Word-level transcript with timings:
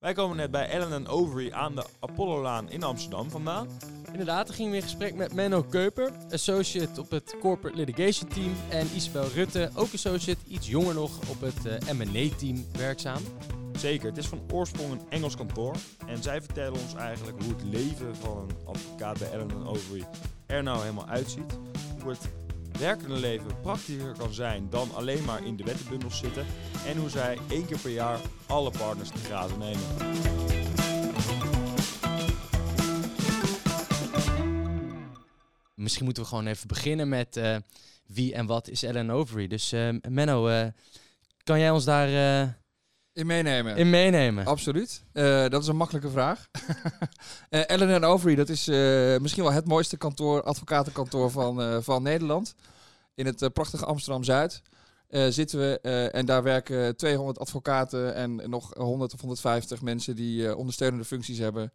Wij 0.00 0.12
komen 0.12 0.36
net 0.36 0.50
bij 0.50 0.68
Ellen 0.68 1.06
Overy 1.06 1.52
aan 1.52 1.74
de 1.74 1.84
Apollo-laan 1.98 2.70
in 2.70 2.82
Amsterdam 2.82 3.30
vandaan. 3.30 3.68
Inderdaad, 4.10 4.46
dan 4.46 4.56
gingen 4.56 4.70
we 4.70 4.76
in 4.76 4.82
gesprek 4.82 5.14
met 5.14 5.34
Menno 5.34 5.62
Keuper, 5.62 6.12
associate 6.30 7.00
op 7.00 7.10
het 7.10 7.36
Corporate 7.40 7.76
Litigation 7.76 8.28
Team. 8.28 8.52
En 8.68 8.86
Isabel 8.94 9.28
Rutte, 9.28 9.70
ook 9.74 9.92
associate, 9.92 10.40
iets 10.48 10.68
jonger 10.68 10.94
nog, 10.94 11.18
op 11.28 11.40
het 11.40 11.66
uh, 11.66 11.92
M&A-team 11.92 12.66
werkzaam. 12.72 13.22
Zeker, 13.72 14.08
het 14.08 14.16
is 14.16 14.26
van 14.26 14.40
oorsprong 14.52 14.92
een 14.92 15.06
Engels 15.08 15.36
kantoor. 15.36 15.74
En 16.06 16.22
zij 16.22 16.42
vertellen 16.42 16.80
ons 16.80 16.94
eigenlijk 16.94 17.42
hoe 17.42 17.52
het 17.52 17.62
leven 17.62 18.16
van 18.16 18.38
een 18.38 18.66
advocaat 18.66 19.18
bij 19.18 19.30
Ellen 19.30 19.66
Overy 19.66 20.04
er 20.46 20.62
nou 20.62 20.80
helemaal 20.80 21.08
uitziet. 21.08 21.58
Hoe 22.02 22.10
het 22.10 22.28
werkende 22.80 23.14
leven 23.14 23.60
praktischer 23.62 24.14
kan 24.18 24.32
zijn 24.32 24.70
dan 24.70 24.94
alleen 24.94 25.24
maar 25.24 25.46
in 25.46 25.56
de 25.56 25.64
wettenbundels 25.64 26.18
zitten. 26.18 26.46
En 26.86 26.96
hoe 26.96 27.10
zij 27.10 27.38
één 27.48 27.66
keer 27.66 27.78
per 27.78 27.90
jaar 27.90 28.18
alle 28.46 28.70
partners 28.70 29.08
te 29.08 29.18
grazen 29.18 29.58
nemen. 29.58 29.82
Misschien 35.74 36.04
moeten 36.04 36.22
we 36.22 36.28
gewoon 36.28 36.46
even 36.46 36.68
beginnen 36.68 37.08
met 37.08 37.36
uh, 37.36 37.56
wie 38.06 38.34
en 38.34 38.46
wat 38.46 38.68
is 38.68 38.82
Ellen 38.82 39.10
Overy. 39.10 39.46
Dus 39.46 39.72
uh, 39.72 39.94
Menno, 40.08 40.48
uh, 40.48 40.66
kan 41.44 41.58
jij 41.58 41.70
ons 41.70 41.84
daar 41.84 42.58
in 43.20 43.26
meenemen? 43.26 43.76
In 43.76 43.90
meenemen. 43.90 44.46
Absoluut. 44.46 45.04
dat 45.48 45.62
is 45.62 45.66
een 45.66 45.76
makkelijke 45.76 46.10
vraag. 46.10 46.46
Ellen 47.50 48.04
Overy, 48.04 48.34
dat 48.34 48.48
is 48.48 48.66
misschien 49.20 49.42
wel 49.42 49.52
het 49.52 49.66
mooiste 49.66 49.96
kantoor, 49.96 50.42
advocatenkantoor 50.42 51.30
van, 51.30 51.82
van 51.82 52.02
Nederland. 52.02 52.54
In 53.14 53.26
het 53.26 53.52
prachtige 53.52 53.84
Amsterdam-Zuid. 53.84 54.62
zitten 55.08 55.58
we 55.58 55.80
en 56.10 56.26
daar 56.26 56.42
werken 56.42 56.96
200 56.96 57.38
advocaten 57.38 58.14
en 58.14 58.50
nog 58.50 58.74
100 58.74 59.14
of 59.14 59.20
150 59.20 59.82
mensen 59.82 60.16
die 60.16 60.56
ondersteunende 60.56 61.04
functies 61.04 61.38
hebben 61.38 61.72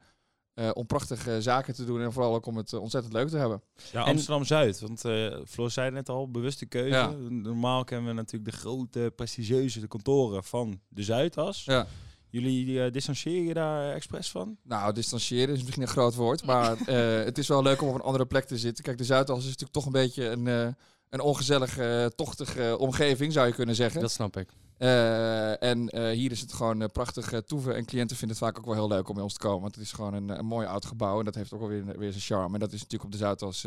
uh, 0.55 0.69
om 0.73 0.85
prachtige 0.85 1.41
zaken 1.41 1.73
te 1.73 1.85
doen 1.85 2.01
en 2.01 2.13
vooral 2.13 2.35
ook 2.35 2.45
om 2.45 2.57
het 2.57 2.71
uh, 2.71 2.81
ontzettend 2.81 3.13
leuk 3.13 3.27
te 3.27 3.37
hebben. 3.37 3.61
Ja, 3.91 4.01
Amsterdam-Zuid, 4.01 4.79
want 4.79 5.05
uh, 5.05 5.37
Floor 5.47 5.71
zei 5.71 5.91
net 5.91 6.09
al, 6.09 6.31
bewuste 6.31 6.65
keuze. 6.65 6.95
Ja. 6.95 7.13
Normaal 7.29 7.83
kennen 7.83 8.07
we 8.07 8.13
natuurlijk 8.13 8.51
de 8.51 8.57
grote, 8.57 9.13
prestigieuze 9.15 9.87
kantoren 9.87 10.43
van 10.43 10.79
de 10.87 11.03
Zuidas. 11.03 11.63
Ja. 11.63 11.87
Jullie 12.29 12.91
distancieren 12.91 13.47
je 13.47 13.53
daar 13.53 13.93
expres 13.93 14.29
van? 14.29 14.57
Nou, 14.63 14.93
distancieren 14.93 15.55
is 15.55 15.61
misschien 15.61 15.81
een 15.81 15.87
groot 15.87 16.15
woord, 16.15 16.45
maar 16.45 16.77
het 17.25 17.37
is 17.37 17.47
wel 17.47 17.61
leuk 17.61 17.81
om 17.81 17.87
op 17.87 17.95
een 17.95 18.01
andere 18.01 18.25
plek 18.25 18.45
te 18.45 18.57
zitten. 18.57 18.83
Kijk, 18.83 18.97
de 18.97 19.03
Zuidas 19.03 19.37
is 19.37 19.43
natuurlijk 19.43 19.71
toch 19.71 19.85
een 19.85 19.91
beetje 19.91 20.25
een, 20.25 20.75
een 21.09 21.21
ongezellige, 21.21 22.11
tochtige 22.15 22.77
omgeving, 22.77 23.33
zou 23.33 23.47
je 23.47 23.53
kunnen 23.53 23.75
zeggen. 23.75 24.01
Dat 24.01 24.11
snap 24.11 24.37
ik. 24.37 24.49
Uh, 24.79 25.63
en 25.63 25.97
uh, 25.97 26.09
hier 26.09 26.31
is 26.31 26.41
het 26.41 26.53
gewoon 26.53 26.81
uh, 26.81 26.87
prachtig 26.87 27.41
toeven. 27.45 27.75
En 27.75 27.85
cliënten 27.85 28.17
vinden 28.17 28.37
het 28.37 28.45
vaak 28.45 28.57
ook 28.57 28.65
wel 28.65 28.73
heel 28.73 28.87
leuk 28.87 29.07
om 29.09 29.13
bij 29.13 29.23
ons 29.23 29.33
te 29.33 29.39
komen. 29.39 29.61
Want 29.61 29.75
het 29.75 29.83
is 29.83 29.91
gewoon 29.91 30.13
een, 30.13 30.29
een 30.29 30.45
mooi 30.45 30.67
oud 30.67 30.85
gebouw. 30.85 31.19
En 31.19 31.25
dat 31.25 31.35
heeft 31.35 31.53
ook 31.53 31.59
wel 31.59 31.69
weer, 31.69 31.97
weer 31.97 32.11
zijn 32.11 32.23
charme. 32.23 32.53
En 32.53 32.59
dat 32.59 32.73
is 32.73 32.81
natuurlijk 32.81 33.03
op 33.03 33.11
de 33.11 33.17
Zuidas... 33.17 33.65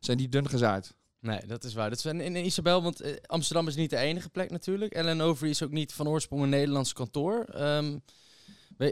zijn 0.00 0.18
die 0.18 0.28
dun 0.28 0.48
gezaaid. 0.48 0.94
Nee, 1.20 1.40
dat 1.46 1.64
is 1.64 1.74
waar. 1.74 1.90
Dat 1.90 1.98
is 1.98 2.04
in, 2.04 2.20
in 2.20 2.36
Isabel, 2.36 2.82
want 2.82 3.26
Amsterdam 3.26 3.68
is 3.68 3.74
niet 3.74 3.90
de 3.90 3.96
enige 3.96 4.28
plek 4.28 4.50
natuurlijk. 4.50 4.92
Ellen 4.92 5.20
Overy 5.20 5.50
is 5.50 5.62
ook 5.62 5.70
niet 5.70 5.92
van 5.92 6.08
oorsprong 6.08 6.42
een 6.42 6.48
Nederlands 6.48 6.92
kantoor. 6.92 7.46
Um, 7.56 8.02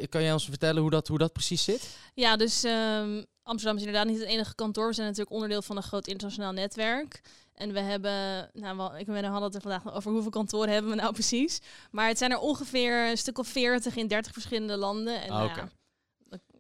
kan 0.09 0.23
jij 0.23 0.33
ons 0.33 0.45
vertellen 0.45 0.83
hoe 0.83 0.91
dat, 0.91 1.09
hoe 1.09 1.19
dat 1.19 1.33
precies 1.33 1.65
zit? 1.65 1.97
Ja, 2.15 2.37
dus 2.37 2.65
um, 2.65 3.25
Amsterdam 3.45 3.77
is 3.77 3.85
inderdaad 3.85 4.07
niet 4.07 4.21
het 4.21 4.29
enige 4.29 4.55
kantoor. 4.55 4.87
We 4.87 4.95
zijn 4.95 5.07
natuurlijk 5.07 5.35
onderdeel 5.35 5.63
van 5.63 5.77
een 5.77 5.83
groot 5.83 6.07
internationaal 6.07 6.53
netwerk. 6.53 7.21
En 7.55 7.73
we 7.73 7.81
hebben, 7.81 8.51
nou, 8.53 8.77
wel, 8.77 8.97
ik 8.97 9.07
ben 9.07 9.25
hadden 9.25 9.43
het 9.43 9.55
er 9.55 9.61
vandaag 9.61 9.95
over 9.95 10.13
hoeveel 10.13 10.31
kantoren 10.31 10.73
hebben 10.73 10.91
we 10.91 10.97
nou 10.97 11.13
precies. 11.21 11.61
Maar 11.91 12.09
het 12.09 12.19
zijn 12.19 12.31
er 12.31 12.39
ongeveer 12.39 13.11
een 13.11 13.19
stuk 13.19 13.39
of 13.39 13.49
veertig 13.49 13.97
in 13.97 14.07
dertig 14.07 14.33
verschillende 14.33 14.77
landen. 14.77 15.23
En 15.23 15.31
ah, 15.31 15.45
okay. 15.45 15.69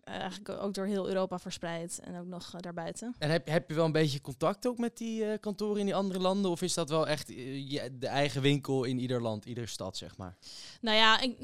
eigenlijk 0.05 0.48
ook 0.48 0.74
door 0.74 0.86
heel 0.86 1.08
Europa 1.08 1.38
verspreid 1.38 2.00
en 2.05 2.18
ook 2.18 2.27
nog 2.27 2.55
uh, 2.55 2.60
daarbuiten. 2.60 3.14
En 3.18 3.30
heb, 3.30 3.46
heb 3.46 3.68
je 3.68 3.74
wel 3.74 3.84
een 3.84 3.92
beetje 3.92 4.20
contact 4.20 4.66
ook 4.66 4.78
met 4.78 4.96
die 4.96 5.24
uh, 5.24 5.32
kantoren 5.40 5.80
in 5.80 5.86
die 5.86 5.94
andere 5.94 6.18
landen? 6.18 6.51
Of 6.51 6.62
is 6.62 6.74
dat 6.74 6.89
wel 6.89 7.08
echt 7.08 7.30
uh, 7.30 7.83
de 7.92 8.06
eigen 8.06 8.42
winkel 8.42 8.84
in 8.84 8.98
ieder 8.98 9.22
land, 9.22 9.45
iedere 9.45 9.66
stad, 9.66 9.96
zeg 9.96 10.16
maar? 10.16 10.36
Nou 10.80 10.96
ja, 10.96 11.20
ik, 11.20 11.36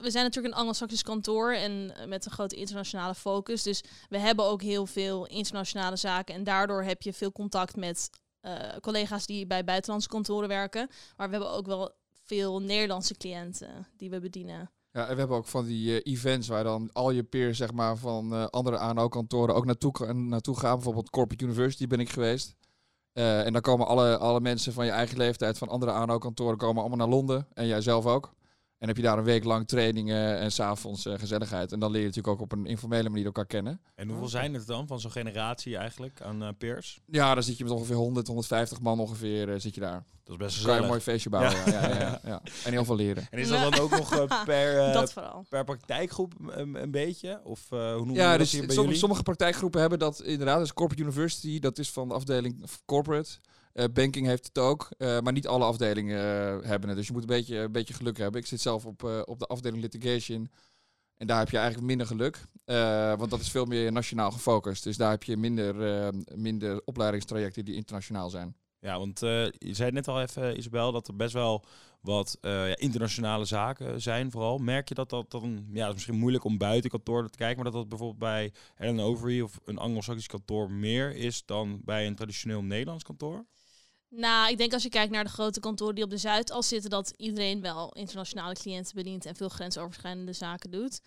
we 0.00 0.10
zijn 0.10 0.24
natuurlijk 0.24 0.54
een 0.54 0.60
Anglo-Saxisch 0.60 1.02
kantoor 1.02 1.52
en 1.52 1.92
met 2.08 2.24
een 2.24 2.32
grote 2.32 2.56
internationale 2.56 3.14
focus. 3.14 3.62
Dus 3.62 3.84
we 4.08 4.18
hebben 4.18 4.44
ook 4.44 4.62
heel 4.62 4.86
veel 4.86 5.26
internationale 5.26 5.96
zaken. 5.96 6.34
En 6.34 6.44
daardoor 6.44 6.82
heb 6.82 7.02
je 7.02 7.12
veel 7.12 7.32
contact 7.32 7.76
met 7.76 8.10
uh, 8.42 8.52
collega's 8.80 9.26
die 9.26 9.46
bij 9.46 9.64
buitenlandse 9.64 10.08
kantoren 10.08 10.48
werken. 10.48 10.88
Maar 11.16 11.26
we 11.28 11.36
hebben 11.36 11.52
ook 11.52 11.66
wel 11.66 11.94
veel 12.24 12.60
Nederlandse 12.60 13.16
cliënten 13.16 13.86
die 13.96 14.10
we 14.10 14.20
bedienen. 14.20 14.70
Ja, 14.92 15.06
en 15.06 15.12
we 15.12 15.18
hebben 15.18 15.36
ook 15.36 15.46
van 15.46 15.64
die 15.64 16.04
uh, 16.04 16.12
events 16.12 16.48
waar 16.48 16.64
dan 16.64 16.90
al 16.92 17.10
je 17.10 17.22
peers 17.22 17.58
zeg 17.58 17.72
maar, 17.72 17.96
van 17.96 18.50
andere 18.50 18.78
ANO-kantoren 18.78 19.54
ook 19.54 19.64
naartoe, 19.64 20.12
naartoe 20.12 20.58
gaan. 20.58 20.74
Bijvoorbeeld 20.74 21.10
Corporate 21.10 21.44
University 21.44 21.86
ben 21.86 22.00
ik 22.00 22.10
geweest. 22.10 22.54
en 23.12 23.52
dan 23.52 23.62
komen 23.62 23.86
alle, 23.86 24.18
alle 24.18 24.40
mensen 24.40 24.72
van 24.72 24.84
je 24.84 24.90
eigen 24.90 25.16
leeftijd 25.16 25.58
van 25.58 25.68
andere 25.68 25.92
ANO-kantoren 25.92 26.58
komen 26.58 26.80
allemaal 26.80 26.98
naar 26.98 27.16
Londen. 27.16 27.46
En 27.54 27.66
jij 27.66 27.80
zelf 27.80 28.06
ook. 28.06 28.32
En 28.82 28.88
heb 28.88 28.96
je 28.96 29.02
daar 29.02 29.18
een 29.18 29.24
week 29.24 29.44
lang 29.44 29.68
trainingen 29.68 30.38
en 30.38 30.52
s'avonds 30.52 31.06
uh, 31.06 31.18
gezelligheid. 31.18 31.72
En 31.72 31.80
dan 31.80 31.90
leer 31.90 32.00
je 32.00 32.06
natuurlijk 32.06 32.34
ook 32.34 32.40
op 32.40 32.52
een 32.52 32.66
informele 32.66 33.08
manier 33.08 33.24
elkaar 33.24 33.46
kennen. 33.46 33.80
En 33.94 34.08
hoeveel 34.08 34.28
zijn 34.28 34.54
het 34.54 34.66
dan 34.66 34.86
van 34.86 35.00
zo'n 35.00 35.10
generatie 35.10 35.76
eigenlijk 35.76 36.20
aan 36.22 36.42
uh, 36.42 36.48
peers? 36.58 37.00
Ja, 37.06 37.34
dan 37.34 37.42
zit 37.42 37.58
je 37.58 37.64
met 37.64 37.72
ongeveer 37.72 37.96
100, 37.96 38.26
150 38.26 38.80
man 38.80 39.00
ongeveer 39.00 39.48
uh, 39.48 39.54
zit 39.58 39.74
je 39.74 39.80
daar. 39.80 40.04
Dat 40.24 40.34
is 40.34 40.36
best 40.36 40.64
een, 40.64 40.82
een 40.82 40.86
mooi 40.86 41.00
feestje 41.00 41.30
bouwen. 41.30 41.52
Ja. 41.66 41.88
Ja, 41.88 41.98
ja, 41.98 42.20
ja, 42.24 42.42
En 42.64 42.72
heel 42.72 42.84
veel 42.84 42.96
leren. 42.96 43.26
En 43.30 43.38
is 43.38 43.48
dat 43.48 43.72
dan 43.72 43.80
ook 43.80 43.90
nog 43.90 44.08
per, 44.44 45.44
per 45.48 45.64
praktijkgroep 45.64 46.34
een, 46.46 46.82
een 46.82 46.90
beetje? 46.90 47.40
Of 47.44 47.68
hoe 47.68 48.04
noem 48.04 48.12
je 48.12 48.20
dat 48.20 48.38
dus 48.38 48.52
hier 48.52 48.66
bij 48.66 48.74
sommige, 48.74 48.98
sommige 48.98 49.22
praktijkgroepen 49.22 49.80
hebben 49.80 49.98
dat 49.98 50.22
inderdaad. 50.22 50.58
Dus 50.58 50.72
Corporate 50.72 51.04
University, 51.04 51.58
dat 51.58 51.78
is 51.78 51.90
van 51.90 52.08
de 52.08 52.14
afdeling 52.14 52.64
Corporate. 52.84 53.30
Uh, 53.74 53.84
banking 53.92 54.26
heeft 54.26 54.46
het 54.46 54.58
ook, 54.58 54.88
uh, 54.98 55.20
maar 55.20 55.32
niet 55.32 55.46
alle 55.46 55.64
afdelingen 55.64 56.16
uh, 56.16 56.68
hebben 56.68 56.88
het. 56.88 56.98
Dus 56.98 57.06
je 57.06 57.12
moet 57.12 57.22
een 57.22 57.28
beetje, 57.28 57.56
een 57.56 57.72
beetje 57.72 57.94
geluk 57.94 58.18
hebben. 58.18 58.40
Ik 58.40 58.46
zit 58.46 58.60
zelf 58.60 58.86
op, 58.86 59.02
op 59.24 59.38
de 59.38 59.46
afdeling 59.46 59.82
litigation. 59.82 60.50
En 61.16 61.26
daar 61.26 61.38
heb 61.38 61.50
je 61.50 61.56
eigenlijk 61.56 61.86
minder 61.86 62.06
geluk. 62.06 62.38
want 63.18 63.30
dat 63.30 63.40
is 63.40 63.50
veel 63.50 63.64
meer 63.64 63.92
nationaal 63.92 64.30
gefocust. 64.30 64.84
Dus 64.84 64.96
daar 64.96 65.10
heb 65.10 65.22
je 65.22 65.36
minder, 65.36 65.74
minder 66.34 66.82
opleidingstrajecten 66.84 67.64
die 67.64 67.74
internationaal 67.74 68.30
zijn. 68.30 68.56
Ja, 68.78 68.98
want 68.98 69.18
je 69.20 69.52
zei 69.70 69.90
net 69.90 70.08
al 70.08 70.20
even, 70.20 70.58
Isabel, 70.58 70.92
dat 70.92 71.08
er 71.08 71.16
best 71.16 71.32
wel 71.32 71.64
wat 72.00 72.38
ja, 72.40 72.76
internationale 72.76 73.44
zaken 73.44 74.00
zijn 74.00 74.30
vooral. 74.30 74.58
Merk 74.58 74.88
je 74.88 74.94
dat 74.94 75.10
dat 75.10 75.30
dan, 75.30 75.66
ja, 75.72 75.80
het 75.80 75.88
is 75.88 75.94
misschien 75.94 76.18
moeilijk 76.18 76.44
om 76.44 76.58
buiten 76.58 76.90
kantoor 76.90 77.30
te 77.30 77.38
kijken, 77.38 77.62
maar 77.62 77.72
dat 77.72 77.80
dat 77.80 77.88
bijvoorbeeld 77.88 78.18
bij 78.18 78.52
Ellen 78.74 79.04
Overy 79.04 79.40
of 79.40 79.60
een 79.64 79.78
Anglo-Saxisch 79.78 80.26
kantoor 80.26 80.70
meer 80.70 81.16
is 81.16 81.44
dan 81.44 81.80
bij 81.84 82.06
een 82.06 82.14
traditioneel 82.14 82.62
Nederlands 82.62 83.04
kantoor? 83.04 83.44
Nou, 84.14 84.50
ik 84.50 84.58
denk 84.58 84.72
als 84.72 84.82
je 84.82 84.88
kijkt 84.88 85.12
naar 85.12 85.24
de 85.24 85.30
grote 85.30 85.60
kantoren 85.60 85.94
die 85.94 86.04
op 86.04 86.10
de 86.10 86.16
Zuidas 86.16 86.68
zitten, 86.68 86.90
dat 86.90 87.12
iedereen 87.16 87.60
wel 87.60 87.92
internationale 87.92 88.54
cliënten 88.54 88.94
bedient 88.94 89.26
en 89.26 89.36
veel 89.36 89.48
grensoverschrijdende 89.48 90.32
zaken 90.32 90.70
doet. 90.70 91.00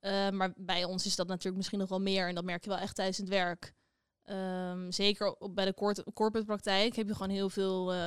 Uh, 0.00 0.30
maar 0.30 0.52
bij 0.56 0.84
ons 0.84 1.06
is 1.06 1.16
dat 1.16 1.26
natuurlijk 1.26 1.56
misschien 1.56 1.78
nog 1.78 1.88
wel 1.88 2.00
meer 2.00 2.28
en 2.28 2.34
dat 2.34 2.44
merk 2.44 2.64
je 2.64 2.70
wel 2.70 2.78
echt 2.78 2.94
tijdens 2.94 3.18
het 3.18 3.28
werk. 3.28 3.74
Um, 4.30 4.92
zeker 4.92 5.36
bij 5.50 5.64
de 5.64 5.74
corporate 6.14 6.44
praktijk 6.44 6.96
heb 6.96 7.06
je 7.06 7.14
gewoon 7.14 7.30
heel 7.30 7.50
veel 7.50 7.92
uh, 7.92 7.98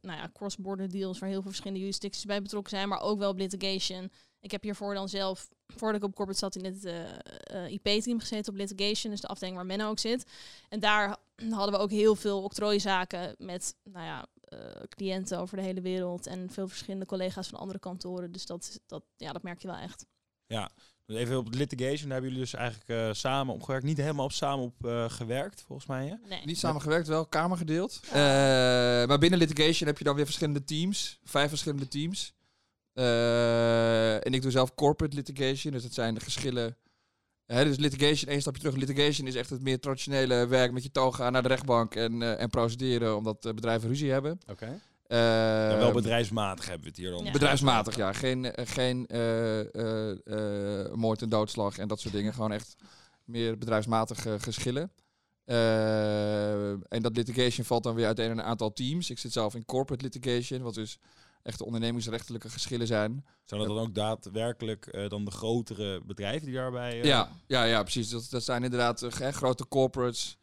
nou 0.00 0.18
ja, 0.18 0.30
cross-border 0.32 0.90
deals 0.90 1.18
waar 1.18 1.28
heel 1.28 1.40
veel 1.40 1.50
verschillende 1.50 1.80
jurisdicties 1.80 2.24
bij 2.24 2.42
betrokken 2.42 2.70
zijn, 2.70 2.88
maar 2.88 3.00
ook 3.00 3.18
wel 3.18 3.30
op 3.30 3.38
litigation. 3.38 4.10
Ik 4.44 4.50
heb 4.50 4.62
hiervoor 4.62 4.94
dan 4.94 5.08
zelf, 5.08 5.48
voordat 5.66 6.02
ik 6.02 6.08
op 6.08 6.14
corporate 6.14 6.40
zat, 6.40 6.56
in 6.56 6.64
het 6.64 6.84
uh, 6.84 7.64
uh, 7.66 7.72
IP-team 7.72 8.20
gezeten 8.20 8.52
op 8.52 8.58
litigation, 8.58 9.12
dus 9.12 9.20
de 9.20 9.26
afdeling 9.26 9.56
waar 9.56 9.66
Menno 9.66 9.88
ook 9.88 9.98
zit. 9.98 10.30
En 10.68 10.80
daar 10.80 11.16
hadden 11.50 11.74
we 11.74 11.80
ook 11.80 11.90
heel 11.90 12.16
veel 12.16 12.42
octrooizaken 12.42 13.34
met 13.38 13.76
nou 13.82 14.04
ja, 14.04 14.26
uh, 14.48 14.58
cliënten 14.88 15.38
over 15.38 15.56
de 15.56 15.62
hele 15.62 15.80
wereld 15.80 16.26
en 16.26 16.50
veel 16.50 16.68
verschillende 16.68 17.06
collega's 17.06 17.48
van 17.48 17.58
andere 17.58 17.78
kantoren. 17.78 18.32
Dus 18.32 18.46
dat, 18.46 18.80
dat, 18.86 19.02
ja, 19.16 19.32
dat 19.32 19.42
merk 19.42 19.62
je 19.62 19.68
wel 19.68 19.76
echt. 19.76 20.06
Ja, 20.46 20.70
even 21.06 21.38
op 21.38 21.54
litigation, 21.54 22.08
daar 22.08 22.20
hebben 22.20 22.30
jullie 22.30 22.44
dus 22.44 22.54
eigenlijk 22.54 22.90
uh, 22.90 23.12
samen 23.12 23.54
opgewerkt. 23.54 23.84
Niet 23.84 23.96
helemaal 23.96 24.24
op 24.24 24.32
samen 24.32 24.64
op 24.64 24.74
uh, 24.84 25.10
gewerkt, 25.10 25.62
volgens 25.62 25.88
mij. 25.88 26.06
Hè? 26.06 26.14
Nee. 26.28 26.44
Niet 26.44 26.58
samen 26.58 26.80
gewerkt, 26.80 27.08
wel 27.08 27.26
kamer 27.26 27.56
gedeeld. 27.56 28.00
Uh, 28.06 28.12
maar 28.12 29.18
binnen 29.18 29.38
litigation 29.38 29.88
heb 29.88 29.98
je 29.98 30.04
dan 30.04 30.14
weer 30.16 30.24
verschillende 30.24 30.64
teams. 30.64 31.18
Vijf 31.24 31.48
verschillende 31.48 31.88
teams. 31.88 32.34
En 32.94 34.32
ik 34.32 34.42
doe 34.42 34.50
zelf 34.50 34.74
corporate 34.74 35.16
litigation. 35.16 35.72
Dus 35.72 35.82
dat 35.82 35.94
zijn 35.94 36.14
de 36.14 36.20
geschillen 36.20 36.76
Hè, 37.46 37.64
dus 37.64 37.76
litigation, 37.76 38.30
één 38.30 38.40
stapje 38.40 38.60
terug. 38.60 38.76
Litigation 38.76 39.26
is 39.26 39.34
echt 39.34 39.50
het 39.50 39.62
meer 39.62 39.80
traditionele 39.80 40.46
werk 40.46 40.72
met 40.72 40.82
je 40.82 40.90
toga 40.90 41.30
naar 41.30 41.42
de 41.42 41.48
rechtbank 41.48 41.94
en, 41.94 42.20
uh, 42.20 42.40
en 42.40 42.50
procederen 42.50 43.16
omdat 43.16 43.46
uh, 43.46 43.52
bedrijven 43.52 43.88
ruzie 43.88 44.10
hebben. 44.10 44.32
Oké. 44.32 44.52
Okay. 44.52 44.80
Uh, 45.08 45.70
ja, 45.70 45.76
wel 45.76 45.92
bedrijfsmatig 45.92 46.64
hebben 46.64 46.82
we 46.82 46.88
het 46.88 46.98
hier 46.98 47.10
dan. 47.10 47.24
Ja. 47.24 47.30
Bedrijfsmatig, 47.30 47.96
ja. 47.96 48.12
Geen, 48.12 48.52
geen 48.54 49.06
moord 50.94 51.22
en 51.22 51.28
doodslag 51.28 51.78
en 51.78 51.88
dat 51.88 52.00
soort 52.00 52.14
dingen. 52.14 52.34
Gewoon 52.34 52.52
echt 52.52 52.76
meer 53.24 53.58
bedrijfsmatige 53.58 54.36
geschillen. 54.40 54.92
en 56.88 57.02
dat 57.02 57.16
litigation 57.16 57.66
valt 57.66 57.82
dan 57.82 57.94
weer 57.94 58.06
uit 58.06 58.18
een 58.18 58.42
aantal 58.42 58.72
teams. 58.72 59.10
Ik 59.10 59.18
zit 59.18 59.32
zelf 59.32 59.54
in 59.54 59.64
corporate 59.64 60.04
litigation, 60.04 60.62
wat 60.62 60.74
dus 60.74 60.98
echte 61.44 61.64
ondernemingsrechtelijke 61.64 62.48
geschillen 62.48 62.86
zijn. 62.86 63.24
Zijn 63.44 63.60
dat 63.60 63.68
dan 63.68 63.78
ook 63.78 63.94
daadwerkelijk 63.94 64.86
eh, 64.86 65.08
dan 65.08 65.24
de 65.24 65.30
grotere 65.30 66.00
bedrijven 66.04 66.46
die 66.46 66.54
daarbij... 66.54 67.00
eh, 67.00 67.04
Ja, 67.04 67.28
ja, 67.46 67.64
ja, 67.64 67.82
precies. 67.82 68.08
Dat, 68.08 68.26
dat 68.30 68.44
zijn 68.44 68.62
inderdaad 68.64 69.04
ge- 69.08 69.32
grote 69.32 69.68
corporates. 69.68 70.36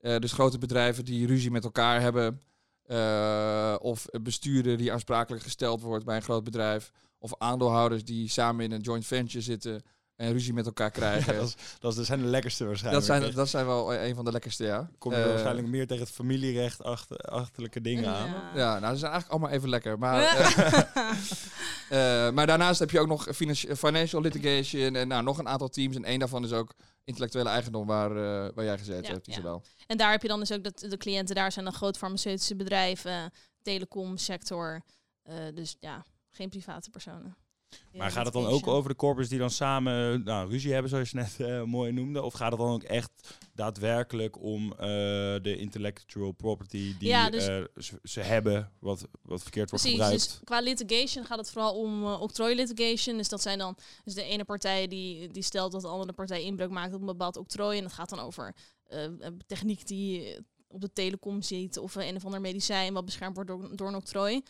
dus 0.00 0.32
grote 0.32 0.58
bedrijven 0.58 1.04
die 1.04 1.26
ruzie 1.26 1.50
met 1.50 1.64
elkaar 1.64 2.00
hebben. 2.00 2.40
of 3.80 4.06
een 4.10 4.22
bestuurder 4.22 4.76
die 4.76 4.92
aansprakelijk 4.92 5.42
gesteld 5.42 5.80
wordt 5.80 6.04
bij 6.04 6.16
een 6.16 6.22
groot 6.22 6.44
bedrijf. 6.44 6.90
Of 7.18 7.34
aandeelhouders 7.38 8.04
die 8.04 8.28
samen 8.28 8.64
in 8.64 8.72
een 8.72 8.80
joint 8.80 9.06
venture 9.06 9.40
zitten 9.40 9.82
en 10.18 10.32
ruzie 10.32 10.52
met 10.52 10.66
elkaar 10.66 10.90
krijgen. 10.90 11.32
Ja, 11.34 11.38
dat, 11.40 11.48
is, 11.48 11.54
dat 11.80 11.96
is- 11.96 12.06
zijn 12.06 12.20
de 12.20 12.26
lekkerste 12.26 12.62
dat, 12.62 12.68
waarschijnlijk. 12.68 13.06
zijn, 13.22 13.34
dat 13.34 13.48
zijn 13.48 13.66
wel 13.66 13.92
eh, 13.94 14.06
een 14.08 14.14
van 14.14 14.24
de 14.24 14.32
lekkerste, 14.32 14.64
ja. 14.64 14.90
Kom 14.98 15.12
je 15.12 15.18
Eh, 15.18 15.26
waarschijnlijk 15.28 15.66
meer 15.66 15.86
tegen 15.86 16.04
het 16.04 16.12
familierecht 16.12 16.82
achter, 16.82 17.16
achterlijke 17.16 17.80
dingen 17.80 18.08
aan. 18.14 18.28
Ja, 18.54 18.78
nou, 18.78 18.92
ze 18.92 18.98
zijn 18.98 19.12
eigenlijk 19.12 19.30
allemaal 19.30 19.50
even 19.50 19.68
lekker. 19.68 19.98
Maar, 19.98 20.22
eh, 21.88 22.30
maar 22.30 22.46
daarnaast 22.46 22.78
heb 22.78 22.90
je 22.90 23.00
ook 23.00 23.06
nog 23.08 23.26
financi- 23.34 23.74
financial 23.76 24.22
litigation 24.22 24.94
en 24.94 25.08
nou, 25.08 25.22
nog 25.22 25.38
een 25.38 25.48
aantal 25.48 25.68
teams. 25.68 25.96
En 25.96 26.04
één 26.04 26.18
daarvan 26.18 26.44
is 26.44 26.52
ook 26.52 26.74
intellectuele 27.04 27.48
eigendom 27.48 27.86
waar, 27.86 28.10
eh, 28.10 28.50
waar 28.54 28.64
jij 28.64 28.78
gezeten 28.78 29.02
Ja, 29.04 29.12
hebt, 29.12 29.26
ja. 29.26 29.32
Isabel. 29.32 29.62
En 29.86 29.96
daar 29.96 30.10
heb 30.10 30.22
je 30.22 30.28
dan 30.28 30.38
dus 30.40 30.52
ook 30.52 30.64
dat 30.64 30.78
de 30.78 30.96
cliënten 30.96 31.34
daar 31.34 31.52
zijn 31.52 31.64
dan 31.64 31.74
groot 31.74 31.96
farmaceutische 31.98 32.56
bedrijven, 32.56 33.30
telecomsector. 33.62 34.82
eh 35.22 35.34
dus 35.54 35.76
ja, 35.80 36.04
geen 36.30 36.48
private 36.48 36.90
personen. 36.90 37.36
Maar 37.92 38.10
gaat 38.10 38.24
het 38.24 38.34
dan 38.34 38.46
ook 38.46 38.66
over 38.66 38.90
de 38.90 38.96
corporates 38.96 39.30
die 39.30 39.38
dan 39.38 39.50
samen 39.50 40.24
nou, 40.24 40.50
ruzie 40.50 40.72
hebben, 40.72 40.90
zoals 40.90 41.10
je 41.10 41.16
net 41.16 41.40
eh, 41.40 41.62
mooi 41.62 41.92
noemde? 41.92 42.22
Of 42.22 42.34
gaat 42.34 42.50
het 42.50 42.60
dan 42.60 42.70
ook 42.70 42.82
echt 42.82 43.38
daadwerkelijk 43.54 44.42
om 44.42 44.72
eh, 44.72 44.78
de 45.42 45.56
intellectual 45.58 46.32
property 46.32 46.98
die 46.98 47.08
Ja, 47.08 47.30
dus- 47.30 47.46
eh, 47.46 47.62
ze, 47.76 47.98
ze 48.02 48.20
hebben, 48.20 48.72
wat, 48.78 49.06
wat 49.22 49.42
verkeerd 49.42 49.70
wordt 49.70 49.84
Precies, 49.84 50.00
gebruikt? 50.00 50.28
dus 50.28 50.40
qua 50.44 50.60
litigation 50.60 51.24
gaat 51.24 51.38
het 51.38 51.50
vooral 51.50 51.74
om 51.74 52.04
octrooi 52.04 52.54
litigation. 52.54 53.16
Dus 53.16 53.28
dat 53.28 53.42
zijn 53.42 53.58
dan 53.58 53.76
dus 54.04 54.14
de 54.14 54.22
ene 54.22 54.44
partij 54.44 54.88
die, 54.88 55.28
die 55.30 55.42
stelt 55.42 55.72
dat 55.72 55.80
de 55.80 55.88
andere 55.88 56.12
partij 56.12 56.42
inbreuk 56.42 56.70
maakt 56.70 56.94
op 56.94 57.00
een 57.00 57.06
bepaald 57.06 57.36
octrooi. 57.36 57.76
En 57.76 57.82
dat 57.82 57.92
gaat 57.92 58.08
dan 58.08 58.18
over 58.18 58.54
techniek 59.46 59.86
die 59.86 60.36
op 60.68 60.80
de 60.80 60.92
telecom 60.92 61.42
ziet 61.42 61.78
of 61.78 61.94
een 61.94 62.16
of 62.16 62.24
ander 62.24 62.40
medicijn 62.40 62.92
wat 62.92 63.04
beschermd 63.04 63.34
wordt 63.34 63.50
door, 63.50 63.76
door 63.76 63.88
een 63.88 63.94
octrooi. 63.94 64.42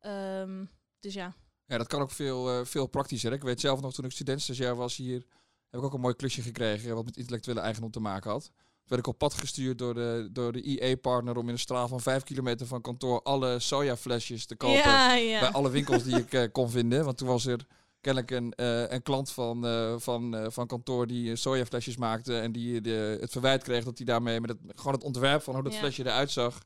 Ehm, 0.00 0.64
dus 1.00 1.14
ja. 1.14 1.34
Ja, 1.66 1.78
dat 1.78 1.86
kan 1.86 2.00
ook 2.00 2.10
veel, 2.10 2.50
eh, 2.50 2.64
veel 2.64 2.86
praktischer. 2.86 3.32
Ik 3.32 3.42
weet 3.42 3.60
zelf 3.60 3.80
nog, 3.80 3.92
toen 3.94 4.04
ik 4.04 4.12
studentstagiair 4.12 4.76
was 4.76 4.96
hier, 4.96 5.24
heb 5.70 5.80
ik 5.80 5.86
ook 5.86 5.94
een 5.94 6.00
mooi 6.00 6.14
klusje 6.14 6.42
gekregen 6.42 6.94
wat 6.94 7.04
met 7.04 7.16
intellectuele 7.16 7.60
eigendom 7.60 7.90
te 7.90 8.00
maken 8.00 8.30
had. 8.30 8.42
Toen 8.44 8.52
werd 8.96 9.00
ik 9.00 9.06
op 9.06 9.18
pad 9.18 9.34
gestuurd 9.34 9.78
door 9.78 9.94
de, 9.94 10.28
door 10.32 10.52
de 10.52 10.62
IE-partner 10.62 11.36
om 11.36 11.46
in 11.46 11.52
een 11.52 11.58
straal 11.58 11.88
van 11.88 12.00
vijf 12.00 12.22
kilometer 12.22 12.66
van 12.66 12.80
kantoor 12.80 13.22
alle 13.22 13.58
sojaflesjes 13.58 14.46
te 14.46 14.56
kopen. 14.56 14.78
Ja, 14.78 15.14
ja. 15.14 15.40
bij 15.40 15.50
alle 15.50 15.70
winkels 15.70 16.02
die 16.02 16.16
ik 16.16 16.32
eh, 16.32 16.52
kon 16.52 16.70
vinden. 16.70 17.04
Want 17.04 17.18
toen 17.18 17.28
was 17.28 17.46
er 17.46 17.66
kennelijk 18.00 18.30
een, 18.30 18.52
eh, 18.52 18.90
een 18.90 19.02
klant 19.02 19.30
van, 19.30 19.66
van, 20.00 20.46
van 20.52 20.66
kantoor 20.66 21.06
die 21.06 21.36
sojaflesjes 21.36 21.96
maakte. 21.96 22.38
En 22.38 22.52
die 22.52 22.80
de, 22.80 23.18
het 23.20 23.30
verwijt 23.30 23.62
kreeg 23.62 23.84
dat 23.84 23.96
hij 23.96 24.06
daarmee 24.06 24.40
met 24.40 24.50
het, 24.50 24.58
gewoon 24.74 24.94
het 24.94 25.04
ontwerp 25.04 25.42
van 25.42 25.54
hoe 25.54 25.62
dat 25.62 25.74
flesje 25.74 26.02
eruit 26.02 26.30
zag. 26.30 26.58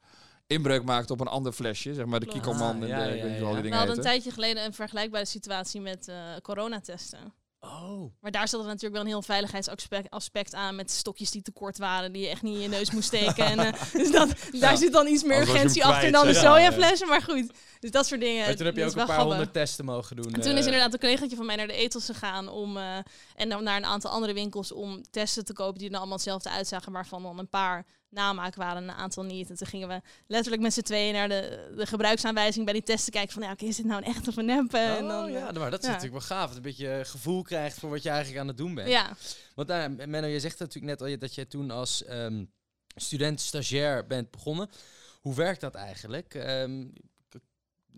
Inbreuk 0.49 0.85
maakte 0.85 1.13
op 1.13 1.21
een 1.21 1.27
ander 1.27 1.53
flesje. 1.53 1.95
Zeg 1.95 2.07
maar 2.07 2.21
de 2.21 2.27
Klopt. 2.27 2.41
Kiekelman 2.41 2.77
Ah, 2.77 2.83
en 2.83 2.89
ja, 2.89 3.05
de, 3.05 3.11
al 3.11 3.19
die 3.29 3.57
We 3.57 3.63
dingen 3.63 3.79
hadden 3.79 3.97
een 3.97 4.03
tijdje 4.03 4.31
geleden 4.31 4.65
een 4.65 4.73
vergelijkbare 4.73 5.25
situatie 5.25 5.81
met 5.81 6.09
eh, 6.09 6.17
coronatesten. 6.43 7.33
Oh. 7.61 8.13
Maar 8.21 8.31
daar 8.31 8.49
zat 8.49 8.61
er 8.61 8.67
natuurlijk 8.67 8.93
wel 8.93 9.03
een 9.03 9.09
heel 9.09 9.23
veiligheidsaspect 9.23 10.11
aspect 10.11 10.55
aan 10.55 10.77
met 10.77 10.91
stokjes 10.91 11.31
die 11.31 11.43
te 11.43 11.53
kort 11.53 11.79
waren, 11.79 12.13
die 12.13 12.23
je 12.23 12.29
echt 12.29 12.43
niet 12.43 12.55
in 12.55 12.61
je 12.61 12.69
neus 12.69 12.91
moest 12.91 13.07
steken. 13.07 13.45
en, 13.45 13.59
eh, 13.59 13.93
dus 13.93 14.11
dat, 14.11 14.35
daar 14.61 14.77
zit 14.77 14.93
dan 14.93 15.07
iets 15.07 15.23
meer 15.23 15.41
urgentie 15.41 15.85
achter 15.85 16.13
dan 16.13 16.27
de 16.27 16.33
ja. 16.33 16.41
sojaflessen. 16.41 17.09
Maar 17.09 17.23
goed, 17.23 17.51
dus 17.81 17.91
dat 17.91 18.07
soort 18.07 18.21
dingen. 18.21 18.47
Maar 18.47 18.57
toen 18.57 18.67
heb 18.67 18.77
je 18.77 18.85
ook 18.85 18.91
een 18.91 18.97
paar 18.97 19.05
grappig. 19.05 19.27
honderd 19.27 19.53
testen 19.53 19.85
mogen 19.85 20.17
doen. 20.17 20.33
En 20.33 20.41
toen 20.41 20.53
is 20.53 20.61
eh, 20.61 20.65
inderdaad 20.67 20.93
een 20.93 20.99
collegaatje 20.99 21.37
van 21.37 21.47
mij 21.47 21.57
naar 21.57 21.67
de 21.67 21.73
etels 21.73 22.05
gegaan 22.05 22.49
om, 22.49 22.77
eh, 22.77 22.97
en 23.35 23.49
dan 23.49 23.63
naar 23.63 23.77
een 23.77 23.85
aantal 23.85 24.11
andere 24.11 24.33
winkels 24.33 24.73
om 24.73 25.03
testen 25.11 25.45
te 25.45 25.53
kopen 25.53 25.79
die 25.79 25.91
er 25.91 25.97
allemaal 25.97 26.15
hetzelfde 26.15 26.51
uitzagen, 26.51 26.93
waarvan 26.93 27.23
dan 27.23 27.39
een 27.39 27.49
paar 27.49 27.87
namaak 28.11 28.55
waren 28.55 28.83
en 28.83 28.89
een 28.89 28.95
aantal 28.95 29.25
niet. 29.25 29.51
En 29.51 29.57
toen 29.57 29.67
gingen 29.67 29.89
we 29.89 30.01
letterlijk 30.27 30.63
met 30.63 30.73
z'n 30.73 30.81
tweeën 30.81 31.13
naar 31.13 31.29
de, 31.29 31.73
de 31.77 31.87
gebruiksaanwijzing 31.87 32.65
bij 32.65 32.75
die 32.75 32.83
testen 32.83 33.13
kijken 33.13 33.33
van, 33.33 33.43
ja, 33.43 33.53
oké, 33.53 33.65
is 33.65 33.77
dit 33.77 33.87
nou 33.87 34.03
een 34.03 34.09
echt 34.15 34.29
of 34.29 34.37
een 34.37 34.45
nep? 34.47 34.73
en 34.73 35.03
Oh, 35.03 35.09
dan, 35.09 35.33
ja, 35.33 35.49
eh, 35.49 35.55
maar 35.57 35.71
dat 35.71 35.81
is 35.81 35.87
ja. 35.87 35.93
natuurlijk 35.93 36.27
wel 36.29 36.39
gaaf. 36.39 36.47
Dat 36.47 36.51
je 36.53 36.57
een 36.57 36.63
beetje 36.63 37.05
gevoel 37.11 37.43
krijgt 37.43 37.79
voor 37.79 37.91
wat 37.91 38.03
je 38.03 38.09
eigenlijk 38.09 38.41
aan 38.41 38.49
het 38.49 38.57
doen 38.57 38.75
bent. 38.75 38.89
ja. 38.89 39.17
Want 39.55 39.69
nou, 39.69 40.07
Menno, 40.07 40.27
je 40.29 40.41
zegt 40.41 40.59
natuurlijk 40.59 40.99
net 41.01 41.11
al 41.11 41.19
dat 41.19 41.35
je 41.35 41.47
toen 41.47 41.71
als 41.71 42.05
ehm, 42.05 42.45
student 42.95 43.41
stagiair 43.41 44.07
bent 44.07 44.31
begonnen. 44.31 44.69
Hoe 45.21 45.35
werkt 45.35 45.61
dat 45.61 45.75
eigenlijk? 45.75 46.29
K- 46.29 46.35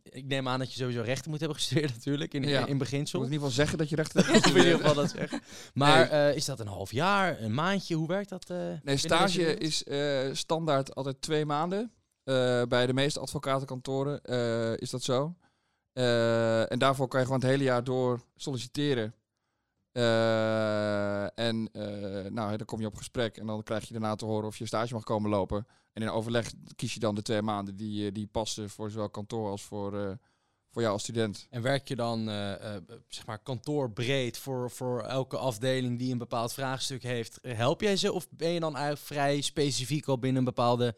ik 0.03 0.25
neem 0.27 0.49
aan 0.49 0.59
dat 0.59 0.73
je 0.73 0.79
sowieso 0.79 1.03
rechten 1.03 1.31
moet 1.31 1.41
hebben 1.41 1.59
gestudeerd 1.59 1.95
natuurlijk, 1.97 2.35
in, 2.35 2.43
Ja. 2.43 2.67
in 2.67 2.73
Ik 2.73 2.79
beginsel. 2.79 3.19
moet 3.19 3.29
in 3.29 3.35
ieder 3.35 3.49
geval 3.49 3.65
zeggen 3.65 3.79
dat 3.79 3.89
je 3.89 3.97
recht 3.97 4.13
hebt. 4.13 4.29
Of 4.29 4.47
in 4.47 4.57
ieder 4.57 4.77
geval 4.79 4.95
dat 4.95 5.11
zeggen. 5.11 5.41
Maar 5.75 6.09
eh, 6.09 6.37
is 6.37 6.45
dat 6.45 6.61
een 6.61 6.67
half 6.67 6.93
jaar, 6.93 7.41
een 7.43 7.55
maandje? 7.55 7.95
Hoe 7.95 8.09
werkt 8.09 8.29
dat? 8.29 8.51
eh, 8.51 8.57
Nee, 8.83 8.97
stage 8.97 9.57
is 9.57 9.85
eh, 9.85 10.29
standaard 10.33 10.95
altijd 10.95 11.21
twee 11.23 11.45
maanden. 11.45 11.93
Bij 12.69 12.87
de 12.87 12.93
meeste 12.93 13.21
advocatenkantoren 13.21 14.21
is 14.79 14.91
dat 14.91 15.03
zo. 15.03 15.35
En 15.93 16.79
daarvoor 16.79 17.09
kan 17.09 17.21
je 17.21 17.27
gewoon 17.27 17.41
het 17.41 17.51
hele 17.51 17.63
jaar 17.65 17.85
door 17.85 18.21
solliciteren. 18.37 19.15
Eh, 19.93 21.39
en 21.39 21.69
eh, 21.73 22.31
nou, 22.31 22.57
dan 22.57 22.67
kom 22.67 22.81
je 22.81 22.87
op 22.87 22.97
gesprek 22.97 23.37
en 23.37 23.47
dan 23.47 23.63
krijg 23.63 23.87
je 23.87 23.93
daarna 23.93 24.15
te 24.15 24.25
horen 24.25 24.47
of 24.47 24.57
je 24.57 24.67
stage 24.67 24.95
mag 24.95 25.05
komen 25.05 25.31
lopen. 25.31 25.67
En 25.93 26.03
in 26.03 26.11
overleg 26.11 26.53
kies 26.77 26.95
je 26.95 27.01
dan 27.01 27.15
de 27.15 27.23
twee 27.23 27.43
maanden 27.43 27.77
die, 27.77 28.07
eh, 28.07 28.15
die 28.15 28.27
passen 28.27 28.71
voor 28.71 28.91
zowel 28.91 29.11
kantoor 29.11 29.51
als 29.51 29.63
voor, 29.63 30.19
voor 30.71 30.83
jou 30.83 30.93
als 30.93 31.03
student. 31.03 31.47
En 31.51 31.63
werk 31.63 31.89
je 31.89 31.97
dan 31.97 32.25
zeg 33.09 33.27
maar 33.27 33.39
kantoorbreed 33.39 34.39
voor, 34.39 34.71
voor 34.71 35.03
elke 35.03 35.37
afdeling 35.37 35.99
die 35.99 36.13
een 36.13 36.19
bepaald 36.19 36.53
vraagstuk 36.53 37.03
heeft? 37.03 37.39
Help 37.43 37.81
jij 37.81 37.97
ze 37.97 38.13
of 38.13 38.29
ben 38.31 38.51
je 38.51 38.61
dan 38.61 38.77
eigenlijk 38.77 39.07
vrij 39.07 39.41
specifiek 39.41 40.07
al 40.07 40.19
binnen 40.19 40.39
een 40.39 40.55
bepaalde 40.55 40.95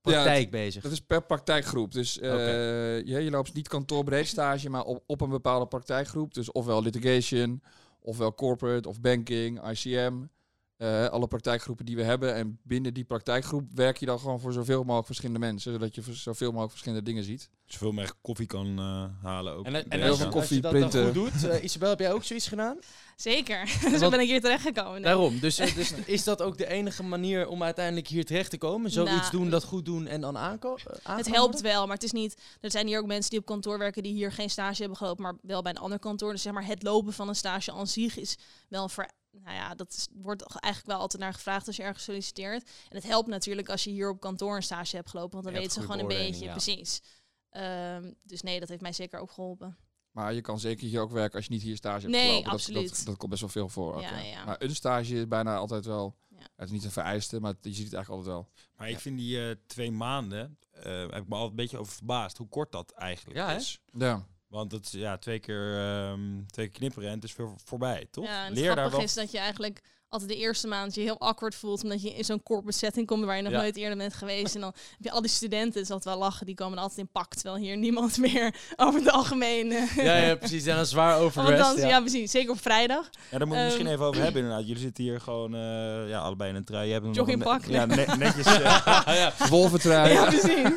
praktijk 0.00 0.50
bezig? 0.50 0.82
Dat 0.82 0.92
is 0.92 1.00
per 1.00 1.22
praktijkgroep. 1.22 1.92
Dus 1.92 2.14
je, 2.14 3.02
je 3.04 3.30
loopt 3.30 3.54
niet 3.54 3.68
kantoorbreed 3.68 4.26
stage, 4.26 4.70
maar 4.70 4.84
op, 4.84 5.02
op 5.06 5.20
een 5.20 5.30
bepaalde 5.30 5.66
praktijkgroep. 5.66 6.34
Dus 6.34 6.52
ofwel 6.52 6.82
litigation, 6.82 7.62
ofwel 8.06 8.36
corporate 8.36 8.86
of 8.86 9.00
banking, 9.02 9.58
ICM. 9.58 10.28
Eh, 10.76 11.06
alle 11.06 11.26
praktijkgroepen 11.26 11.84
die 11.86 11.96
we 11.96 12.02
hebben. 12.02 12.34
En 12.34 12.58
binnen 12.62 12.94
die 12.94 13.04
praktijkgroep 13.04 13.64
werk 13.74 13.96
je 13.96 14.06
dan 14.06 14.18
gewoon 14.18 14.40
voor 14.40 14.52
zoveel 14.52 14.80
mogelijk 14.82 15.06
verschillende 15.06 15.40
mensen. 15.40 15.72
Zodat 15.72 15.94
je 15.94 16.02
zoveel 16.12 16.48
mogelijk 16.48 16.70
verschillende 16.70 17.04
dingen 17.04 17.24
ziet. 17.24 17.50
Zoveel 17.66 17.92
mogelijk 17.92 18.18
koffie 18.22 18.46
kan 18.46 18.78
eh, 18.78 19.04
halen 19.24 19.54
ook. 19.54 19.64
En, 19.66 19.88
en 19.90 20.02
als, 20.02 20.18
veel 20.18 20.28
koffie 20.28 20.40
als 20.40 20.48
je 20.48 20.60
dat 20.60 20.70
printen. 20.90 21.04
goed 21.04 21.14
doet, 21.42 21.50
eh, 21.50 21.62
Isabel, 21.64 21.88
heb 21.88 21.98
jij 21.98 22.12
ook 22.12 22.24
zoiets 22.24 22.48
gedaan? 22.48 22.78
Zeker. 23.16 23.68
Zo 23.68 23.90
Want- 23.98 24.10
ben 24.10 24.20
ik 24.20 24.28
hier 24.28 24.40
terechtgekomen. 24.40 24.92
Nee. 24.92 25.02
Daarom. 25.02 25.38
Dus, 25.38 25.56
dus 25.56 25.92
is 25.92 26.24
dat 26.24 26.42
ook 26.42 26.58
de 26.58 26.66
enige 26.68 27.02
manier 27.02 27.46
om 27.48 27.62
uiteindelijk 27.62 28.08
hier 28.08 28.24
terecht 28.24 28.50
te 28.50 28.58
komen? 28.58 28.90
Zoiets 28.90 29.12
Nou, 29.14 29.30
doen, 29.30 29.50
dat 29.50 29.64
goed 29.64 29.84
doen 29.84 30.06
en 30.06 30.20
dan 30.20 30.38
aanko- 30.38 30.76
eh, 31.02 31.16
Het 31.16 31.30
helpt 31.30 31.60
wel, 31.60 31.86
maar 31.86 31.94
het 31.94 32.04
is 32.04 32.12
niet. 32.12 32.36
Er 32.60 32.70
zijn 32.70 32.86
hier 32.86 32.98
ook 32.98 33.06
mensen 33.06 33.30
die 33.30 33.38
op 33.38 33.44
kantoor 33.46 33.78
werken 33.78 34.02
die 34.02 34.12
hier 34.12 34.32
geen 34.32 34.50
stage 34.50 34.80
hebben 34.80 34.98
gelopen, 34.98 35.22
maar 35.22 35.34
wel 35.42 35.62
bij 35.62 35.72
een 35.72 35.78
ander 35.78 35.98
kantoor. 35.98 36.32
Dus 36.32 36.42
zeg 36.42 36.52
maar, 36.52 36.66
het 36.66 36.82
lopen 36.82 37.12
van 37.12 37.28
een 37.28 37.34
stage 37.36 37.72
aan 37.72 37.86
zich 37.86 38.18
is 38.18 38.36
wel 38.68 38.82
een. 38.82 39.08
Nou 39.42 39.56
ja, 39.56 39.74
dat 39.74 39.92
is, 39.92 40.08
wordt 40.12 40.42
eigenlijk 40.42 40.92
wel 40.92 41.00
altijd 41.02 41.22
naar 41.22 41.32
gevraagd 41.32 41.66
als 41.66 41.76
je 41.76 41.82
ergens 41.82 42.04
solliciteert. 42.04 42.70
En 42.88 42.96
het 42.96 43.06
helpt 43.06 43.28
natuurlijk 43.28 43.68
als 43.68 43.84
je 43.84 43.90
hier 43.90 44.10
op 44.10 44.20
kantoor 44.20 44.56
een 44.56 44.62
stage 44.62 44.96
hebt 44.96 45.10
gelopen, 45.10 45.32
want 45.32 45.44
dan 45.44 45.54
weten 45.54 45.72
ze 45.72 45.80
gewoon 45.80 45.98
een 45.98 46.06
beetje 46.06 46.50
precies. 46.50 47.02
Ehm, 47.50 48.12
dus 48.22 48.42
nee, 48.42 48.60
dat 48.60 48.68
heeft 48.68 48.80
mij 48.80 48.92
zeker 48.92 49.18
ook 49.18 49.30
geholpen. 49.30 49.76
Maar 50.10 50.34
je 50.34 50.40
kan 50.40 50.60
zeker 50.60 50.86
hier 50.86 51.00
ook 51.00 51.10
werken 51.10 51.36
als 51.36 51.46
je 51.46 51.52
niet 51.52 51.62
hier 51.62 51.76
stage 51.76 52.00
hebt 52.00 52.12
Nee, 52.12 52.22
gelopen. 52.22 52.44
Dat- 52.44 52.52
absoluut. 52.52 52.96
Dat, 52.96 53.06
dat, 53.06 53.16
komt 53.16 53.30
best 53.30 53.42
wel 53.42 53.50
veel 53.50 53.68
voor. 53.68 54.00
Ja, 54.00 54.10
ja. 54.10 54.18
ja. 54.18 54.44
Maar 54.44 54.62
een 54.62 54.74
stage 54.74 55.14
is 55.14 55.28
bijna 55.28 55.56
altijd 55.56 55.84
wel... 55.84 56.16
Ja. 56.28 56.46
Het 56.56 56.66
is 56.66 56.70
niet 56.70 56.84
een 56.84 56.90
vereiste, 56.90 57.40
maar 57.40 57.54
je 57.60 57.72
ziet 57.74 57.84
het 57.84 57.94
eigenlijk 57.94 58.08
altijd 58.08 58.26
wel. 58.26 58.66
Maar 58.76 58.88
ik 58.88 58.98
vind 58.98 59.18
die 59.18 59.48
eh, 59.48 59.56
twee 59.66 59.90
maanden, 59.90 60.58
eh, 60.70 60.82
heb 61.00 61.22
ik 61.22 61.28
me 61.28 61.34
altijd 61.34 61.50
een 61.50 61.56
beetje 61.56 61.78
over 61.78 61.92
verbaasd 61.92 62.36
hoe 62.36 62.48
kort 62.48 62.72
dat 62.72 62.90
eigenlijk 62.90 63.38
Ja, 63.38 63.48
hè? 63.48 63.56
is. 63.56 63.80
Ja. 63.92 64.26
Want 64.54 64.72
het 64.72 64.84
is 64.86 64.92
ja, 64.92 65.16
twee 65.18 65.38
keer, 65.38 65.76
ehm, 65.76 66.20
twee 66.50 66.68
keer 66.68 66.78
knipperen 66.78 67.08
en 67.08 67.14
het 67.14 67.24
is 67.24 67.36
weer 67.36 67.48
voorbij, 67.64 68.06
toch? 68.10 68.24
Ja, 68.24 68.38
en 68.40 68.44
het 68.44 68.54
Leer 68.54 68.64
daar 68.64 68.72
grappige 68.74 68.96
wel 68.96 69.04
is 69.04 69.14
dat 69.14 69.30
je 69.30 69.38
eigenlijk 69.38 69.80
altijd 70.08 70.30
de 70.32 70.36
eerste 70.38 70.66
maand 70.66 70.94
je 70.94 71.00
heel 71.00 71.20
awkward 71.20 71.54
voelt. 71.54 71.82
Omdat 71.82 72.02
je 72.02 72.14
in 72.14 72.24
zo'n 72.24 72.42
corporate 72.42 72.78
setting 72.78 73.06
komt 73.06 73.24
waar 73.24 73.36
je 73.36 73.42
nog 73.42 73.52
Ja. 73.52 73.58
nooit 73.60 73.76
eerder 73.76 73.96
bent 73.98 74.14
geweest. 74.14 74.54
En 74.54 74.60
dan 74.60 74.72
heb 74.96 74.98
je 75.00 75.10
al 75.10 75.20
die 75.20 75.30
studenten, 75.30 75.80
is 75.80 75.88
dat 75.88 76.04
wel 76.04 76.18
lachen, 76.18 76.46
die 76.46 76.54
komen 76.54 76.78
altijd 76.78 76.98
in 76.98 77.08
pak. 77.12 77.34
Terwijl 77.34 77.56
hier 77.62 77.76
niemand 77.76 78.18
meer 78.26 78.54
over 78.76 79.00
het 79.00 79.10
algemeen... 79.10 79.72
eh, 79.72 79.96
Ja, 79.96 80.16
ja, 80.16 80.34
precies. 80.34 80.66
En 80.70 80.76
dan 80.76 80.86
zwaar 80.86 81.18
overdressed. 81.18 81.78
Ja. 81.78 81.88
Ja. 81.88 82.00
precies. 82.00 82.30
Zeker 82.30 82.50
op 82.50 82.60
vrijdag. 82.60 83.10
Ja, 83.30 83.38
daar 83.38 83.46
moet 83.46 83.56
ik 83.56 83.62
Ehm. 83.62 83.64
misschien 83.72 83.92
even 83.92 84.04
over 84.04 84.22
hebben 84.24 84.42
inderdaad. 84.42 84.66
Jullie 84.66 84.82
zitten 84.82 85.04
hier 85.04 85.20
gewoon 85.20 85.54
eh, 85.54 86.08
ja, 86.08 86.18
allebei 86.18 86.50
in 86.50 86.56
een 86.56 86.64
trui. 86.64 86.86
Je 86.86 86.92
hebt 86.92 87.04
een 87.04 87.12
Joggingpak, 87.12 87.64
Ja, 87.64 87.84
net- 87.84 88.16
netjes, 88.16 88.46
eh, 88.46 89.40
Wolventrui. 89.48 90.12
Ja, 90.12 90.24
precies. 90.24 90.72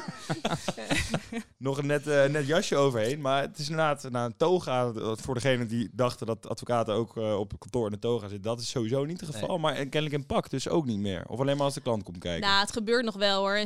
Nog 1.58 1.78
een 1.78 1.86
net, 1.86 2.08
eh, 2.08 2.26
net 2.26 2.48
jasje 2.48 2.76
overheen. 2.76 3.22
Maar 3.22 3.42
het 3.42 3.58
is 3.58 3.70
inderdaad 3.70 4.10
naar 4.10 4.26
een 4.26 4.38
toga. 4.38 4.92
Voor 5.16 5.34
degene 5.34 5.66
die 5.66 5.90
dachten 5.92 6.26
dat 6.28 6.50
advocaten 6.50 6.94
ook 6.94 7.18
eh, 7.18 7.40
op 7.40 7.54
kantoor 7.60 7.88
in 7.88 7.94
een 7.94 8.00
toga 8.00 8.28
zitten. 8.28 8.42
Dat 8.42 8.60
is 8.60 8.70
sowieso 8.70 9.06
niet 9.06 9.20
het 9.20 9.36
geval. 9.36 9.58
Maar 9.58 9.74
kennelijk 9.74 10.14
in 10.14 10.26
pak 10.26 10.50
dus 10.50 10.70
ook 10.70 10.86
niet 10.86 11.00
meer. 11.00 11.26
Of 11.28 11.40
alleen 11.40 11.56
maar 11.56 11.66
als 11.66 11.74
de 11.74 11.82
klant 11.82 12.04
komt 12.04 12.18
kijken. 12.18 12.48
nou, 12.48 12.60
het 12.62 12.72
gebeurt 12.72 13.06
nog 13.06 13.16
wel 13.16 13.40
hoor. 13.40 13.60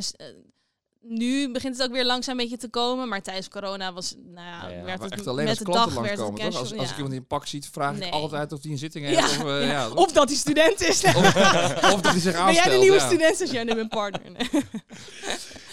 Nu 1.04 1.50
begint 1.52 1.76
het 1.78 1.86
ook 1.86 1.92
weer 1.92 2.04
langzaam 2.04 2.38
een 2.38 2.42
beetje 2.42 2.56
te 2.56 2.68
komen. 2.68 3.08
Maar 3.08 3.22
tijdens 3.22 3.48
corona 3.48 3.92
was, 3.92 4.14
nou 4.24 4.46
ja, 4.46 4.68
Ja, 4.68 4.76
ja, 4.76 4.84
werd 4.84 5.02
het 5.02 5.12
echt 5.12 5.26
alleen 5.26 5.44
met 5.44 5.58
als 5.58 5.66
de 5.66 5.72
dag 5.72 5.94
werd? 5.94 6.18
Als, 6.20 6.30
casual, 6.40 6.60
als 6.60 6.70
ja. 6.70 6.82
ik 6.82 6.94
iemand 6.96 7.12
in 7.12 7.18
een 7.20 7.26
pak 7.26 7.46
ziet, 7.46 7.68
vraag 7.72 7.96
Nee. 7.96 8.08
ik 8.08 8.14
altijd 8.14 8.52
of 8.52 8.62
hij 8.62 8.70
een 8.72 8.78
zitting 8.78 9.08
Ja, 9.10 9.20
heeft. 9.20 9.38
Of, 9.42 9.44
eh, 9.46 9.60
ja. 9.66 9.70
ja, 9.70 9.88
of, 9.90 9.94
Of 9.94 10.12
dat 10.12 10.28
hij 10.28 10.36
student 10.36 10.80
is. 10.80 11.04
of 11.04 12.00
dat 12.00 12.06
hij 12.12 12.20
zich 12.20 12.32
ben 12.32 12.40
aanstelt. 12.40 12.64
jij 12.66 12.74
de 12.74 12.80
nieuwe 12.80 12.96
ja. 12.96 13.06
student? 13.06 13.40
Als 13.40 13.50
jij 13.50 13.64
nu 13.64 13.74
mijn 13.74 13.88
partner. 13.88 14.30
Nee, 14.30 14.48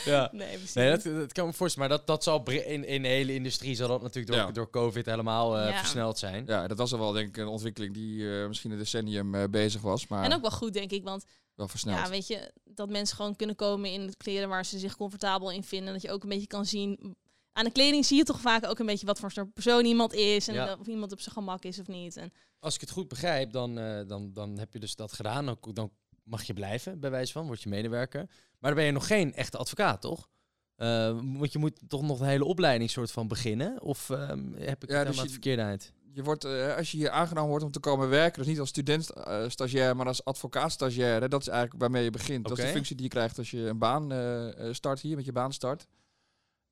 Ja. 0.05 0.29
nee 0.31 0.48
precies. 0.57 0.74
Nee, 0.74 0.89
dat, 0.89 1.03
dat 1.03 1.31
kan 1.33 1.45
me 1.45 1.53
voorstellen. 1.53 1.89
Maar 1.89 1.98
dat, 1.98 2.07
dat 2.07 2.24
zal 2.24 2.43
in, 2.50 2.86
in 2.88 3.01
de 3.01 3.07
hele 3.07 3.33
industrie 3.33 3.75
zal 3.75 3.88
dat 3.88 4.01
natuurlijk 4.01 4.33
door, 4.36 4.45
Ja. 4.45 4.51
door 4.51 4.69
COVID 4.69 5.05
helemaal 5.05 5.57
eh, 5.57 5.69
Ja. 5.69 5.77
versneld 5.77 6.17
zijn. 6.19 6.43
Ja, 6.48 6.67
dat 6.67 6.77
was 6.77 6.93
al 6.93 7.00
wel 7.00 7.12
denk 7.12 7.27
ik 7.27 7.38
een 7.38 7.48
ontwikkeling 7.48 7.93
die 7.93 8.39
eh, 8.41 8.48
misschien 8.48 8.71
een 8.71 8.77
decennium 8.77 9.36
eh, 9.36 9.43
bezig 9.50 9.81
was, 9.81 10.07
maar 10.07 10.24
En 10.24 10.33
ook 10.33 10.41
wel 10.41 10.51
goed, 10.51 10.74
denk 10.74 10.91
ik. 10.91 11.03
Want 11.03 11.24
wel 11.59 11.67
versneld. 11.67 11.99
ja, 11.99 12.09
weet 12.09 12.27
je, 12.27 12.51
dat 12.63 12.89
mensen 12.89 13.15
gewoon 13.15 13.35
kunnen 13.35 13.55
komen 13.55 13.91
in 13.91 14.17
kleren 14.17 14.49
waar 14.49 14.65
ze 14.65 14.79
zich 14.79 14.95
comfortabel 14.97 15.51
in 15.51 15.63
vinden. 15.63 15.93
Dat 15.93 16.01
je 16.01 16.11
ook 16.11 16.23
een 16.23 16.29
beetje 16.29 16.47
kan 16.47 16.65
zien. 16.65 17.15
Aan 17.51 17.65
de 17.65 17.71
kleding 17.71 18.05
zie 18.05 18.17
je 18.17 18.23
toch 18.23 18.39
vaak 18.41 18.65
ook 18.65 18.79
een 18.79 18.85
beetje 18.85 19.05
wat 19.05 19.19
voor 19.19 19.31
soort 19.31 19.53
persoon 19.53 19.85
iemand 19.85 20.13
is. 20.13 20.47
En 20.47 20.53
Ja. 20.53 20.75
of 20.79 20.87
iemand 20.87 21.11
op 21.11 21.19
zijn 21.19 21.35
gemak 21.35 21.63
is 21.63 21.79
of 21.79 21.87
niet. 21.87 22.17
En 22.17 22.31
Als 22.59 22.75
ik 22.75 22.81
het 22.81 22.89
goed 22.89 23.07
begrijp, 23.07 23.51
dan, 23.51 23.77
eh, 23.79 24.07
dan, 24.07 24.33
dan 24.33 24.57
heb 24.59 24.73
je 24.73 24.79
dus 24.79 24.95
dat 24.95 25.11
gedaan. 25.13 25.45
Dan, 25.45 25.57
dan 25.73 25.91
mag 26.23 26.43
je 26.43 26.53
blijven, 26.53 26.99
bij 26.99 27.09
wijze 27.09 27.31
van, 27.31 27.45
word 27.45 27.61
je 27.63 27.69
medewerker. 27.69 28.25
Maar 28.59 28.71
dan 28.71 28.73
ben 28.75 28.85
je 28.85 28.91
nog 28.91 29.07
geen 29.07 29.33
echte 29.33 29.57
advocaat, 29.57 30.01
toch? 30.01 30.29
Eh, 30.75 31.19
want 31.21 31.51
je 31.51 31.59
moet 31.59 31.79
toch 31.87 32.01
nog 32.01 32.19
een 32.19 32.27
hele 32.27 32.45
opleiding 32.45 32.89
soort 32.89 33.11
van 33.11 33.27
beginnen? 33.27 33.81
Of 33.81 34.09
ehm, 34.09 34.53
heb 34.53 34.83
ik 34.83 34.89
Ja, 34.89 34.97
het 34.97 35.07
dus 35.07 35.21
je- 35.21 35.29
verkeerd 35.29 35.59
uit? 35.59 35.93
Je 36.19 36.25
wordt, 36.25 36.43
eh, 36.43 36.75
als 36.75 36.91
je 36.91 36.97
hier 36.97 37.09
aangenomen 37.09 37.49
wordt 37.49 37.65
om 37.65 37.71
te 37.71 37.79
komen 37.79 38.09
werken, 38.09 38.38
dus 38.38 38.47
niet 38.47 38.59
als 38.59 38.69
student 38.69 39.09
eh, 39.09 39.43
stagiair, 39.47 39.95
maar 39.95 40.05
als 40.05 40.25
advocaat 40.25 40.71
stagiair, 40.71 41.21
hè, 41.21 41.27
dat 41.27 41.41
is 41.41 41.47
eigenlijk 41.47 41.81
waarmee 41.81 42.03
je 42.03 42.09
begint. 42.09 42.47
Dat 42.47 42.57
is 42.57 42.63
de 42.63 42.71
functie 42.71 42.95
die 42.95 43.05
je 43.05 43.11
krijgt 43.11 43.38
als 43.38 43.51
je 43.51 43.57
een 43.57 43.77
baan 43.77 44.11
eh, 44.11 44.67
start 44.71 44.99
hier, 44.99 45.15
met 45.15 45.25
je 45.25 45.31
baan 45.31 45.53
start. 45.53 45.88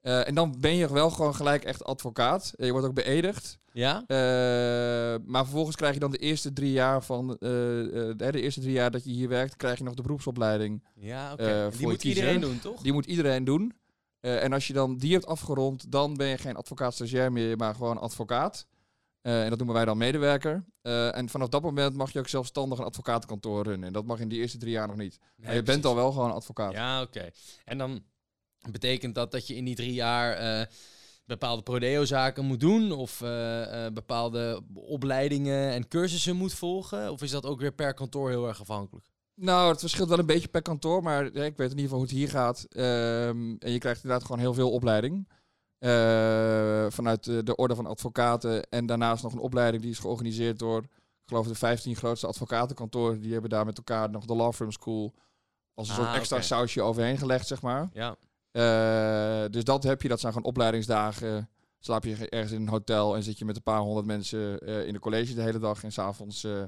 En 0.01 0.35
dan 0.35 0.55
ben 0.59 0.75
je 0.75 0.93
wel 0.93 1.09
gewoon 1.09 1.35
gelijk 1.35 1.63
echt 1.63 1.83
advocaat. 1.83 2.53
Je 2.55 2.71
wordt 2.71 2.87
ook 2.87 2.93
beëdigd. 2.93 3.59
Ja? 3.71 4.03
Maar 5.25 5.43
vervolgens 5.43 5.75
krijg 5.75 5.93
je 5.93 5.99
dan 5.99 6.11
de 6.11 6.17
eerste 6.17 6.53
drie 6.53 6.71
jaar 6.71 7.03
van 7.03 7.27
de, 7.27 8.13
de 8.17 8.41
eerste 8.41 8.61
drie 8.61 8.73
jaar 8.73 8.91
dat 8.91 9.03
je 9.03 9.11
hier 9.11 9.29
werkt, 9.29 9.55
krijg 9.55 9.77
je 9.77 9.83
nog 9.83 9.93
de 9.93 10.01
beroepsopleiding. 10.01 10.83
Ja, 10.95 11.31
oké. 11.31 11.69
Die 11.77 11.87
moet 11.87 11.97
kiezen. 11.97 12.21
iedereen 12.21 12.41
doen, 12.41 12.59
toch? 12.59 12.81
Die 12.81 12.93
moet 12.93 13.05
iedereen 13.05 13.43
doen. 13.43 13.73
En 14.19 14.53
als 14.53 14.67
je 14.67 14.73
dan 14.73 14.97
die 14.97 15.13
hebt 15.13 15.25
afgerond, 15.25 15.91
dan 15.91 16.13
ben 16.13 16.27
je 16.27 16.37
geen 16.37 16.55
advocaat 16.55 16.93
stagiair 16.93 17.31
meer, 17.31 17.57
maar 17.57 17.75
gewoon 17.75 17.97
advocaat. 17.97 18.67
Eh, 19.21 19.43
en 19.43 19.49
dat 19.49 19.57
noemen 19.57 19.75
wij 19.75 19.85
dan 19.85 19.97
medewerker. 19.97 20.65
Eh, 20.81 21.17
en 21.17 21.29
vanaf 21.29 21.47
dat 21.47 21.61
moment 21.61 21.95
mag 21.95 22.11
je 22.11 22.19
ook 22.19 22.27
zelfstandig 22.27 22.79
een 22.79 22.85
advocatenkantoor 22.85 23.63
runnen. 23.63 23.87
En 23.87 23.93
dat 23.93 24.05
mag 24.05 24.19
in 24.19 24.27
die 24.27 24.39
eerste 24.39 24.57
drie 24.57 24.71
jaar 24.71 24.87
nog 24.87 24.95
niet. 24.95 25.19
maar 25.35 25.55
je 25.55 25.63
bent 25.63 25.85
al 25.85 25.95
wel 25.95 26.11
gewoon 26.11 26.33
advocaat. 26.33 26.71
Ja, 26.71 27.01
oké. 27.01 27.29
En 27.65 27.77
dan 27.77 28.03
betekent 28.71 29.15
dat 29.15 29.31
dat 29.31 29.47
je 29.47 29.55
in 29.55 29.65
die 29.65 29.75
drie 29.75 29.93
jaar 29.93 30.33
eh, 30.33 30.65
bepaalde 31.25 31.61
prodeo-zaken 31.61 32.45
moet 32.45 32.59
doen? 32.59 32.91
Of 32.91 33.17
bepaalde 33.93 34.61
opleidingen 34.73 35.71
en 35.71 35.87
cursussen 35.87 36.35
moet 36.35 36.53
volgen? 36.53 37.11
Of 37.11 37.21
is 37.21 37.31
dat 37.31 37.45
ook 37.45 37.59
weer 37.59 37.73
per 37.73 37.93
kantoor 37.93 38.29
heel 38.29 38.47
erg 38.47 38.61
afhankelijk? 38.61 39.05
Nou, 39.39 39.71
het 39.71 39.79
verschilt 39.79 40.09
wel 40.09 40.19
een 40.19 40.25
beetje 40.25 40.47
per 40.47 40.61
kantoor, 40.61 41.03
maar 41.03 41.25
ik 41.25 41.33
weet 41.33 41.71
in 41.71 41.77
ieder 41.77 41.79
geval 41.79 41.97
hoe 41.97 42.07
het 42.07 42.15
hier 42.15 42.29
gaat. 42.29 42.65
Ehm, 42.69 43.55
en 43.59 43.71
je 43.71 43.77
krijgt 43.77 44.03
inderdaad 44.03 44.25
gewoon 44.25 44.41
heel 44.41 44.53
veel 44.53 44.71
opleiding. 44.71 45.27
Eh, 45.79 46.85
vanuit 46.89 47.23
de, 47.23 47.43
de 47.43 47.55
orde 47.55 47.75
van 47.75 47.85
advocaten. 47.85 48.69
En 48.69 48.85
daarnaast 48.85 49.23
nog 49.23 49.33
een 49.33 49.39
opleiding 49.39 49.81
die 49.83 49.91
is 49.91 49.99
georganiseerd 49.99 50.59
door, 50.59 50.79
ik 50.81 50.89
geloof 51.25 51.47
de 51.47 51.55
15 51.55 51.95
grootste 51.95 52.27
advocatenkantoren. 52.27 53.21
Die 53.21 53.31
hebben 53.31 53.49
daar 53.49 53.65
met 53.65 53.77
elkaar 53.77 54.09
nog 54.09 54.25
de 54.25 54.35
Law 54.35 54.53
Firm 54.53 54.71
School 54.71 55.13
als 55.73 55.89
een 55.89 55.95
Ah, 55.95 56.01
soort 56.03 56.15
extra 56.15 56.35
oké. 56.37 56.45
sausje 56.45 56.81
overheen 56.81 57.17
gelegd, 57.17 57.47
zeg 57.47 57.61
maar. 57.61 57.89
Ja. 57.93 58.15
Eh, 58.51 59.49
dus 59.51 59.63
dat 59.63 59.83
heb 59.83 60.01
je, 60.01 60.07
dat 60.07 60.19
zijn 60.19 60.33
gewoon 60.33 60.47
opleidingsdagen. 60.47 61.49
Slaap 61.79 62.03
je 62.03 62.29
ergens 62.29 62.51
in 62.51 62.61
een 62.61 62.67
hotel 62.69 63.15
en 63.15 63.23
zit 63.23 63.37
je 63.37 63.45
met 63.45 63.55
een 63.55 63.63
paar 63.63 63.79
honderd 63.79 64.05
mensen 64.05 64.59
eh, 64.59 64.87
in 64.87 64.93
de 64.93 64.99
college 64.99 65.33
de 65.33 65.41
hele 65.41 65.59
dag. 65.59 65.83
En 65.83 65.91
s'avonds 65.91 66.43
eh 66.43 66.63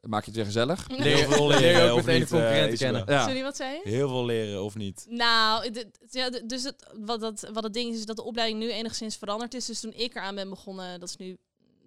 maak 0.00 0.20
je 0.20 0.26
het 0.26 0.36
weer 0.36 0.44
gezellig. 0.44 0.86
Heel 0.88 1.32
veel 1.32 1.48
leren, 1.48 1.90
ook 1.90 1.98
of 1.98 2.06
niet, 2.06 2.32
eh, 2.32 2.76
kennen. 2.78 3.02
Ja. 3.06 3.24
Sorry, 3.24 3.42
wat 3.42 3.56
zei 3.56 3.74
je? 3.74 3.80
Heel 3.90 4.08
veel 4.08 4.24
leren, 4.24 4.64
of 4.64 4.74
niet? 4.74 5.06
Nou, 5.08 5.72
ja, 6.10 6.30
dus 6.30 6.62
het, 6.62 6.92
wat, 7.00 7.20
dat, 7.20 7.48
wat 7.52 7.62
het 7.62 7.74
ding 7.74 7.92
is, 7.92 7.98
is 7.98 8.06
dat 8.06 8.16
de 8.16 8.22
opleiding 8.22 8.60
nu 8.60 8.72
enigszins 8.72 9.16
veranderd 9.16 9.54
is. 9.54 9.66
Dus 9.66 9.80
toen 9.80 9.92
ik 9.92 10.14
eraan 10.14 10.34
ben 10.34 10.48
begonnen, 10.50 11.00
dat 11.00 11.08
is 11.08 11.16
nu 11.16 11.36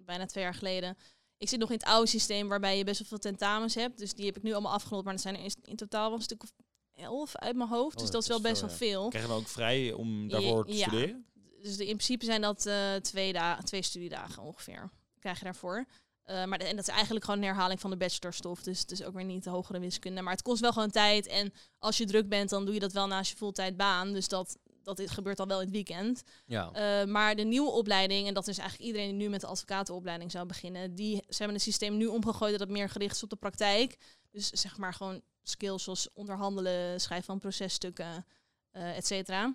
bijna 0.04 0.26
twee 0.26 0.44
jaar 0.44 0.54
geleden. 0.54 0.96
Ik 1.36 1.48
zit 1.48 1.58
nog 1.58 1.68
in 1.70 1.76
het 1.76 1.84
oude 1.86 2.08
systeem 2.08 2.48
waarbij 2.48 2.78
je 2.78 2.84
best 2.84 2.98
wel 2.98 3.08
veel 3.08 3.18
tentamens 3.18 3.74
hebt. 3.74 3.98
Dus 3.98 4.14
die 4.14 4.26
heb 4.26 4.36
ik 4.36 4.42
nu 4.42 4.52
allemaal 4.52 4.72
afgerond. 4.72 5.04
Maar 5.04 5.14
er 5.14 5.20
zijn 5.20 5.36
er 5.36 5.44
in, 5.44 5.52
in 5.64 5.76
totaal 5.76 6.08
wel 6.08 6.16
een 6.18 6.24
stuk 6.24 6.42
of 6.42 6.52
elf 6.94 7.36
uit 7.36 7.56
mijn 7.56 7.68
hoofd. 7.68 7.98
dus 7.98 8.02
dat 8.02 8.12
dat 8.12 8.22
is 8.22 8.28
wel 8.28 8.40
best 8.40 8.60
wel 8.60 8.70
veel. 8.70 9.08
Krijgen 9.08 9.30
we 9.30 9.36
ook 9.36 9.48
vrij 9.48 9.92
om 9.92 10.28
daarvoor 10.28 10.66
te 10.66 10.76
Ja. 10.76 10.86
studeren? 10.86 11.24
Dus 11.62 11.76
de, 11.76 11.82
in 11.86 11.96
principe 11.96 12.24
zijn 12.24 12.40
dat 12.40 12.66
eh, 12.66 12.94
twee, 12.94 13.32
da 13.32 13.58
twee 13.62 13.82
studiedagen 13.82 14.42
ongeveer. 14.42 14.90
Krijg 15.18 15.38
je 15.38 15.44
daarvoor. 15.44 15.86
Eh, 16.30 16.44
maar 16.44 16.58
en 16.58 16.76
dat 16.76 16.88
is 16.88 16.94
eigenlijk 16.94 17.24
gewoon 17.24 17.40
een 17.40 17.46
herhaling 17.46 17.80
van 17.80 17.90
de 17.90 17.96
bachelorstof. 17.96 18.62
Dus 18.62 18.80
het 18.80 18.90
is 18.90 19.02
ook 19.04 19.14
weer 19.14 19.24
niet 19.24 19.44
de 19.44 19.50
hogere 19.50 19.78
wiskunde. 19.80 20.22
Maar 20.22 20.32
het 20.32 20.42
kost 20.42 20.60
wel 20.60 20.72
gewoon 20.72 20.90
tijd. 20.90 21.26
En 21.26 21.52
als 21.78 21.96
je 21.96 22.04
druk 22.06 22.28
bent, 22.28 22.50
dan 22.50 22.64
doe 22.64 22.74
je 22.74 22.80
dat 22.80 22.92
wel 22.92 23.06
naast 23.06 23.30
je 23.30 23.36
fulltime 23.36 23.72
baan. 23.74 24.12
Dus 24.12 24.28
dat, 24.28 24.56
dat 24.82 24.98
is- 24.98 25.10
gebeurt 25.10 25.40
al 25.40 25.46
wel 25.46 25.58
in 25.58 25.64
het 25.64 25.74
weekend. 25.74 26.22
Ja. 26.46 26.70
Eh, 26.72 27.06
maar 27.06 27.36
de 27.36 27.42
nieuwe 27.42 27.70
opleiding, 27.70 28.26
en 28.28 28.34
dat 28.34 28.48
is 28.48 28.58
eigenlijk 28.58 28.88
iedereen 28.88 29.08
die 29.08 29.18
nu 29.18 29.28
met 29.28 29.40
de 29.40 29.46
advocatenopleiding 29.46 30.30
zou 30.30 30.46
beginnen, 30.46 30.94
die 30.94 31.14
ze 31.16 31.36
hebben 31.36 31.54
het 31.54 31.62
systeem 31.64 31.96
nu 31.96 32.06
omgegooid 32.06 32.50
dat 32.50 32.60
het 32.60 32.70
meer 32.70 32.88
gericht 32.88 33.14
is 33.16 33.22
op 33.22 33.30
de 33.30 33.36
praktijk. 33.36 33.96
Dus 34.30 34.50
zeg 34.50 34.76
maar 34.76 34.94
gewoon 34.94 35.20
skills 35.42 35.82
zoals 35.82 36.08
onderhandelen, 36.12 37.00
schrijven 37.00 37.26
van 37.26 37.38
processtukken, 37.38 38.26
eh 38.70 38.96
et 38.96 39.06
cetera. 39.06 39.54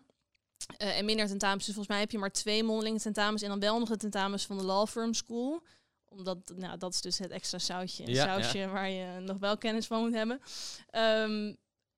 En 0.77 1.05
minder 1.05 1.27
tentamens. 1.27 1.65
Dus 1.65 1.73
volgens 1.73 1.87
mij 1.93 1.99
heb 1.99 2.11
je 2.11 2.17
maar 2.17 2.31
twee 2.31 2.63
mondelinge 2.63 2.99
tentamens 2.99 3.41
en 3.41 3.49
dan 3.49 3.59
wel 3.59 3.79
nog 3.79 3.89
de 3.89 3.97
tentamens 3.97 4.45
van 4.45 4.57
de 4.57 4.63
law 4.63 4.87
firm 4.87 5.13
school. 5.13 5.63
Omdat, 6.09 6.37
nou, 6.55 6.77
dat 6.77 6.93
is 6.93 7.01
dus 7.01 7.17
het 7.17 7.31
extra 7.31 7.57
sausje, 7.57 8.11
Ja, 8.11 8.25
sausje 8.25 8.67
waar 8.67 8.89
je 8.89 9.19
nog 9.19 9.37
wel 9.37 9.57
kennis 9.57 9.87
van 9.87 10.01
moet 10.01 10.13
hebben. 10.13 10.39
Ehm, 10.89 11.53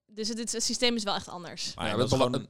dus 0.06 0.28
het, 0.28 0.38
het 0.38 0.64
systeem 0.64 0.96
is 0.96 1.04
wel 1.04 1.16
echt 1.16 1.30
anders. 1.30 1.74
Maar 1.74 1.86
Ja, 1.86 1.92
ja, 1.92 1.98
het 1.98 2.10
dat 2.10 2.20
is 2.20 2.26
gewoon... 2.26 2.48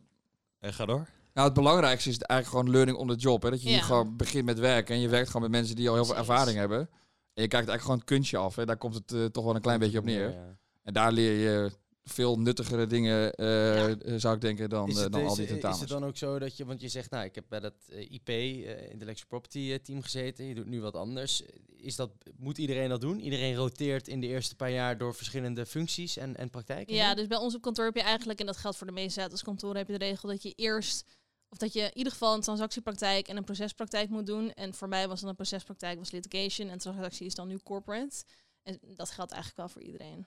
En 0.60 0.74
ga 0.74 0.86
door. 0.86 1.08
Nou, 1.34 1.50
het 1.50 1.58
belangrijkste 1.58 2.10
is 2.10 2.18
eigenlijk 2.18 2.50
gewoon 2.50 2.76
learning 2.76 2.98
on 2.98 3.08
the 3.08 3.16
job. 3.16 3.42
Hè? 3.42 3.50
Dat 3.50 3.64
je 3.64 3.70
hier 3.70 3.84
gewoon 3.84 4.16
begint 4.16 4.46
met 4.46 4.60
werken. 4.60 4.96
En 4.96 5.02
je 5.02 5.08
werkt 5.08 5.28
gewoon 5.28 5.42
met 5.42 5.52
mensen 5.52 5.76
die 5.76 5.90
al 5.90 5.96
heel 5.96 6.06
veel 6.06 6.16
ervaring 6.16 6.58
hebben. 6.58 6.80
En 6.80 7.44
je 7.44 7.48
kijkt 7.48 7.54
eigenlijk 7.54 7.82
gewoon 7.82 7.98
het 7.98 8.08
kunstje 8.08 8.38
af. 8.38 8.56
Hè? 8.56 8.66
Daar 8.66 8.78
komt 8.78 8.94
het 8.94 9.12
eh, 9.12 9.26
toch 9.26 9.44
wel 9.44 9.56
een 9.56 9.62
klein 9.62 9.80
beetje 9.80 10.00
op 10.00 10.06
neer. 10.06 10.30
Ja. 10.30 10.58
En 10.84 10.94
daar 10.94 11.12
leer 11.12 11.34
je 11.34 11.72
veel 12.10 12.40
nuttigere 12.40 12.88
dingen, 12.88 13.34
eh, 13.34 13.46
Ja. 13.88 13.98
eh, 13.98 14.14
zou 14.18 14.36
ik 14.36 14.42
denken, 14.42 14.70
dan, 14.70 14.90
Is 14.90 14.96
eh, 14.96 15.04
het, 15.04 15.12
dan 15.12 15.22
is, 15.22 15.28
al 15.28 15.36
die 15.36 15.44
is 15.44 15.50
tentamens. 15.52 15.80
het 15.80 15.90
dan 15.90 16.06
ook 16.06 16.18
zo 16.18 16.40
dat 16.40 16.58
je, 16.58 16.66
want 16.66 16.82
je 16.82 16.90
zegt, 16.90 17.10
nou, 17.12 17.26
ik 17.26 17.36
heb 17.36 17.46
bij 17.50 17.60
dat 17.60 17.74
IP, 18.10 18.28
eh, 18.30 18.90
Intellectual 18.92 19.28
Property 19.28 19.78
team 19.78 20.02
gezeten, 20.02 20.46
je 20.46 20.56
doet 20.56 20.66
nu 20.66 20.82
wat 20.82 20.96
anders. 20.96 21.42
Is 21.76 21.96
dat, 21.96 22.12
moet 22.38 22.58
iedereen 22.58 22.90
dat 22.90 23.02
doen? 23.02 23.20
Iedereen 23.20 23.56
roteert 23.56 24.08
in 24.08 24.20
de 24.20 24.28
eerste 24.28 24.56
paar 24.56 24.72
jaar 24.72 24.98
door 24.98 25.16
verschillende 25.16 25.66
functies 25.66 26.18
en, 26.18 26.36
en 26.36 26.50
praktijken? 26.50 26.96
Ja, 26.96 27.16
dus 27.16 27.28
bij 27.28 27.38
ons 27.38 27.56
op 27.56 27.62
kantoor 27.62 27.86
heb 27.86 27.96
je 27.96 28.02
eigenlijk, 28.02 28.40
en 28.40 28.46
dat 28.46 28.58
geldt 28.58 28.78
voor 28.78 28.88
de 28.88 28.94
meeste 28.94 29.30
kantoren, 29.44 29.78
heb 29.78 29.88
je 29.88 29.98
de 29.98 30.06
regel 30.06 30.30
dat 30.30 30.44
je 30.44 30.54
eerst, 30.56 31.06
of 31.50 31.58
dat 31.58 31.74
je 31.74 31.82
in 31.82 31.98
ieder 31.98 32.12
geval 32.12 32.34
een 32.34 32.42
transactiepraktijk 32.42 33.28
en 33.28 33.38
een 33.38 33.44
procespraktijk 33.44 34.10
moet 34.10 34.26
doen. 34.26 34.54
En 34.54 34.74
voor 34.74 34.88
mij 34.88 35.08
was 35.08 35.20
dan 35.20 35.30
een 35.30 35.36
procespraktijk 35.36 35.98
was 35.98 36.12
litigation 36.12 36.70
en 36.70 36.78
transactie 36.78 37.26
is 37.26 37.36
dan 37.36 37.48
nu 37.48 37.58
corporate. 37.64 38.24
En 38.64 38.80
dat 38.96 39.10
geldt 39.10 39.32
eigenlijk 39.32 39.62
wel 39.62 39.70
voor 39.70 39.82
iedereen. 39.92 40.26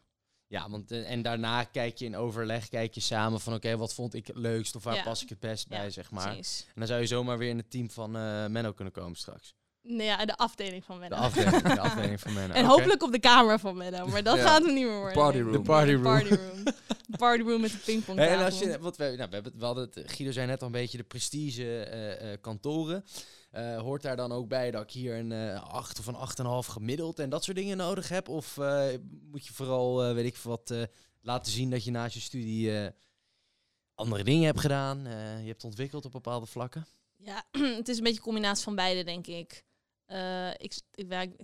Ja, 0.51 0.71
want 0.71 0.91
eh, 0.91 1.11
en 1.11 1.23
daarna 1.23 1.65
kijk 1.65 1.97
je 1.99 2.05
in 2.05 2.17
overleg, 2.17 2.69
kijk 2.69 2.95
je 2.95 3.01
samen 3.01 3.41
van 3.41 3.55
oké, 3.55 3.77
wat 3.77 3.95
vond 3.95 4.15
ik 4.15 4.27
het 4.27 4.37
leukst 4.37 4.77
of 4.77 4.85
waar 4.85 4.95
Ja. 4.95 5.03
pas 5.03 5.23
ik 5.23 5.29
het 5.29 5.41
best 5.41 5.67
Ja, 5.69 5.77
bij, 5.79 5.91
zeg 5.91 6.11
maar. 6.11 6.27
Precies. 6.35 6.65
En 6.67 6.73
dan 6.75 6.87
zou 6.87 7.01
je 7.01 7.07
zomaar 7.07 7.39
weer 7.39 7.49
in 7.49 7.57
het 7.57 7.71
team 7.71 7.91
van 7.91 8.17
eh 8.17 8.47
Menno 8.47 8.73
kunnen 8.73 8.93
komen 8.93 9.17
straks. 9.17 9.55
Nou 9.83 10.03
ja, 10.03 10.25
de 10.25 10.37
afdeling 10.37 10.85
van 10.85 10.95
De 10.95 11.01
Menno. 11.01 11.17
afdeling, 11.17 11.63
de 11.63 11.81
afdeling 11.91 12.21
van 12.21 12.33
Menno. 12.33 12.55
En 12.55 12.65
hopelijk 12.65 13.03
op 13.03 13.13
de 13.13 13.19
camera 13.21 13.59
van 13.59 13.77
Menno, 13.77 14.07
maar 14.07 14.23
dat 14.23 14.37
Ja. 14.37 14.43
gaat 14.43 14.65
hem 14.65 14.75
niet 14.75 14.85
meer 14.87 14.97
worden. 14.99 15.13
Party 15.13 15.37
denk 15.37 15.49
ik. 15.49 15.53
room. 15.55 15.63
De 15.65 15.69
party 15.71 15.93
room. 15.93 16.03
Party 16.03 16.35
room. 16.35 16.65
De 17.07 17.17
party 17.17 17.43
room 17.43 17.61
met 17.61 17.71
de 17.71 17.79
pingpong 17.79 18.19
Hey, 18.19 18.29
en 18.29 18.45
als 18.45 18.59
je, 18.59 18.79
wat 18.81 18.97
we, 18.97 19.05
nou, 19.05 19.17
we, 19.17 19.21
hebben, 19.23 19.45
het- 19.45 19.57
we 19.61 19.65
hadden 19.65 19.91
het, 19.95 20.11
Guido 20.13 20.33
zei 20.33 20.47
net 20.47 20.61
al 20.61 20.67
een 20.67 20.73
beetje 20.73 20.97
de 20.99 21.05
prestige 21.05 21.83
eh, 21.85 22.33
eh, 22.33 22.39
kantoren. 22.41 23.05
Eh, 23.51 23.79
hoort 23.79 24.03
daar 24.03 24.17
dan 24.17 24.33
ook 24.33 24.49
bij 24.49 24.71
dat 24.71 24.83
ik 24.83 24.91
hier 24.91 25.19
een 25.19 25.33
eh 25.33 25.63
8 25.63 25.99
of 25.99 26.07
een 26.07 26.15
8,5 26.15 26.69
gemiddeld 26.69 27.19
en 27.19 27.31
dat 27.31 27.45
soort 27.45 27.57
dingen 27.57 27.77
nodig 27.77 28.09
heb? 28.09 28.29
Of 28.29 28.59
eh, 28.59 28.89
moet 29.31 29.47
je 29.47 29.53
vooral, 29.53 30.15
weet 30.15 30.27
ik 30.27 30.37
wat, 30.37 30.75
laten 31.21 31.53
zien 31.53 31.71
dat 31.71 31.85
je 31.85 31.91
naast 31.91 32.15
je 32.15 32.21
studie 32.21 32.91
andere 33.95 34.25
dingen 34.25 34.45
hebt 34.45 34.61
gedaan, 34.61 34.99
je 35.43 35.47
hebt 35.47 35.65
ontwikkeld 35.65 36.05
op 36.05 36.13
bepaalde 36.13 36.47
vlakken? 36.47 36.87
Ja, 37.17 37.45
het 37.79 37.89
is 37.89 37.97
een 37.97 38.03
beetje 38.03 38.19
een 38.19 38.25
combinatie 38.25 38.65
van 38.65 38.75
beide, 38.75 39.05
denk 39.05 39.27
ik. 39.27 39.65
Ik, 40.57 40.81
ik 40.95 41.07
werk, 41.07 41.41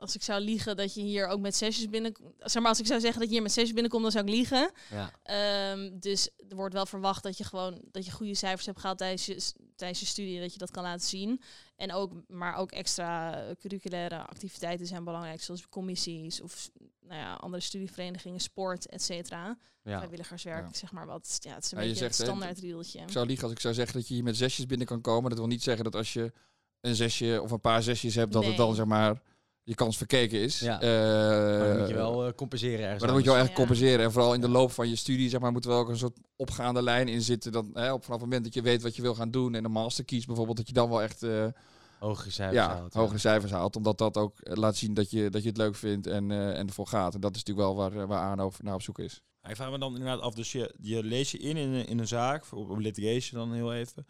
als 0.00 0.14
ik 0.14 0.22
zou 0.22 0.40
liegen 0.40 0.76
dat 0.76 0.94
je 0.94 1.00
hier 1.00 1.26
ook 1.26 1.40
met 1.40 1.56
zesjes 1.56 1.88
binnenkomt. 1.88 2.34
Zeg 2.38 2.62
maar, 2.62 2.70
als 2.70 2.80
ik 2.80 2.86
zou 2.86 3.00
zeggen 3.00 3.18
dat 3.18 3.28
je 3.28 3.34
hier 3.34 3.42
met 3.42 3.52
zesjes 3.52 3.72
binnenkomt, 3.72 4.02
dan 4.02 4.12
zou 4.12 4.24
ik 4.24 4.30
liegen. 4.30 4.70
Ja. 4.90 5.12
Ehm, 5.22 5.98
dus 5.98 6.30
er 6.48 6.56
wordt 6.56 6.74
wel 6.74 6.86
verwacht 6.86 7.22
dat 7.22 7.38
je 7.38 7.44
gewoon 7.44 7.80
dat 7.90 8.04
je 8.04 8.10
goede 8.10 8.34
cijfers 8.34 8.66
hebt 8.66 8.80
gehaald 8.80 8.98
tijdens 8.98 9.26
je, 9.26 9.52
tijdens 9.78 10.00
je 10.00 10.06
studie, 10.06 10.40
dat 10.40 10.52
je 10.52 10.58
dat 10.58 10.70
kan 10.70 10.82
laten 10.82 11.06
zien. 11.06 11.40
En 11.76 11.92
ook, 11.92 12.12
maar 12.28 12.54
ook 12.56 12.70
extra 12.72 13.44
curriculaire 13.60 14.26
activiteiten 14.26 14.86
zijn 14.86 15.04
belangrijk, 15.04 15.42
zoals 15.42 15.68
commissies 15.68 16.40
of 16.40 16.70
nou 17.00 17.20
ja, 17.20 17.34
andere 17.34 17.62
studieverenigingen, 17.62 18.40
sport, 18.40 18.86
et 18.86 19.02
cetera. 19.02 19.58
Ja. 19.82 19.96
Vrijwilligerswerk, 19.96 20.64
Ja. 20.66 20.72
zeg 20.74 20.92
maar 20.92 21.06
wat. 21.06 21.38
Ja, 21.40 21.54
het 21.54 21.64
is 21.64 21.70
een 21.72 21.78
Ja, 21.78 21.84
beetje 21.84 21.98
zegt, 21.98 22.18
hè, 22.18 22.24
standaard 22.24 22.58
rieltje. 22.58 23.00
Ik 23.00 23.10
zou 23.10 23.26
liegen 23.26 23.44
als 23.44 23.52
ik 23.52 23.60
zou 23.60 23.74
zeggen 23.74 23.94
dat 23.98 24.08
je 24.08 24.14
hier 24.14 24.22
met 24.22 24.36
zesjes 24.36 24.66
binnen 24.66 24.86
kan 24.86 25.00
komen. 25.00 25.30
Dat 25.30 25.38
wil 25.38 25.48
niet 25.48 25.62
zeggen 25.62 25.84
dat 25.84 25.94
als 25.94 26.12
je 26.12 26.32
een 26.80 26.94
zesje 26.94 27.40
of 27.42 27.50
een 27.50 27.60
paar 27.60 27.82
zesjes 27.82 28.14
hebt, 28.14 28.32
dat 28.32 28.44
het 28.44 28.56
dan 28.56 28.74
zeg 28.74 28.84
maar 28.86 29.22
je 29.68 29.74
kans 29.74 29.96
verkeken 29.96 30.38
is. 30.40 30.60
Ja. 30.60 30.80
Eh, 30.80 30.88
Maar 31.58 31.68
dan 31.68 31.78
moet 31.78 31.88
je 31.88 31.94
wel 31.94 32.26
eh, 32.26 32.32
compenseren 32.32 32.78
ergens. 32.80 32.98
maar 32.98 33.06
dan 33.08 33.16
moet 33.16 33.24
je 33.26 33.30
wel 33.30 33.38
echt 33.40 33.48
Ja. 33.48 33.54
compenseren. 33.54 34.04
En 34.04 34.12
vooral 34.12 34.34
in 34.34 34.40
de 34.40 34.48
loop 34.48 34.70
van 34.72 34.88
je 34.88 34.96
studie 34.96 35.28
zeg 35.28 35.40
maar, 35.40 35.52
moet 35.52 35.64
er 35.64 35.70
wel 35.70 35.78
ook 35.78 35.88
een 35.88 35.96
soort 35.98 36.18
opgaande 36.36 36.82
lijn 36.82 37.08
in 37.08 37.22
zitten. 37.22 37.52
Dat, 37.52 37.64
hè, 37.72 37.92
op, 37.92 38.04
vanaf 38.04 38.20
het 38.20 38.28
moment 38.28 38.44
dat 38.44 38.54
je 38.54 38.62
weet 38.62 38.82
wat 38.82 38.96
je 38.96 39.02
wil 39.02 39.14
gaan 39.14 39.30
doen 39.30 39.54
en 39.54 39.64
een 39.64 39.70
master 39.70 40.04
kiest 40.04 40.26
bijvoorbeeld, 40.26 40.56
dat 40.56 40.66
je 40.66 40.72
dan 40.72 40.88
wel 40.88 41.02
echt 41.02 41.22
eh, 41.22 41.46
hogere 41.98 42.30
cijfers 42.30 42.56
ja, 42.64 42.68
haalt, 42.76 42.94
hogere 42.94 43.18
cijfers 43.18 43.52
haalt. 43.52 43.76
Omdat 43.76 43.98
dat 43.98 44.16
ook 44.16 44.32
laat 44.42 44.76
zien 44.76 44.94
dat 44.94 45.10
je, 45.10 45.30
dat 45.30 45.42
je 45.42 45.48
het 45.48 45.58
leuk 45.58 45.74
vindt 45.76 46.06
en, 46.06 46.30
eh, 46.30 46.58
en 46.58 46.66
ervoor 46.66 46.86
gaat. 46.86 47.14
En 47.14 47.20
dat 47.20 47.36
is 47.36 47.42
natuurlijk 47.44 47.66
wel 47.66 47.76
waar, 47.76 48.06
waar 48.06 48.30
Arno 48.30 48.50
naar 48.62 48.74
op 48.74 48.82
zoek 48.82 48.98
is. 48.98 49.22
Ik 49.48 49.56
vraag 49.56 49.70
me 49.70 49.78
dan 49.78 49.92
inderdaad 49.96 50.20
af, 50.20 50.34
dus 50.34 50.52
je, 50.52 50.74
je 50.80 51.02
leest 51.04 51.32
je 51.32 51.38
in 51.38 51.56
in, 51.56 51.68
een- 51.72 51.86
in 51.86 51.98
een 51.98 52.08
zaak, 52.08 52.44
op 52.50 52.78
litigation 52.78 53.40
dan 53.40 53.52
heel 53.56 53.74
even. 53.74 54.06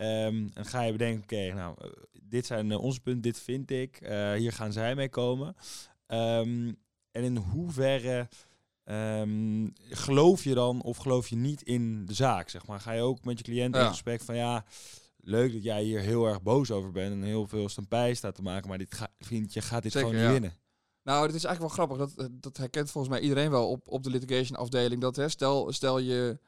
Ehm, 0.00 0.48
en 0.54 0.64
ga 0.64 0.82
je 0.82 0.92
bedenken, 0.92 1.22
oké, 1.22 1.52
nou, 1.54 1.74
eh, 1.78 1.90
dit 2.22 2.46
zijn 2.46 2.70
eh, 2.70 2.82
onze 2.82 3.00
punten, 3.00 3.22
dit 3.22 3.40
vind 3.40 3.70
ik, 3.70 3.96
eh, 3.96 4.32
hier 4.32 4.52
gaan 4.52 4.72
zij 4.72 4.94
mee 4.94 5.08
komen. 5.08 5.56
Ehm, 6.06 6.72
en 7.10 7.22
in 7.22 7.36
hoeverre 7.36 8.28
ehm, 8.84 9.68
geloof 9.88 10.44
je 10.44 10.54
dan 10.54 10.82
of 10.82 10.96
geloof 10.96 11.28
je 11.28 11.36
niet 11.36 11.62
in 11.62 12.06
de 12.06 12.14
zaak, 12.14 12.48
zeg 12.48 12.66
maar? 12.66 12.80
Ga 12.80 12.92
je 12.92 13.02
ook 13.02 13.24
met 13.24 13.38
je 13.38 13.44
cliënt 13.44 13.76
in 13.76 13.86
gesprek 13.86 14.20
van, 14.20 14.36
ja, 14.36 14.64
leuk 15.16 15.52
dat 15.52 15.62
jij 15.62 15.82
hier 15.82 16.00
heel 16.00 16.26
erg 16.26 16.42
boos 16.42 16.70
over 16.70 16.92
bent 16.92 17.12
en 17.12 17.22
heel 17.22 17.46
veel 17.46 17.68
stampij 17.68 18.14
staat 18.14 18.34
te 18.34 18.42
maken, 18.42 18.68
maar 18.68 18.78
dit 18.78 18.94
ga, 18.94 19.08
vriend, 19.18 19.52
je 19.52 19.60
gaat 19.60 19.82
dit 19.82 19.92
Zeker, 19.92 20.08
gewoon 20.08 20.22
niet 20.22 20.32
ja. 20.32 20.40
winnen. 20.40 20.58
Nou, 21.02 21.26
het 21.26 21.34
is 21.34 21.44
eigenlijk 21.44 21.76
wel 21.76 21.86
grappig. 21.86 22.14
Dat, 22.14 22.28
dat 22.42 22.56
herkent 22.56 22.90
volgens 22.90 23.14
mij 23.14 23.22
iedereen 23.22 23.50
wel 23.50 23.68
op, 23.68 23.88
op 23.88 24.02
de 24.02 24.10
litigation 24.10 24.58
afdeling. 24.58 25.00
Dat 25.00 25.16
hè, 25.16 25.28
stel, 25.28 25.72
stel 25.72 25.98
je 25.98 26.38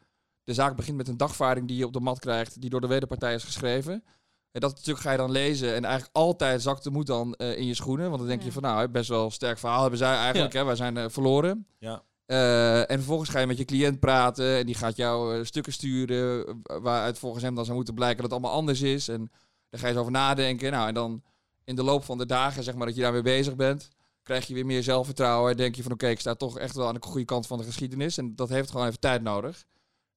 de 0.44 0.54
zaak 0.54 0.76
begint 0.76 0.96
met 0.96 1.08
een 1.08 1.16
dagvaarding 1.16 1.68
die 1.68 1.76
je 1.76 1.86
op 1.86 1.92
de 1.92 2.00
mat 2.00 2.18
krijgt, 2.18 2.60
die 2.60 2.70
door 2.70 2.80
de 2.80 2.86
wederpartij 2.86 3.34
is 3.34 3.44
geschreven. 3.44 4.04
En 4.50 4.60
dat 4.60 4.74
natuurlijk 4.74 5.04
ga 5.04 5.10
je 5.10 5.16
dan 5.16 5.30
lezen 5.30 5.74
en 5.74 5.84
eigenlijk 5.84 6.16
altijd 6.16 6.62
zakt 6.62 6.84
de 6.84 6.90
moed 6.90 7.06
dan 7.06 7.34
eh, 7.34 7.58
in 7.58 7.66
je 7.66 7.74
schoenen. 7.74 8.06
Want 8.06 8.18
dan 8.18 8.28
denk 8.28 8.42
je 8.42 8.52
van 8.52 8.62
nou, 8.62 8.88
best 8.88 9.08
wel 9.08 9.24
een 9.24 9.30
sterk 9.30 9.58
verhaal 9.58 9.80
hebben 9.80 9.98
zij 9.98 10.16
eigenlijk. 10.16 10.52
Hè, 10.52 10.64
wij 10.64 10.76
zijn 10.76 10.96
eh, 10.96 11.04
verloren. 11.08 11.66
Ja. 11.78 12.02
Eh, 12.32 12.90
en 12.90 12.96
vervolgens 12.96 13.30
ga 13.30 13.38
je 13.38 13.46
met 13.46 13.58
je 13.58 13.64
cliënt 13.64 14.00
praten 14.00 14.56
en 14.56 14.66
die 14.66 14.74
gaat 14.74 14.96
jou 14.96 15.38
eh, 15.38 15.44
stukken 15.44 15.72
sturen 15.72 16.60
waaruit 16.62 17.18
volgens 17.18 17.42
hem 17.42 17.54
dan 17.54 17.64
zou 17.64 17.76
moeten 17.76 17.94
blijken 17.94 18.22
dat 18.22 18.30
het 18.30 18.40
allemaal 18.40 18.58
anders 18.58 18.80
is. 18.80 19.08
En 19.08 19.30
daar 19.70 19.80
ga 19.80 19.86
je 19.86 19.92
eens 19.92 20.00
over 20.00 20.12
nadenken. 20.12 20.72
Nou, 20.72 20.88
en 20.88 20.94
dan 20.94 21.22
in 21.64 21.76
de 21.76 21.82
loop 21.82 22.04
van 22.04 22.18
de 22.18 22.26
dagen, 22.26 22.62
zeg 22.62 22.74
maar, 22.74 22.86
dat 22.86 22.94
je 22.94 23.02
daarmee 23.02 23.22
bezig 23.22 23.56
bent, 23.56 23.88
krijg 24.22 24.46
je 24.46 24.54
weer 24.54 24.66
meer 24.66 24.82
zelfvertrouwen. 24.82 25.50
En 25.50 25.56
denk 25.56 25.74
je 25.74 25.82
van 25.82 25.92
oké, 25.92 26.08
ik 26.08 26.20
sta 26.20 26.34
toch 26.34 26.58
echt 26.58 26.74
wel 26.74 26.86
aan 26.86 26.94
de 26.94 27.02
goede 27.02 27.24
kant 27.24 27.46
van 27.46 27.58
de 27.58 27.64
geschiedenis. 27.64 28.18
En 28.18 28.36
dat 28.36 28.48
heeft 28.48 28.70
gewoon 28.70 28.86
even 28.86 29.00
tijd 29.00 29.22
nodig. 29.22 29.64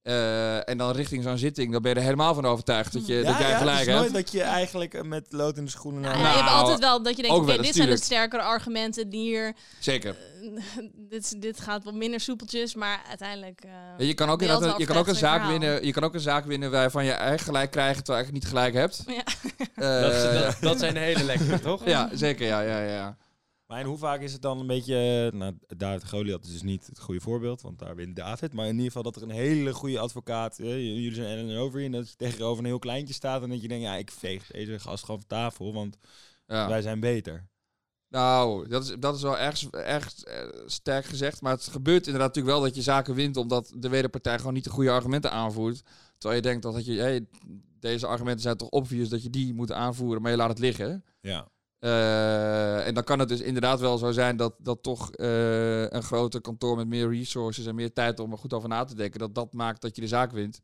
Eh, 0.05 0.69
en 0.69 0.77
dan 0.77 0.91
richting 0.91 1.23
zo'n 1.23 1.37
zitting, 1.37 1.71
dan 1.71 1.81
ben 1.81 1.91
je 1.91 1.97
er 1.97 2.03
helemaal 2.03 2.33
van 2.33 2.45
overtuigd 2.45 2.93
dat, 2.93 3.07
je, 3.07 3.21
dat 3.23 3.37
jij 3.37 3.49
ja, 3.49 3.57
gelijk 3.57 3.77
het 3.77 3.87
is 3.87 3.93
hebt. 3.93 3.99
nooit 3.99 4.13
dat 4.13 4.31
je 4.31 4.41
eigenlijk 4.41 4.93
eh, 4.93 5.01
met 5.01 5.25
lood 5.29 5.57
in 5.57 5.65
de 5.65 5.71
schoenen 5.71 6.01
Ja, 6.01 6.09
je 6.11 6.17
hebt 6.23 6.39
Nou, 6.39 6.49
altijd 6.49 6.79
wel 6.79 7.03
dat 7.03 7.15
je 7.15 7.21
denkt, 7.21 7.37
oké, 7.37 7.61
dit 7.61 7.75
zijn 7.75 7.89
de 7.89 7.97
sterkere 7.97 8.41
argumenten 8.41 9.09
die 9.09 9.21
hier... 9.21 9.53
Zeker. 9.79 10.15
eh, 10.41 10.61
dit, 11.09 11.41
dit 11.41 11.59
gaat 11.59 11.83
wat 11.83 11.93
minder 11.93 12.19
soepeltjes, 12.19 12.75
maar 12.75 13.01
uiteindelijk... 13.09 13.61
eh, 13.97 14.07
je 14.07 14.13
kan 14.13 14.29
ook, 14.29 14.39
ben 14.39 14.47
je 14.77 14.85
kan 14.85 14.97
ook 14.97 15.07
een 15.07 15.15
zaak 15.15 15.47
winnen. 15.47 15.85
Je 15.85 15.91
kan 15.91 16.03
ook 16.03 16.13
een 16.13 16.19
zaak 16.19 16.45
winnen 16.45 16.71
waarvan 16.71 17.05
je 17.05 17.11
eigen 17.11 17.45
gelijk 17.45 17.71
krijgt 17.71 18.05
terwijl 18.05 18.25
je 18.25 18.31
eigenlijk 18.31 18.43
niet 18.43 18.73
gelijk 18.73 18.73
hebt. 18.73 19.03
Ja. 19.75 20.01
Dat, 20.01 20.13
Eh, 20.13 20.41
dat, 20.41 20.57
dat 20.61 20.79
zijn 20.79 20.97
hele 20.97 21.23
lekkere, 21.23 21.59
toch? 21.69 21.85
ja, 21.85 22.09
zeker. 22.13 22.47
Ja, 22.47 22.61
ja, 22.61 22.79
ja. 22.79 23.17
Maar 23.75 23.83
en 23.83 23.89
hoe 23.89 23.99
vaak 23.99 24.21
is 24.21 24.33
het 24.33 24.41
dan 24.41 24.59
een 24.59 24.67
beetje... 24.67 25.29
eh, 25.31 25.39
Nou, 25.39 25.57
David 25.77 26.09
Goliath 26.09 26.45
is 26.45 26.51
dus 26.51 26.61
niet 26.61 26.87
het 26.87 26.99
goede 26.99 27.21
voorbeeld, 27.21 27.61
want 27.61 27.79
daar 27.79 27.95
wint 27.95 28.15
David. 28.15 28.53
Maar 28.53 28.65
in 28.65 28.71
ieder 28.71 28.85
geval 28.85 29.03
dat 29.03 29.15
er 29.15 29.21
een 29.21 29.29
hele 29.29 29.73
goede 29.73 29.99
advocaat... 29.99 30.59
eh, 30.59 30.65
jullie 30.65 31.13
zijn 31.13 31.37
Ellen 31.37 31.57
over 31.57 31.83
en 31.83 31.91
dat 31.91 32.09
je 32.09 32.15
tegenover 32.15 32.59
een 32.59 32.69
heel 32.69 32.79
kleintje 32.79 33.13
staat... 33.13 33.43
en 33.43 33.49
dat 33.49 33.61
je 33.61 33.67
denkt, 33.67 33.83
ja, 33.83 33.95
ik 33.95 34.11
veeg 34.11 34.47
deze 34.47 34.79
gast 34.79 35.03
gewoon 35.03 35.19
van 35.19 35.29
tafel, 35.29 35.73
want 35.73 35.97
ja. 36.47 36.67
wij 36.67 36.81
zijn 36.81 36.99
beter. 36.99 37.47
Nou, 38.09 38.67
dat 38.67 38.83
is, 38.83 38.95
dat 38.99 39.15
is 39.15 39.21
wel 39.21 39.37
erg, 39.37 39.69
erg 39.69 40.23
eh, 40.23 40.47
sterk 40.65 41.05
gezegd. 41.05 41.41
Maar 41.41 41.53
het 41.53 41.67
gebeurt 41.67 42.05
inderdaad 42.05 42.27
natuurlijk 42.27 42.55
wel 42.55 42.65
dat 42.65 42.75
je 42.75 42.81
zaken 42.81 43.15
wint... 43.15 43.37
omdat 43.37 43.73
de 43.77 43.89
wederpartij 43.89 44.37
gewoon 44.37 44.53
niet 44.53 44.63
de 44.63 44.69
goede 44.69 44.91
argumenten 44.91 45.31
aanvoert. 45.31 45.81
Terwijl 46.17 46.41
je 46.41 46.47
denkt 46.47 46.63
dat, 46.63 46.73
dat 46.73 46.85
je... 46.85 46.99
Hey, 46.99 47.25
deze 47.79 48.07
argumenten 48.07 48.41
zijn 48.41 48.57
toch 48.57 48.69
obvious 48.69 49.09
dat 49.09 49.23
je 49.23 49.29
die 49.29 49.53
moet 49.53 49.71
aanvoeren... 49.71 50.21
maar 50.21 50.31
je 50.31 50.37
laat 50.37 50.49
het 50.49 50.59
liggen. 50.59 51.03
Ja. 51.21 51.47
Eh, 51.79 52.87
en 52.87 52.93
dan 52.93 53.03
kan 53.03 53.19
het 53.19 53.29
dus 53.29 53.41
inderdaad 53.41 53.79
wel 53.79 53.97
zo 53.97 54.11
zijn 54.11 54.37
dat, 54.37 54.53
dat 54.57 54.83
toch 54.83 55.11
eh, 55.11 55.81
een 55.89 56.03
groter 56.03 56.41
kantoor 56.41 56.75
met 56.75 56.87
meer 56.87 57.09
resources 57.09 57.65
en 57.65 57.75
meer 57.75 57.93
tijd 57.93 58.19
om 58.19 58.31
er 58.31 58.37
goed 58.37 58.53
over 58.53 58.69
na 58.69 58.83
te 58.83 58.95
denken, 58.95 59.19
dat 59.19 59.35
dat 59.35 59.53
maakt 59.53 59.81
dat 59.81 59.95
je 59.95 60.01
de 60.01 60.07
zaak 60.07 60.31
wint. 60.31 60.61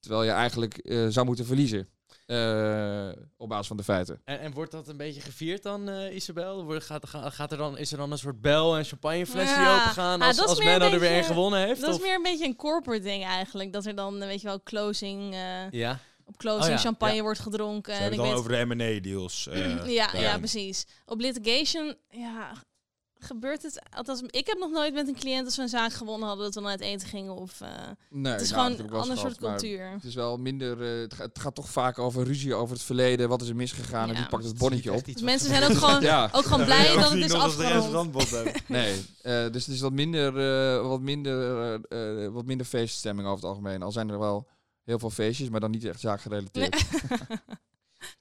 Terwijl 0.00 0.22
je 0.24 0.30
eigenlijk 0.30 0.76
eh, 0.78 1.06
zou 1.08 1.26
moeten 1.26 1.46
verliezen. 1.46 1.88
eh, 2.26 3.08
op 3.36 3.48
basis 3.48 3.66
van 3.66 3.76
de 3.76 3.82
feiten. 3.82 4.20
En, 4.24 4.40
en 4.40 4.52
wordt 4.52 4.70
dat 4.72 4.88
een 4.88 4.96
beetje 4.96 5.20
gevierd 5.20 5.62
dan, 5.62 5.88
eh, 5.88 6.14
Isabel? 6.14 6.64
Wordt, 6.64 6.84
gaat, 6.84 7.02
gaat, 7.08 7.52
er 7.52 7.58
dan, 7.58 7.78
is 7.78 7.92
er 7.92 7.98
dan 7.98 8.12
een 8.12 8.18
soort 8.18 8.40
bel 8.40 8.76
en 8.76 8.84
champagnefles 8.84 9.48
die 9.54 9.62
Ja. 9.62 9.74
open 9.76 9.90
gaan 9.90 10.20
Ah, 10.20 10.26
als, 10.26 10.36
dat 10.36 10.44
is 10.44 10.50
als 10.50 10.58
er 10.58 11.00
weer 11.00 11.16
een 11.18 11.24
gewonnen 11.24 11.60
heeft? 11.66 11.80
Dat 11.80 11.94
is 11.94 12.00
meer 12.00 12.14
een 12.14 12.22
beetje 12.22 12.44
een 12.46 12.56
corporate 12.56 13.02
ding 13.02 13.24
eigenlijk. 13.24 13.72
Dat 13.72 13.86
er 13.86 13.94
dan, 13.94 14.18
weet 14.18 14.40
je 14.40 14.46
wel, 14.46 14.62
closing, 14.62 15.34
eh, 15.34 15.70
Ja. 15.70 15.98
Op 16.28 16.36
closing 16.36 16.64
Oh 16.64 16.70
ja, 16.70 16.76
champagne 16.78 17.14
ja. 17.14 17.22
wordt 17.22 17.38
gedronken. 17.40 17.92
Ze 17.94 17.98
En 18.00 18.04
hebben 18.04 18.24
ik 18.24 18.30
het 18.30 18.34
dan 18.44 18.44
weet, 18.52 18.58
over 18.66 18.76
de 18.76 18.84
M&A-deals. 18.84 19.46
eh, 19.52 19.86
ja, 19.94 20.08
ja, 20.16 20.38
precies. 20.38 20.86
Op 21.06 21.20
litigation, 21.20 21.94
ja, 22.10 22.52
gebeurt 23.18 23.62
het... 23.62 23.82
Althans, 23.96 24.22
ik 24.26 24.46
heb 24.46 24.58
nog 24.58 24.70
nooit 24.70 24.94
met 24.94 25.08
een 25.08 25.14
cliënt 25.14 25.44
als 25.44 25.56
we 25.56 25.62
een 25.62 25.68
zaak 25.68 25.92
gewonnen 25.92 26.28
hadden... 26.28 26.44
dat 26.44 26.54
we 26.54 26.60
naar 26.60 26.70
het 26.70 26.80
eten 26.80 27.08
gingen 27.08 27.34
of... 27.34 27.60
eh, 27.60 27.68
Nee, 28.10 28.32
het 28.32 28.40
is 28.42 28.50
nou, 28.50 28.62
gewoon 28.74 28.86
een 28.86 28.92
ander 28.92 29.16
gehad, 29.16 29.18
soort 29.18 29.36
cultuur. 29.38 29.90
Het 29.90 30.04
is 30.04 30.14
wel 30.14 30.36
minder. 30.36 30.82
eh, 30.94 31.00
het, 31.00 31.14
gaat, 31.14 31.26
het 31.28 31.38
gaat 31.38 31.54
toch 31.54 31.68
vaak 31.68 31.98
over 31.98 32.24
ruzie 32.24 32.54
over 32.54 32.74
het 32.74 32.84
verleden. 32.84 33.28
Wat 33.28 33.42
is 33.42 33.48
er 33.48 33.56
misgegaan? 33.56 34.08
En 34.08 34.14
wie 34.14 34.26
pakt 34.28 34.44
het 34.44 34.58
bonnetje 34.58 34.92
op? 34.92 35.04
Dus 35.04 35.22
mensen 35.22 35.48
zijn 35.48 35.62
ook 35.62 35.76
gewoon, 35.76 36.00
Ja. 36.02 36.28
ook 36.32 36.44
gewoon 36.44 36.64
blij 36.64 36.94
dat 36.94 37.10
het 37.10 37.24
is 37.24 37.32
afgerond. 37.32 38.16
Nee, 38.66 39.04
eh, 39.22 39.50
dus 39.50 39.66
het 39.66 39.74
is 39.74 39.80
wat 39.80 39.92
minder, 39.92 40.38
eh, 40.76 40.86
wat, 40.88 41.00
minder, 41.00 42.32
wat 42.32 42.44
minder 42.44 42.66
feeststemming 42.66 43.28
over 43.28 43.40
het 43.40 43.48
algemeen. 43.48 43.82
Al 43.82 43.92
zijn 43.92 44.10
er 44.10 44.18
wel 44.18 44.46
heel 44.88 44.98
veel 44.98 45.10
feestjes, 45.10 45.48
maar 45.48 45.60
dan 45.60 45.70
niet 45.70 45.84
echt 45.84 46.00
zaakgerelateerd. 46.00 46.84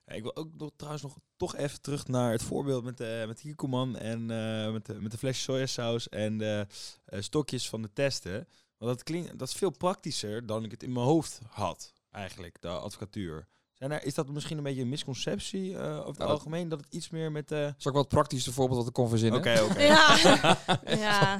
Ja, 0.06 0.14
ik 0.14 0.22
wil 0.22 0.36
ook 0.36 0.50
nog, 0.58 0.72
trouwens 0.76 1.04
nog 1.04 1.18
toch 1.36 1.56
even 1.56 1.82
terug 1.82 2.08
naar 2.08 2.32
het 2.32 2.44
voorbeeld 2.44 2.84
met, 2.84 2.98
de 2.98 3.24
met 3.28 3.40
Kikoman 3.40 3.98
en 3.98 4.32
eh, 4.32 4.72
met, 4.72 4.86
de, 4.86 5.02
met 5.02 5.12
de 5.12 5.18
flesje 5.18 5.42
sojasaus 5.42 6.10
en 6.10 6.38
de 6.38 6.68
eh, 7.06 7.22
stokjes 7.22 7.70
van 7.70 7.82
de 7.82 7.94
testen. 7.94 8.48
Want 8.78 8.92
dat, 8.92 9.04
klinkt, 9.04 9.40
dat 9.40 9.48
is 9.48 9.54
veel 9.54 9.70
praktischer 9.70 10.46
dan 10.46 10.64
ik 10.64 10.72
het 10.72 10.84
in 10.84 10.92
mijn 10.92 11.06
hoofd 11.06 11.40
had, 11.48 11.94
eigenlijk, 12.12 12.62
de 12.62 12.68
advocatuur. 12.68 13.48
Zijn 13.78 13.92
er, 13.92 14.04
is 14.06 14.14
dat 14.14 14.30
misschien 14.30 14.58
een 14.58 14.64
beetje 14.64 14.82
een 14.82 14.90
misconceptie 14.90 15.78
eh, 15.78 15.96
over 15.98 16.08
het 16.08 16.18
Nou, 16.18 16.32
algemeen, 16.32 16.70
dat 16.70 16.80
het 16.80 16.94
iets 16.94 17.10
meer 17.10 17.32
met... 17.32 17.52
eh 17.52 17.60
Dat 17.66 17.74
is 17.80 17.86
ook 17.88 17.94
wel 17.94 18.02
het 18.02 18.12
praktische 18.12 18.52
voorbeeld 18.54 18.78
wat 18.80 18.88
ik 18.88 18.94
kon 18.94 19.10
verzinnen. 19.10 19.40
Oké, 19.40 19.62
oké. 19.62 19.82
Ja, 19.82 20.18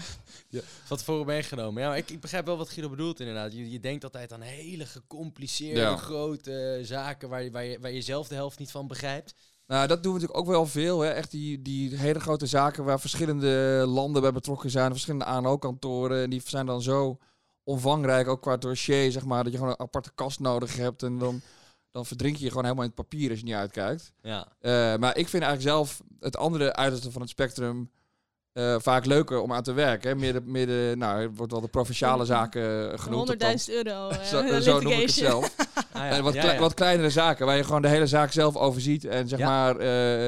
ja. 0.50 0.62
Wat 0.88 1.04
voor 1.04 1.26
meegenomen. 1.26 1.82
Ja, 1.82 1.88
maar 1.90 1.98
ik, 1.98 2.10
ik 2.10 2.20
begrijp 2.22 2.46
wel 2.46 2.58
wat 2.58 2.70
Guido 2.70 2.90
bedoelt 2.90 3.20
inderdaad. 3.20 3.54
Je, 3.54 3.72
je 3.72 3.80
denkt 3.80 4.04
altijd 4.04 4.34
aan 4.34 4.42
hele 4.42 4.86
gecompliceerde, 4.86 5.80
Ja. 5.80 5.96
grote 5.98 6.80
zaken 6.84 7.30
waar 7.30 7.44
je, 7.44 7.52
waar, 7.52 7.64
je, 7.64 7.80
waar 7.80 7.92
je 7.92 8.02
zelf 8.02 8.28
de 8.28 8.36
helft 8.36 8.60
niet 8.60 8.72
van 8.72 8.88
begrijpt. 8.88 9.34
Nou, 9.68 9.88
dat 9.88 10.04
doen 10.04 10.14
we 10.14 10.20
natuurlijk 10.20 10.48
ook 10.48 10.54
wel 10.54 10.66
veel. 10.66 11.00
Hè. 11.00 11.10
Echt 11.10 11.32
die, 11.32 11.62
die 11.62 11.96
hele 11.96 12.20
grote 12.20 12.46
zaken 12.46 12.84
waar 12.84 13.00
verschillende 13.00 13.84
landen 13.88 14.22
bij 14.22 14.32
betrokken 14.32 14.70
zijn. 14.70 14.92
Verschillende 14.92 15.26
ANO-kantoren. 15.26 16.24
En 16.24 16.30
die 16.30 16.42
zijn 16.46 16.66
dan 16.66 16.82
zo 16.82 17.18
omvangrijk, 17.64 18.28
ook 18.28 18.42
qua 18.42 18.58
dossier, 18.58 19.12
zeg 19.12 19.26
maar. 19.26 19.44
Dat 19.44 19.52
je 19.52 19.58
gewoon 19.58 19.74
een 19.74 19.80
aparte 19.86 20.12
kast 20.16 20.40
nodig 20.40 20.76
hebt. 20.76 21.04
En 21.04 21.18
dan, 21.18 21.42
dan 21.98 22.06
verdrink 22.06 22.36
je 22.36 22.44
je 22.44 22.50
gewoon 22.50 22.64
helemaal 22.64 22.84
in 22.86 22.92
het 22.96 23.08
papier 23.08 23.30
als 23.30 23.40
je 23.40 23.46
niet 23.46 23.54
uitkijkt. 23.54 24.14
Ja. 24.22 24.48
Eh, 24.60 24.72
maar 24.72 25.18
ik 25.18 25.28
vind 25.28 25.44
eigenlijk 25.44 25.62
zelf 25.62 26.02
het 26.20 26.38
andere 26.38 26.76
uiterste 26.76 27.12
van 27.12 27.22
het 27.22 27.30
spectrum 27.30 27.92
eh, 28.54 28.76
vaak 28.80 29.06
leuker 29.06 29.42
om 29.42 29.54
aan 29.54 29.64
te 29.64 29.74
werken. 29.74 30.10
Hè. 30.10 30.16
Meer 30.16 30.34
de, 30.34 30.42
meer 30.42 30.66
de, 30.66 30.94
nou, 30.98 31.22
het 31.22 31.38
wordt 31.38 31.52
wel 31.52 31.62
de 31.62 31.68
provinciale 31.68 32.26
zaken 32.36 32.92
eh, 32.92 33.00
genoemd. 33.00 33.32
100.000 33.34 33.74
euro. 33.74 34.08
eh, 34.10 34.22
Zo, 34.22 34.60
zo 34.72 34.80
noem 34.80 34.92
ik 34.92 35.02
het 35.02 35.12
zelf. 35.12 35.56
Ah, 35.76 35.84
ja. 35.94 36.10
En 36.10 36.24
wat, 36.24 36.34
Ja, 36.34 36.42
klei- 36.42 36.54
ja. 36.56 36.60
wat 36.62 36.74
kleinere 36.74 37.10
zaken, 37.10 37.46
waar 37.46 37.58
je 37.58 37.64
gewoon 37.64 37.82
de 37.82 37.88
hele 37.88 38.08
zaak 38.08 38.32
zelf 38.32 38.56
overziet 38.56 39.06
en 39.06 39.28
zeg 39.28 39.40
maar 39.40 39.76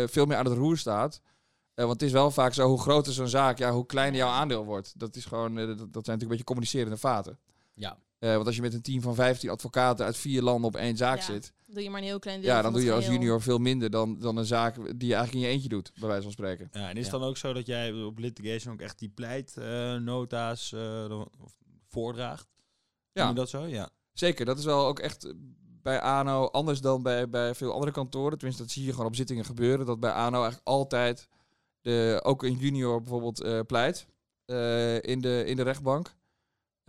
veel 0.07 0.25
meer 0.25 0.37
aan 0.37 0.45
het 0.45 0.57
roer 0.57 0.77
staat. 0.77 1.21
Want 1.73 1.91
het 1.91 2.01
is 2.01 2.11
wel 2.11 2.31
vaak 2.31 2.53
zo, 2.53 2.67
hoe 2.67 2.81
groter 2.81 3.13
zo'n 3.13 3.27
zaak, 3.27 3.57
ja, 3.57 3.71
hoe 3.71 3.85
kleiner 3.85 4.19
jouw 4.19 4.29
aandeel 4.29 4.65
wordt. 4.65 4.93
Dat, 4.99 5.15
is 5.15 5.25
gewoon, 5.25 5.55
dat, 5.55 5.67
dat 5.67 5.77
zijn 5.77 5.87
natuurlijk 5.93 6.21
een 6.21 6.27
beetje 6.27 6.43
communicerende 6.43 6.97
vaten. 6.97 7.39
Ja. 7.73 7.97
Want 8.19 8.45
als 8.45 8.55
je 8.55 8.61
met 8.61 8.73
een 8.73 8.81
team 8.81 9.01
van 9.01 9.15
15 9.15 9.49
advocaten 9.49 10.05
uit 10.05 10.17
vier 10.17 10.41
landen 10.41 10.67
op 10.67 10.75
één 10.75 10.97
zaak 10.97 11.21
zit, 11.21 11.53
Doe 11.71 11.83
je 11.83 11.89
maar 11.89 11.99
een 12.01 12.07
heel 12.07 12.19
klein 12.19 12.41
deel 12.41 12.49
ja, 12.49 12.61
dan 12.61 12.73
doe 12.73 12.83
je 12.83 12.91
als 12.91 13.03
geheel. 13.05 13.19
junior 13.19 13.41
veel 13.41 13.57
minder 13.57 13.89
dan, 13.89 14.19
dan 14.19 14.37
een 14.37 14.45
zaak 14.45 14.75
die 14.75 15.07
je 15.09 15.13
eigenlijk 15.15 15.33
in 15.33 15.39
je 15.39 15.47
eentje 15.47 15.69
doet, 15.69 15.91
bij 15.99 16.07
wijze 16.07 16.23
van 16.23 16.31
spreken. 16.31 16.69
Ja, 16.71 16.89
en 16.89 16.97
is 16.97 17.03
het 17.03 17.13
Ja. 17.13 17.19
dan 17.19 17.27
ook 17.27 17.37
zo 17.37 17.53
dat 17.53 17.65
jij 17.65 17.93
op 18.03 18.17
litigation 18.17 18.73
ook 18.73 18.81
echt 18.81 18.99
die 18.99 19.09
pleitnota's 19.09 20.73
eh 20.73 21.21
of 21.43 21.55
voordraagt? 21.87 22.47
Ja. 23.11 23.21
Doe 23.21 23.33
je 23.33 23.39
dat 23.39 23.49
zo? 23.49 23.65
Ja. 23.65 23.89
Zeker, 24.13 24.45
dat 24.45 24.57
is 24.57 24.65
wel 24.65 24.85
ook 24.85 24.99
echt 24.99 25.33
bij 25.81 25.99
ANO 26.01 26.45
anders 26.47 26.81
dan 26.81 27.03
bij, 27.03 27.29
bij 27.29 27.55
veel 27.55 27.73
andere 27.73 27.91
kantoren. 27.91 28.37
Tenminste, 28.37 28.63
dat 28.63 28.71
zie 28.71 28.85
je 28.85 28.91
gewoon 28.91 29.05
op 29.05 29.15
zittingen 29.15 29.45
gebeuren. 29.45 29.85
Dat 29.85 29.99
bij 29.99 30.11
ANO 30.11 30.33
eigenlijk 30.41 30.67
altijd 30.67 31.27
de, 31.81 32.19
ook 32.23 32.43
een 32.43 32.57
junior 32.57 32.99
bijvoorbeeld 33.01 33.41
eh, 33.41 33.59
pleit. 33.67 34.07
eh, 34.45 35.01
in, 35.03 35.21
de, 35.21 35.43
in 35.45 35.55
de 35.55 35.61
rechtbank. 35.63 36.15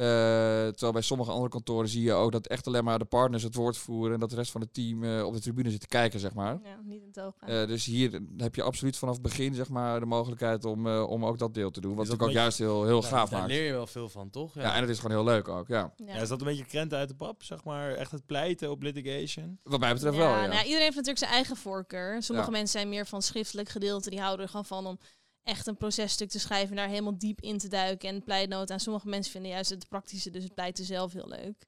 Eh, 0.01 0.07
terwijl 0.07 0.93
bij 0.93 1.03
sommige 1.03 1.31
andere 1.31 1.51
kantoren 1.51 1.89
zie 1.89 2.03
je 2.03 2.13
ook 2.13 2.33
dat 2.33 2.47
echt 2.47 2.67
alleen 2.67 2.85
maar 2.85 2.99
de 2.99 3.05
partners 3.05 3.43
het 3.43 3.55
woord 3.55 3.77
voeren 3.77 4.15
en 4.15 4.21
dat 4.21 4.31
de 4.31 4.37
rest 4.37 4.51
van 4.51 4.61
het 4.61 4.75
team 4.75 5.05
eh, 5.05 5.27
op 5.27 5.35
de 5.35 5.41
tribune 5.41 5.71
zit 5.71 5.81
te 5.81 5.87
kijken, 5.87 6.21
zeg 6.21 6.35
maar. 6.35 6.59
Ja, 6.65 6.81
niet 6.85 7.03
in 7.03 7.09
het. 7.13 7.35
Eh, 7.41 7.67
dus 7.67 7.85
hier 7.85 8.21
heb 8.37 8.55
je 8.55 8.63
absoluut 8.63 8.97
vanaf 8.97 9.15
het 9.15 9.23
begin 9.23 9.55
zeg 9.55 9.69
maar, 9.69 10.01
de 10.01 10.07
mogelijkheid 10.07 10.65
om, 10.65 10.87
eh, 10.87 11.09
om 11.09 11.25
ook 11.25 11.39
dat 11.39 11.55
deel 11.55 11.71
te 11.71 11.81
doen. 11.81 11.95
Wat 11.95 12.07
dat 12.07 12.19
natuurlijk 12.19 12.39
ook 12.39 12.43
juist 12.43 12.59
heel, 12.59 12.85
heel 12.85 13.03
gaaf 13.03 13.31
daar 13.31 13.39
maakt. 13.41 13.53
leer 13.53 13.65
je 13.65 13.73
wel 13.73 13.87
veel 13.87 14.09
van, 14.09 14.31
toch? 14.31 14.55
Ja, 14.55 14.75
en 14.75 14.81
het 14.81 14.91
is 14.91 14.99
gewoon 14.99 15.17
heel 15.17 15.25
leuk 15.33 15.49
ook. 15.49 15.69
Ja. 15.69 15.93
ja. 15.97 16.15
Ja, 16.15 16.21
is 16.21 16.29
dat 16.29 16.41
een 16.41 16.47
beetje 16.47 16.65
krenten 16.65 16.99
uit 16.99 17.09
de 17.09 17.15
pap, 17.15 17.43
zeg 17.43 17.65
maar? 17.65 17.93
Echt 17.95 18.11
het 18.11 18.27
pleiten 18.27 18.71
op 18.71 18.83
litigation? 18.83 19.59
Wat 19.63 19.81
mij 19.81 19.93
betreft 19.93 20.17
Ja, 20.17 20.21
wel. 20.23 20.31
Ja. 20.31 20.41
nou 20.41 20.53
ja, 20.53 20.59
iedereen 20.63 20.83
heeft 20.83 20.97
natuurlijk 20.97 21.19
zijn 21.19 21.31
eigen 21.31 21.57
voorkeur. 21.57 22.23
Sommige 22.23 22.51
Ja. 22.51 22.57
mensen 22.57 22.79
zijn 22.79 22.89
meer 22.89 23.07
van 23.07 23.23
schriftelijk 23.23 23.69
gedeelte. 23.69 24.11
Die 24.11 24.21
houden 24.21 24.45
er 24.45 24.51
gewoon 24.51 24.67
van 24.67 24.87
om 24.87 24.99
echt 25.43 25.67
een 25.67 25.77
processtuk 25.77 26.29
te 26.29 26.39
schrijven 26.41 26.71
en 26.71 26.77
daar 26.77 26.89
helemaal 26.89 27.19
diep 27.19 27.41
in 27.41 27.59
te 27.59 27.69
duiken 27.69 28.09
en 28.09 28.23
pleitnoten. 28.23 28.75
En 28.75 28.81
sommige 28.81 29.09
mensen 29.09 29.33
vinden 29.33 29.51
juist 29.51 29.71
het 29.71 29.89
praktische, 29.89 30.31
dus 30.31 30.43
het 30.43 30.55
pleiten 30.55 30.85
zelf 30.85 31.13
heel 31.13 31.29
leuk. 31.29 31.67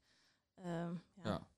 Ehm, 0.55 0.95
ja. 1.15 1.23
Ja. 1.23 1.51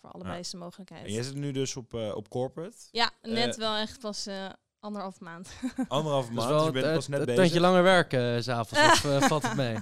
Voor 0.00 0.10
allebei 0.10 0.38
is 0.38 0.50
de 0.50 0.56
mogelijkheid. 0.56 1.04
En 1.04 1.12
jij 1.12 1.22
zit 1.22 1.34
nu 1.34 1.52
dus 1.52 1.76
op, 1.76 1.94
eh, 1.94 2.14
op 2.14 2.28
corporate. 2.28 2.76
Ja, 2.90 3.10
net 3.22 3.54
Eh, 3.54 3.58
wel 3.58 3.76
echt 3.76 4.00
pas 4.00 4.26
eh 4.26 4.50
anderhalf 4.84 5.20
maand. 5.20 5.48
Is 6.28 6.34
maand, 6.34 6.48
wel 6.48 6.56
dus 6.58 6.66
je 6.66 6.72
bent 6.72 6.84
het, 6.84 6.94
pas 6.94 7.08
net 7.08 7.18
het 7.18 7.26
bezig. 7.28 7.42
tandje 7.42 7.60
langer 7.60 7.82
werken 7.82 8.42
s 8.42 8.44
s'avonds, 8.46 9.04
of 9.04 9.04
eh, 9.04 9.20
valt 9.28 9.42
het 9.42 9.54
mee? 9.54 9.76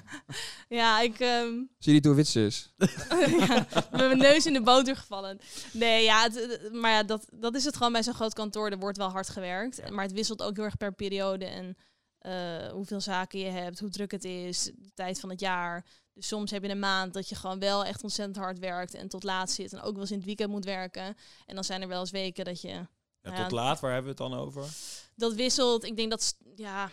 ja, 0.69 1.01
ik 1.01 1.21
ehm, 1.21 1.49
Zie 1.53 1.67
je 1.79 1.91
niet 1.93 2.05
hoe 2.05 2.15
wit 2.15 2.29
ze 2.29 2.45
is? 2.45 2.73
ja, 3.39 3.67
met 3.91 3.91
mijn 3.91 4.19
neus 4.19 4.47
in 4.47 4.53
de 4.53 4.63
boter 4.63 4.97
gevallen. 4.97 5.39
Nee, 5.73 6.05
ja, 6.05 6.23
het- 6.23 6.69
maar 6.73 6.91
ja, 6.91 7.03
dat, 7.03 7.27
dat 7.33 7.55
is 7.55 7.65
het 7.65 7.77
gewoon 7.77 7.93
bij 7.93 8.03
zo'n 8.03 8.15
groot 8.15 8.35
kantoor. 8.35 8.71
Er 8.71 8.79
wordt 8.79 8.97
wel 8.99 9.11
hard 9.11 9.29
gewerkt. 9.29 9.77
Ja. 9.77 9.91
Maar 9.91 10.05
het 10.05 10.13
wisselt 10.13 10.43
ook 10.43 10.57
heel 10.57 10.65
erg 10.65 10.77
per 10.77 10.93
periode. 10.95 11.45
En 11.45 11.77
eh, 12.19 12.71
hoeveel 12.73 13.01
zaken 13.01 13.39
je 13.39 13.51
hebt, 13.51 13.79
hoe 13.81 13.91
druk 13.91 14.11
het 14.11 14.25
is, 14.25 14.63
de 14.65 14.91
tijd 14.95 15.21
van 15.21 15.31
het 15.31 15.41
jaar. 15.41 15.85
Dus 16.15 16.27
soms 16.29 16.51
heb 16.51 16.63
je 16.63 16.69
een 16.69 16.79
maand 16.79 17.13
dat 17.15 17.29
je 17.29 17.35
gewoon 17.35 17.59
wel 17.59 17.85
echt 17.85 18.03
ontzettend 18.03 18.37
hard 18.37 18.59
werkt 18.59 18.95
en 18.95 19.09
tot 19.09 19.23
laat 19.25 19.51
zit. 19.51 19.73
En 19.73 19.81
ook 19.83 19.93
wel 19.93 20.01
eens 20.01 20.11
in 20.11 20.17
het 20.17 20.27
weekend 20.27 20.51
moet 20.51 20.65
werken. 20.65 21.17
En 21.47 21.55
dan 21.55 21.65
zijn 21.65 21.83
er 21.83 21.89
wel 21.89 22.01
eens 22.01 22.11
weken 22.11 22.45
dat 22.45 22.61
je... 22.61 22.87
Ja, 23.23 23.43
tot 23.43 23.51
laat, 23.53 23.81
waar 23.81 23.93
hebben 23.93 24.17
we 24.17 24.23
het 24.23 24.31
dan 24.31 24.41
over? 24.41 24.65
Dat 25.17 25.35
wisselt. 25.35 25.85
Ik 25.85 25.97
denk 25.97 26.11
dat, 26.11 26.37
ja, 26.57 26.91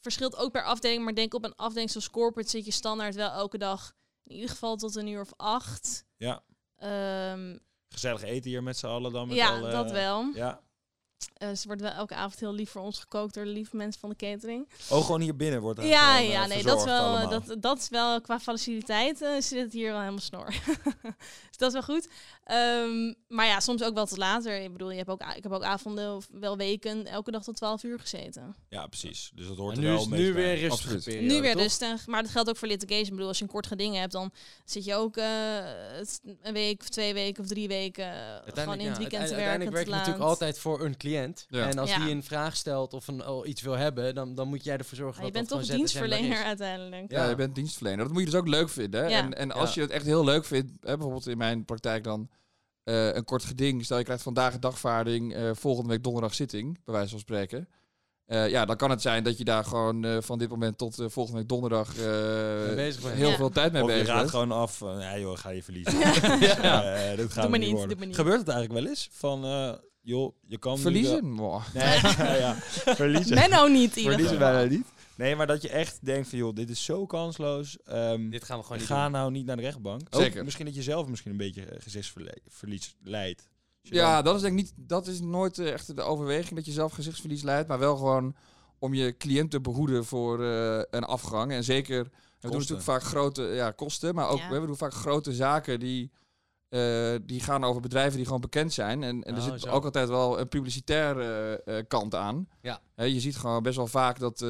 verschilt 0.00 0.36
ook 0.36 0.52
per 0.52 0.64
afdeling. 0.64 1.04
Maar 1.04 1.14
denk 1.14 1.34
op 1.34 1.44
een 1.44 1.54
afdeling 1.56 1.90
zoals 1.90 2.10
corporate 2.10 2.50
zit 2.50 2.64
je 2.64 2.70
standaard 2.70 3.14
wel 3.14 3.30
elke 3.30 3.58
dag 3.58 3.92
in 4.24 4.34
ieder 4.34 4.50
geval 4.50 4.76
tot 4.76 4.94
een 4.96 5.06
uur 5.06 5.20
of 5.20 5.32
acht. 5.36 6.04
Ja. 6.16 6.42
Ehm, 6.76 7.56
Gezellig 7.88 8.22
eten 8.22 8.50
hier 8.50 8.62
met 8.62 8.76
z'n 8.76 8.86
allen 8.86 9.12
dan? 9.12 9.28
Met 9.28 9.36
ja, 9.36 9.56
alle- 9.56 9.70
dat 9.70 9.90
wel. 9.90 10.30
Ja. 10.34 10.60
Eh, 11.36 11.48
ze 11.54 11.66
wordt 11.66 11.82
wel 11.82 11.90
elke 11.90 12.14
avond 12.14 12.40
heel 12.40 12.52
lief 12.52 12.70
voor 12.70 12.82
ons 12.82 12.98
gekookt 12.98 13.34
door 13.34 13.44
de 13.44 13.50
lieve 13.50 13.76
mensen 13.76 14.00
van 14.00 14.10
de 14.10 14.16
catering. 14.16 14.68
Oh, 14.90 15.04
gewoon 15.04 15.20
hier 15.20 15.36
binnen 15.36 15.60
wordt 15.60 15.78
er 15.78 15.84
ja, 15.86 16.14
gewoon, 16.16 16.26
eh, 16.26 16.32
ja, 16.32 16.46
nee, 16.46 16.62
dat 16.62 16.78
is, 16.78 16.84
wel, 16.84 17.04
allemaal. 17.04 17.28
dat, 17.28 17.62
dat 17.62 17.78
is 17.78 17.88
wel 17.88 18.20
qua 18.20 18.40
faciliteit 18.40 19.22
eh, 19.22 19.30
zit 19.40 19.62
het 19.62 19.72
hier 19.72 19.90
wel 19.90 19.98
helemaal 19.98 20.20
snor. 20.20 20.46
dus 21.50 21.56
dat 21.56 21.68
is 21.68 21.72
wel 21.72 21.82
goed. 21.96 22.08
Ehm, 22.44 23.12
maar 23.28 23.46
ja, 23.46 23.60
soms 23.60 23.82
ook 23.82 23.94
wel 23.94 24.06
tot 24.06 24.18
later. 24.18 24.60
Ik 24.62 24.72
bedoel, 24.72 24.90
je 24.90 24.96
hebt 24.96 25.08
ook, 25.08 25.22
ik 25.36 25.42
heb 25.42 25.52
ook 25.52 25.62
avonden 25.62 26.14
of 26.16 26.28
wel 26.32 26.56
weken 26.56 27.06
elke 27.06 27.30
dag 27.30 27.42
tot 27.42 27.56
12 27.56 27.82
uur 27.82 27.98
gezeten. 28.00 28.56
Ja, 28.68 28.86
precies. 28.86 29.30
Dus 29.34 29.46
dat 29.46 29.56
hoort 29.56 29.76
En 29.76 29.82
er 29.82 29.84
nu 29.88 29.92
wel 29.94 30.00
is 30.02 30.06
nu 30.08 30.32
weer 30.32 30.68
periode, 30.68 31.20
nu 31.20 31.40
weer 31.40 31.52
toch? 31.52 31.62
rustig, 31.62 32.06
maar 32.06 32.22
dat 32.22 32.30
geldt 32.30 32.48
ook 32.48 32.56
voor 32.56 32.68
litigation. 32.68 33.04
Ik 33.06 33.10
bedoel, 33.10 33.28
als 33.28 33.38
je 33.38 33.44
een 33.44 33.50
kort 33.50 33.66
geding 33.66 33.96
hebt, 33.96 34.12
dan 34.12 34.32
zit 34.64 34.84
je 34.84 34.94
ook 34.94 35.16
eh, 35.16 35.24
het- 35.96 36.20
een 36.42 36.52
week 36.52 36.80
of 36.80 36.88
twee 36.88 37.14
weken 37.14 37.42
of 37.42 37.48
drie 37.48 37.68
weken 37.68 38.04
eh, 38.04 38.52
gewoon 38.54 38.78
in 38.78 38.86
het 38.86 38.96
ja, 38.96 39.00
weekend 39.00 39.10
te 39.10 39.34
uiteindelijk- 39.34 39.36
werken. 39.36 39.36
Uiteindelijk 39.36 39.70
werk 39.70 39.84
te 39.84 39.90
je 39.90 39.96
natuurlijk 39.96 40.24
altijd 40.24 40.58
voor 40.58 40.84
een 40.84 40.96
cliënt. 40.96 41.14
Ja. 41.48 41.68
En 41.68 41.78
als 41.78 41.90
Ja. 41.90 41.98
die 42.04 42.10
een 42.14 42.22
vraag 42.22 42.56
stelt 42.56 42.92
of 42.94 43.08
een, 43.08 43.22
al 43.22 43.46
iets 43.46 43.62
wil 43.62 43.72
hebben, 43.76 44.14
dan, 44.14 44.34
dan 44.34 44.48
moet 44.48 44.64
jij 44.64 44.76
ervoor 44.76 44.96
zorgen 44.96 45.20
Ja, 45.20 45.26
je 45.26 45.32
dat 45.32 45.40
bent 45.40 45.48
dat 45.48 45.68
toch 45.68 45.76
dienstverlener 45.76 46.38
er 46.38 46.44
uiteindelijk. 46.44 47.10
Ja, 47.10 47.22
Ja. 47.22 47.28
je 47.28 47.34
bent 47.34 47.54
dienstverlener. 47.54 48.04
Dat 48.04 48.12
moet 48.12 48.22
je 48.24 48.30
dus 48.30 48.38
ook 48.40 48.48
leuk 48.48 48.68
vinden. 48.68 49.04
En, 49.06 49.34
en 49.34 49.52
als 49.52 49.68
Ja. 49.68 49.74
je 49.74 49.80
het 49.80 49.90
echt 49.90 50.06
heel 50.06 50.24
leuk 50.24 50.44
vindt, 50.44 50.70
hè, 50.80 50.92
bijvoorbeeld 50.94 51.26
in 51.26 51.38
mijn 51.38 51.64
praktijk 51.64 52.04
dan 52.04 52.28
eh, 52.84 53.14
een 53.14 53.24
kort 53.24 53.44
geding. 53.44 53.84
Stel 53.84 53.98
je 53.98 54.04
krijgt 54.04 54.22
vandaag 54.22 54.54
een 54.54 54.60
dagvaarding, 54.60 55.34
eh, 55.34 55.50
volgende 55.54 55.88
week 55.88 56.02
donderdag 56.02 56.34
zitting, 56.34 56.80
bij 56.84 56.94
wijze 56.94 57.10
van 57.10 57.18
spreken. 57.18 57.68
Eh, 58.26 58.48
ja, 58.48 58.64
dan 58.64 58.76
kan 58.76 58.90
het 58.90 59.02
zijn 59.02 59.24
dat 59.24 59.38
je 59.38 59.44
daar 59.44 59.64
gewoon 59.64 60.04
eh, 60.04 60.16
van 60.20 60.38
dit 60.38 60.48
moment 60.48 60.78
tot 60.78 60.94
volgende 61.06 61.38
week 61.38 61.48
donderdag 61.48 61.88
eh, 61.98 62.74
bezig 62.74 63.02
bent. 63.02 63.14
heel 63.14 63.28
Ja. 63.30 63.36
veel 63.36 63.50
tijd 63.50 63.72
mee 63.72 63.82
Of 63.82 63.88
je 63.88 63.94
bezig 63.94 64.08
raadt 64.08 64.20
bent. 64.20 64.30
gewoon 64.30 64.52
af, 64.52 64.80
ja 64.80 65.18
joh, 65.18 65.36
ga 65.38 65.50
je 65.50 65.62
verliezen. 65.62 65.98
Ja. 65.98 66.12
Ja, 66.62 66.94
eh, 66.94 67.16
dit 67.16 67.32
gaat 67.32 67.40
Doe 67.42 67.50
maar 67.50 67.58
niet 67.58 67.86
niet, 67.88 67.98
doe. 67.98 68.14
Gebeurt 68.14 68.38
het 68.38 68.48
eigenlijk 68.48 68.80
wel 68.80 68.88
eens? 68.90 69.08
Van, 69.12 69.44
eh, 69.44 69.72
joh, 70.06 70.34
je 70.46 70.58
kan 70.58 70.76
nu 70.76 70.82
wel- 70.82 70.92
Verliezen? 70.92 71.32
Mwah. 71.32 71.74
Nee, 71.74 71.84
ja, 72.26 72.34
ja. 72.34 72.54
verliezen. 72.94 73.34
Menno 73.34 73.66
niet 73.66 73.90
in 73.96 73.96
ieder 74.02 74.12
Verliezen 74.12 74.38
bijna 74.38 74.62
niet. 74.64 74.86
Nee, 75.16 75.36
maar 75.36 75.46
dat 75.46 75.62
je 75.62 75.68
echt 75.68 75.98
denkt 76.02 76.28
van, 76.28 76.38
joh, 76.38 76.54
dit 76.54 76.70
is 76.70 76.84
zo 76.84 77.06
kansloos. 77.06 77.78
Ehm, 77.84 78.28
Dit 78.30 78.44
gaan 78.44 78.56
we 78.58 78.62
gewoon 78.62 78.78
niet 78.78 78.86
ga 78.86 79.02
doen. 79.02 79.12
nou 79.12 79.30
niet 79.30 79.46
naar 79.46 79.56
de 79.56 79.62
rechtbank. 79.62 80.00
Ook 80.10 80.22
Zeker. 80.22 80.44
misschien 80.44 80.64
dat 80.66 80.74
je 80.74 80.82
zelf 80.82 81.06
misschien 81.08 81.30
een 81.30 81.36
beetje 81.36 81.64
eh, 81.64 81.80
gezichtsverlies 81.82 82.94
leidt. 83.02 83.48
Ja, 83.82 84.14
dan- 84.14 84.24
dat 84.24 84.34
is 84.34 84.40
denk 84.40 84.58
ik 84.58 84.64
niet, 84.64 84.72
dat 84.76 85.06
is 85.06 85.20
nooit 85.20 85.58
eh, 85.58 85.72
echt 85.72 85.96
de 85.96 86.02
overweging 86.02 86.54
dat 86.54 86.64
je 86.66 86.72
zelf 86.72 86.92
gezichtsverlies 86.92 87.42
leidt, 87.42 87.68
maar 87.68 87.78
wel 87.78 87.96
gewoon 87.96 88.34
om 88.78 88.94
je 88.94 89.16
cliënt 89.16 89.50
te 89.50 89.60
behoeden 89.60 90.04
voor 90.04 90.44
eh, 90.44 90.82
een 90.90 91.04
afgang. 91.04 91.52
En 91.52 91.64
zeker, 91.64 92.02
we 92.40 92.48
doen 92.48 92.50
natuurlijk 92.58 92.82
vaak 92.82 93.02
grote 93.02 93.42
ja, 93.42 93.70
kosten, 93.70 94.14
maar 94.14 94.28
ook 94.28 94.38
Ja. 94.38 94.50
we 94.60 94.66
doen 94.66 94.76
vaak 94.76 94.94
grote 94.94 95.32
zaken 95.32 95.80
die, 95.80 96.10
eh, 96.76 97.20
die 97.26 97.40
gaan 97.40 97.64
over 97.64 97.80
bedrijven 97.82 98.16
die 98.16 98.24
gewoon 98.24 98.40
bekend 98.40 98.72
zijn. 98.72 99.02
En, 99.02 99.22
en 99.24 99.34
er 99.34 99.40
Oh, 99.42 99.44
zit 99.50 99.60
zo. 99.60 99.68
ook 99.68 99.84
altijd 99.84 100.08
wel 100.08 100.40
een 100.40 100.48
publicitaire 100.48 101.22
eh, 101.64 101.78
eh, 101.78 101.84
kant 101.88 102.14
aan. 102.14 102.48
Ja. 102.62 102.80
Hè, 102.94 103.04
je 103.04 103.20
ziet 103.20 103.36
gewoon 103.36 103.62
best 103.62 103.76
wel 103.76 103.86
vaak 103.86 104.18
dat, 104.18 104.42
eh, 104.42 104.48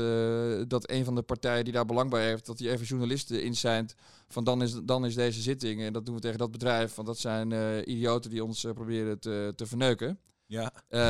dat 0.68 0.90
een 0.90 1.04
van 1.04 1.14
de 1.14 1.22
partijen 1.22 1.64
die 1.64 1.72
daar 1.72 1.86
belang 1.86 2.10
bij 2.10 2.26
heeft, 2.26 2.46
dat 2.46 2.58
die 2.58 2.70
even 2.70 2.86
journalisten 2.86 3.42
inzijnt 3.42 3.94
van 4.28 4.44
dan 4.44 4.62
is, 4.62 4.74
dan 4.84 5.04
is 5.06 5.14
deze 5.14 5.40
zitting. 5.40 5.80
En 5.82 5.92
dat 5.92 6.06
doen 6.06 6.14
we 6.14 6.20
tegen 6.20 6.38
dat 6.38 6.50
bedrijf, 6.50 6.94
want 6.94 7.08
dat 7.08 7.18
zijn 7.18 7.52
eh, 7.52 7.78
idioten 7.86 8.30
die 8.30 8.44
ons 8.44 8.64
eh, 8.64 8.72
proberen 8.72 9.18
te, 9.18 9.52
te 9.56 9.66
verneuken. 9.66 10.18
Ja, 10.48 10.72
Eh, 10.88 11.00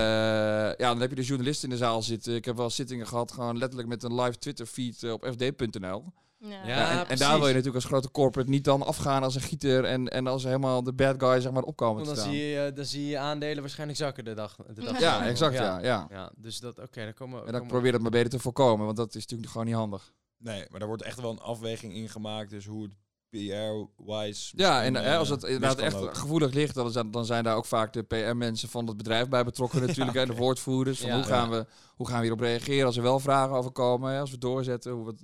ja, 0.78 0.88
dan 0.88 1.00
heb 1.00 1.10
je 1.10 1.16
de 1.16 1.22
journalisten 1.22 1.68
in 1.68 1.74
de 1.74 1.80
zaal 1.84 2.02
zitten. 2.02 2.34
Ik 2.34 2.44
heb 2.44 2.56
wel 2.56 2.70
zittingen 2.70 3.06
gehad, 3.06 3.32
gewoon 3.32 3.58
letterlijk 3.58 3.88
met 3.88 4.02
een 4.02 4.14
live 4.20 4.38
Twitter 4.38 4.66
feed 4.66 5.12
op 5.12 5.26
fd.nl. 5.32 6.04
Ja. 6.38 7.06
En, 7.08 7.16
daar 7.18 7.38
wil 7.38 7.46
je 7.46 7.54
natuurlijk 7.54 7.74
als 7.74 7.84
grote 7.84 8.10
corporate 8.10 8.50
niet 8.50 8.64
dan 8.64 8.82
afgaan 8.82 9.22
als 9.22 9.34
een 9.34 9.40
gieter 9.40 9.84
en, 9.84 10.08
en 10.08 10.26
als 10.26 10.44
helemaal 10.44 10.82
de 10.82 10.92
bad 10.92 11.14
guy 11.22 11.40
zeg 11.40 11.52
maar 11.52 11.62
opkomen 11.62 12.04
dan 12.04 12.16
staan. 12.16 12.30
zie, 12.30 12.42
je, 12.46 12.72
dan 12.74 12.84
zie 12.84 13.06
je 13.06 13.18
aandelen 13.18 13.60
waarschijnlijk 13.60 13.98
zakken 13.98 14.24
de 14.24 14.34
dag. 14.34 14.56
De 14.74 14.84
dag 14.84 15.00
Ja, 15.00 15.26
exact, 15.26 15.54
ja. 15.54 15.78
ja. 15.78 16.06
Ja, 16.10 16.32
dus 16.36 16.60
dat, 16.60 16.78
oké, 16.78 17.04
dan 17.04 17.14
komen 17.14 17.34
we. 17.40 17.46
En 17.46 17.52
dan 17.52 17.60
komen 17.60 17.66
we- 17.66 17.72
probeer 17.72 17.92
dat 17.92 18.00
maar 18.00 18.10
beter 18.10 18.30
te 18.30 18.38
voorkomen, 18.38 18.84
want 18.84 18.96
dat 18.96 19.14
is 19.14 19.20
natuurlijk 19.20 19.50
gewoon 19.50 19.66
niet 19.66 19.76
handig. 19.76 20.12
nee, 20.38 20.64
maar 20.70 20.78
daar 20.78 20.88
wordt 20.88 21.02
echt 21.02 21.20
wel 21.20 21.30
een 21.30 21.38
afweging 21.40 21.94
in 21.94 22.08
gemaakt. 22.08 22.50
Dus 22.50 22.66
hoe 22.66 22.82
het 22.82 22.92
PR-wise... 23.30 24.52
Ja, 24.56 24.82
en 24.82 24.94
hè, 24.94 25.16
als 25.16 25.28
eh, 25.28 25.34
het 25.34 25.44
inderdaad 25.44 25.78
echt 25.78 25.94
lopen. 25.94 26.16
gevoelig 26.16 26.52
ligt, 26.52 26.74
dan 26.74 26.90
zijn, 26.90 27.10
dan 27.10 27.24
zijn 27.24 27.44
daar 27.44 27.56
ook 27.56 27.64
vaak 27.64 27.92
de 27.92 28.02
PR-mensen 28.02 28.68
van 28.68 28.86
het 28.86 28.96
bedrijf 28.96 29.28
bij 29.28 29.44
betrokken 29.44 29.80
natuurlijk. 29.86 30.16
en 30.16 30.26
de 30.26 30.34
woordvoerders. 30.34 31.00
Van 31.00 31.08
Ja. 31.08 31.14
hoe, 31.14 31.24
gaan 31.24 31.50
we, 31.50 31.66
hoe 31.96 32.06
gaan 32.06 32.16
we 32.16 32.22
hierop 32.22 32.40
reageren 32.40 32.86
als 32.86 32.96
er 32.96 33.02
wel 33.02 33.20
vragen 33.20 33.56
over 33.56 33.70
komen, 33.70 34.12
hè, 34.12 34.20
als 34.20 34.30
we 34.30 34.38
doorzetten. 34.38 34.92
Hoe, 34.92 35.04
wat, 35.04 35.22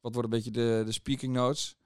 wat 0.00 0.14
worden 0.14 0.32
een 0.32 0.36
beetje 0.42 0.50
de, 0.50 0.82
de 0.84 0.92
speaking 0.92 1.32
notes. 1.32 1.76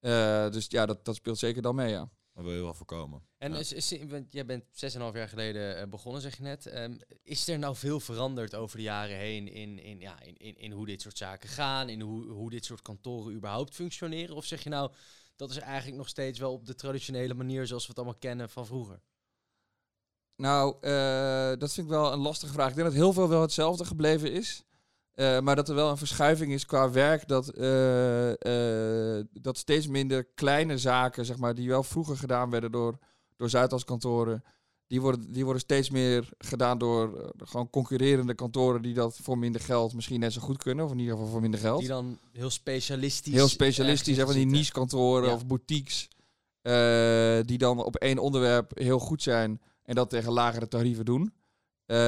Eh, 0.00 0.50
dus 0.50 0.66
ja, 0.68 0.86
dat, 0.86 1.04
dat 1.04 1.14
speelt 1.14 1.38
zeker 1.38 1.62
dan 1.62 1.74
mee, 1.74 1.90
ja. 1.90 2.08
Dat 2.34 2.44
wil 2.44 2.52
je 2.52 2.62
wel 2.62 2.74
voorkomen. 2.74 3.22
En 3.38 3.52
Ja. 3.52 3.58
is, 3.58 3.72
is, 3.72 4.04
want 4.08 4.32
jij 4.32 4.46
bent 4.46 4.64
6,5 4.64 4.98
jaar 5.12 5.28
geleden 5.28 5.78
eh, 5.80 5.88
begonnen, 5.88 6.22
zeg 6.22 6.36
je 6.36 6.42
net. 6.42 6.66
Ehm, 6.66 6.96
is 7.22 7.48
er 7.48 7.58
nou 7.58 7.76
veel 7.76 8.00
veranderd 8.00 8.54
over 8.54 8.76
de 8.76 8.82
jaren 8.82 9.16
heen 9.16 9.48
in, 9.48 9.78
in, 9.78 10.00
ja, 10.00 10.20
in, 10.20 10.36
in, 10.36 10.56
in 10.56 10.72
hoe 10.72 10.86
dit 10.86 11.02
soort 11.02 11.18
zaken 11.18 11.48
gaan, 11.48 11.88
in 11.88 12.00
hoe, 12.00 12.26
hoe 12.26 12.50
dit 12.50 12.64
soort 12.64 12.82
kantoren 12.82 13.34
überhaupt 13.34 13.74
functioneren? 13.74 14.36
Of 14.36 14.44
zeg 14.44 14.62
je 14.62 14.68
nou, 14.68 14.92
dat 15.36 15.50
is 15.50 15.58
eigenlijk 15.58 15.96
nog 15.96 16.08
steeds 16.08 16.38
wel 16.38 16.52
op 16.52 16.66
de 16.66 16.74
traditionele 16.74 17.34
manier 17.34 17.66
zoals 17.66 17.82
we 17.82 17.88
het 17.88 17.98
allemaal 17.98 18.18
kennen 18.18 18.50
van 18.50 18.66
vroeger? 18.66 19.00
Nou, 20.36 20.76
eh, 20.80 21.58
dat 21.58 21.72
vind 21.72 21.86
ik 21.86 21.92
wel 21.92 22.12
een 22.12 22.18
lastige 22.18 22.52
vraag. 22.52 22.68
Ik 22.68 22.74
denk 22.74 22.86
dat 22.86 22.96
heel 22.96 23.12
veel 23.12 23.28
wel 23.28 23.40
hetzelfde 23.40 23.84
gebleven 23.84 24.32
is. 24.32 24.62
Eh, 25.14 25.40
maar 25.40 25.56
dat 25.56 25.68
er 25.68 25.74
wel 25.74 25.90
een 25.90 25.96
verschuiving 25.96 26.52
is 26.52 26.66
qua 26.66 26.90
werk. 26.90 27.28
Dat, 27.28 27.48
eh, 27.48 29.18
eh, 29.18 29.24
dat 29.32 29.58
steeds 29.58 29.86
minder 29.86 30.24
kleine 30.34 30.78
zaken, 30.78 31.24
zeg 31.24 31.36
maar, 31.36 31.54
die 31.54 31.68
wel 31.68 31.82
vroeger 31.82 32.16
gedaan 32.16 32.50
werden 32.50 32.70
door, 32.72 32.98
door 33.36 33.50
Zuidas 33.50 33.84
kantoren. 33.84 34.44
Die 34.86 35.00
worden, 35.00 35.32
die 35.32 35.44
worden 35.44 35.62
steeds 35.62 35.90
meer 35.90 36.28
gedaan 36.38 36.78
door 36.78 37.32
gewoon 37.36 37.70
concurrerende 37.70 38.34
kantoren 38.34 38.82
die 38.82 38.94
dat 38.94 39.18
voor 39.22 39.38
minder 39.38 39.60
geld 39.60 39.94
misschien 39.94 40.20
net 40.20 40.32
zo 40.32 40.40
goed 40.40 40.62
kunnen. 40.62 40.84
Of 40.84 40.90
in 40.90 40.98
ieder 40.98 41.14
geval 41.14 41.30
voor 41.30 41.40
minder 41.40 41.60
geld. 41.60 41.78
Die 41.78 41.88
dan 41.88 42.18
heel 42.32 42.50
specialistisch. 42.50 43.34
Heel 43.34 43.48
specialistisch, 43.48 44.16
hè, 44.16 44.24
van 44.24 44.32
die 44.32 44.40
zitten. 44.42 44.58
niche 44.58 44.72
kantoren 44.72 45.28
Ja. 45.28 45.34
of 45.34 45.46
boutiques. 45.46 46.08
die 47.46 47.58
dan 47.58 47.84
op 47.84 47.96
één 47.96 48.18
onderwerp 48.18 48.78
heel 48.78 48.98
goed 48.98 49.22
zijn 49.22 49.60
en 49.82 49.94
dat 49.94 50.10
tegen 50.10 50.32
lagere 50.32 50.68
tarieven 50.68 51.04
doen. 51.04 51.32
Ehm, 51.86 51.98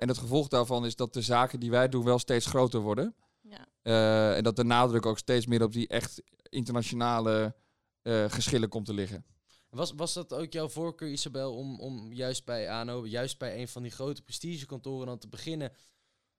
en 0.00 0.08
het 0.08 0.18
gevolg 0.18 0.48
daarvan 0.48 0.84
is 0.86 0.96
dat 0.96 1.12
de 1.14 1.22
zaken 1.22 1.60
die 1.60 1.70
wij 1.70 1.88
doen 1.88 2.04
wel 2.04 2.18
steeds 2.18 2.46
groter 2.46 2.80
worden. 2.80 3.14
Ja. 3.40 3.66
Eh, 3.82 4.36
en 4.36 4.42
dat 4.42 4.56
de 4.56 4.64
nadruk 4.64 5.06
ook 5.06 5.18
steeds 5.18 5.46
meer 5.46 5.62
op 5.62 5.72
die 5.72 5.88
echt 5.88 6.22
internationale 6.48 7.54
eh, 8.02 8.24
geschillen 8.28 8.68
komt 8.68 8.86
te 8.86 8.94
liggen. 8.94 9.24
Was, 9.70 9.92
was 9.96 10.12
dat 10.12 10.32
ook 10.32 10.52
jouw 10.52 10.68
voorkeur, 10.68 11.08
Isabel, 11.10 11.54
om, 11.54 11.80
om 11.80 12.12
juist 12.12 12.44
bij 12.44 12.68
ANO, 12.70 13.06
juist 13.06 13.38
bij 13.38 13.60
een 13.60 13.68
van 13.68 13.82
die 13.82 13.90
grote 13.90 14.22
prestigekantoren 14.22 15.06
dan 15.06 15.18
te 15.18 15.28
beginnen? 15.28 15.72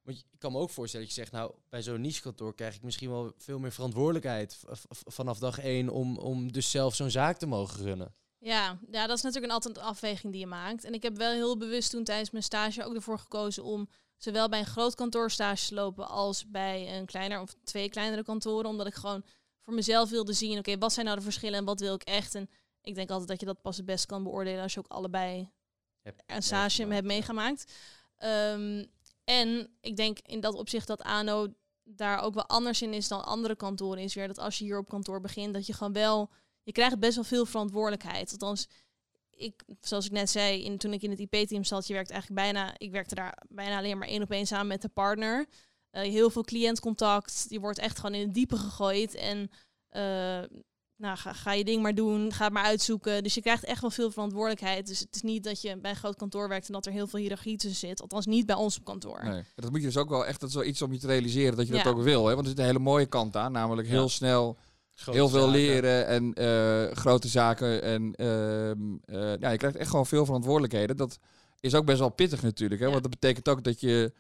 Want 0.02 0.18
je- 0.18 0.24
ik 0.32 0.40
kan 0.40 0.52
me 0.52 0.58
ook 0.58 0.70
voorstellen 0.70 1.06
dat 1.06 1.16
je 1.16 1.22
zegt, 1.22 1.34
nou, 1.34 1.54
bij 1.70 1.82
zo'n 1.82 2.02
niche-kantoor 2.02 2.56
krijg 2.56 2.76
ik 2.76 2.84
misschien 2.84 3.10
wel 3.10 3.34
veel 3.38 3.60
meer 3.60 3.72
verantwoordelijkheid 3.72 4.60
vanaf 4.90 5.40
dag 5.40 5.60
één 5.60 5.90
om, 5.90 6.18
om 6.18 6.52
dus 6.52 6.72
zelf 6.72 6.96
zo'n 6.96 7.10
zaak 7.10 7.38
te 7.38 7.46
mogen 7.46 7.84
runnen. 7.84 8.14
Ja, 8.44 8.80
ja, 8.92 9.08
dat 9.08 9.18
is 9.18 9.24
natuurlijk 9.24 9.52
een 9.52 9.58
altijd 9.58 9.78
een 9.78 9.84
afweging 9.84 10.32
die 10.32 10.42
je 10.42 10.48
maakt. 10.48 10.84
En 10.84 10.94
ik 10.94 11.04
heb 11.04 11.18
wel 11.18 11.32
heel 11.32 11.58
bewust 11.58 11.92
toen 11.92 12.04
tijdens 12.04 12.32
mijn 12.32 12.44
stage 12.44 12.84
ook 12.84 12.96
ervoor 12.96 13.20
gekozen 13.20 13.64
om 13.64 13.90
zowel 14.18 14.50
bij 14.50 14.60
een 14.60 14.66
groot 14.66 14.96
kantoor 14.96 15.32
stage 15.32 15.68
te 15.68 15.74
lopen 15.74 16.08
als 16.08 16.50
bij 16.50 16.98
een 16.98 17.06
kleiner 17.06 17.42
of 17.42 17.56
twee 17.64 17.90
kleinere 17.90 18.24
kantoren. 18.24 18.70
Omdat 18.70 18.88
ik 18.88 18.94
gewoon 18.94 19.24
voor 19.62 19.74
mezelf 19.74 20.10
wilde 20.10 20.34
zien, 20.34 20.58
oké, 20.58 20.78
wat 20.78 20.94
zijn 20.94 21.06
nou 21.06 21.18
de 21.18 21.24
verschillen 21.24 21.60
en 21.60 21.66
wat 21.66 21.80
wil 21.80 21.94
ik 21.94 22.04
echt? 22.04 22.36
En 22.36 22.50
ik 22.82 22.96
denk 22.96 23.10
altijd 23.10 23.30
dat 23.30 23.40
je 23.40 23.46
dat 23.46 23.62
pas 23.62 23.78
het 23.78 23.86
best 23.86 24.06
kan 24.06 24.24
beoordelen 24.24 24.62
als 24.62 24.74
je 24.74 24.80
ook 24.80 24.92
allebei 24.92 25.52
Heb 26.02 26.22
een 26.26 26.44
stage 26.44 26.86
hebt 26.86 27.06
meegemaakt. 27.06 27.74
Ehm, 28.18 28.86
en 29.24 29.78
ik 29.82 29.96
denk 29.96 30.20
in 30.20 30.40
dat 30.40 30.54
opzicht 30.54 30.88
dat 30.88 31.02
ANO 31.02 31.48
daar 31.84 32.22
ook 32.22 32.34
wel 32.34 32.46
anders 32.46 32.82
in 32.82 32.94
is 32.94 33.08
dan 33.08 33.26
andere 33.26 33.56
kantoren. 33.56 34.04
Is 34.04 34.14
weer 34.14 34.28
dat 34.28 34.40
als 34.40 34.58
je 34.58 34.64
hier 34.64 34.78
op 34.78 34.90
kantoor 34.90 35.22
begint, 35.22 35.54
dat 35.54 35.66
je 35.66 35.74
gewoon 35.74 35.94
wel... 35.94 36.30
Je 36.64 36.72
krijgt 36.72 37.00
best 37.00 37.16
wel 37.16 37.24
veel 37.24 37.46
verantwoordelijkheid. 37.46 38.32
Althans, 38.32 38.68
ik, 39.30 39.64
zoals 39.80 40.06
ik 40.06 40.12
net 40.12 40.30
zei, 40.30 40.64
in, 40.64 40.78
toen 40.78 40.94
ik 40.94 41.02
in 41.02 41.10
het 41.10 41.20
IP-team 41.20 41.64
zat, 41.64 41.88
je 41.88 41.94
werkt 41.94 42.10
eigenlijk 42.10 42.42
bijna... 42.42 42.74
Ik 42.78 42.92
werkte 42.92 43.16
daar 43.16 43.38
bijna 43.50 43.78
alleen 43.78 43.98
maar 43.98 44.08
één 44.08 44.22
op 44.22 44.32
één 44.32 44.48
samen 44.48 44.68
met 44.68 44.82
de 44.82 44.90
partner. 44.90 45.46
Eh, 45.90 46.02
heel 46.02 46.30
veel 46.30 46.44
cliëntcontact. 46.44 47.46
Je 47.50 47.60
wordt 47.60 47.80
echt 47.80 48.00
gewoon 48.00 48.16
in 48.16 48.26
het 48.26 48.34
diepe 48.34 48.58
gegooid. 48.58 49.16
En 49.16 49.50
eh, 49.90 50.02
nou, 50.96 51.18
ga, 51.18 51.34
ga 51.34 51.54
je 51.54 51.64
ding 51.64 51.82
maar 51.82 51.96
doen, 51.96 52.34
ga 52.34 52.44
het 52.44 52.54
maar 52.54 52.64
uitzoeken. 52.64 53.24
Dus 53.24 53.34
je 53.34 53.42
krijgt 53.42 53.64
echt 53.64 53.82
wel 53.82 53.90
veel 53.90 54.12
verantwoordelijkheid. 54.12 54.88
Dus 54.88 55.00
het 55.00 55.16
is 55.16 55.22
niet 55.22 55.44
dat 55.44 55.62
je 55.62 55.78
bij 55.78 55.92
een 55.92 55.98
groot 55.98 56.16
kantoor 56.16 56.48
werkt 56.50 56.68
en 56.68 56.74
dat 56.74 56.86
er 56.86 56.92
heel 56.92 57.08
veel 57.08 57.20
hiërarchie 57.20 57.58
tussen 57.58 57.88
zit. 57.88 58.02
Althans 58.02 58.26
niet 58.26 58.46
bij 58.46 58.56
ons 58.56 58.78
op 58.78 58.84
kantoor. 58.86 59.24
Nee. 59.24 59.44
Dat 59.56 59.70
moet 59.72 59.80
je 59.80 59.86
dus 59.86 59.98
ook 59.98 60.10
wel 60.10 60.26
echt, 60.26 60.40
dat 60.40 60.50
is 60.50 60.56
wel 60.56 60.64
iets 60.64 60.82
om 60.82 60.94
je 60.94 61.00
te 61.00 61.08
realiseren 61.08 61.58
dat 61.58 61.68
je 61.68 61.74
dat 61.74 61.86
ook 61.86 62.02
wil. 62.02 62.26
Hè? 62.26 62.34
Want 62.34 62.42
er 62.42 62.50
zit 62.52 62.60
een 62.60 62.66
hele 62.66 62.80
mooie 62.80 63.06
kant 63.06 63.36
aan, 63.36 63.52
namelijk 63.52 63.88
heel 63.88 64.02
Ja. 64.02 64.08
snel 64.08 64.58
Grote 64.96 65.18
heel 65.18 65.30
veel 65.30 65.40
zaken. 65.40 65.60
leren 65.60 66.08
en 66.08 66.34
eh, 66.34 66.96
grote 66.96 67.28
zaken. 67.28 67.82
En 67.82 68.16
ehm, 68.16 68.80
eh, 69.06 69.40
ja, 69.40 69.50
je 69.50 69.58
krijgt 69.58 69.76
echt 69.76 69.90
gewoon 69.90 70.06
veel 70.06 70.26
verantwoordelijkheden. 70.26 70.98
Dat 70.98 71.20
is 71.60 71.76
ook 71.76 71.86
best 71.86 72.00
wel 72.00 72.10
pittig 72.10 72.42
natuurlijk. 72.42 72.80
Hè? 72.80 72.86
Ja. 72.86 72.92
Want 72.92 73.04
dat 73.04 73.20
betekent 73.20 73.50
ook 73.50 73.64
dat 73.64 73.80
je 73.80 74.14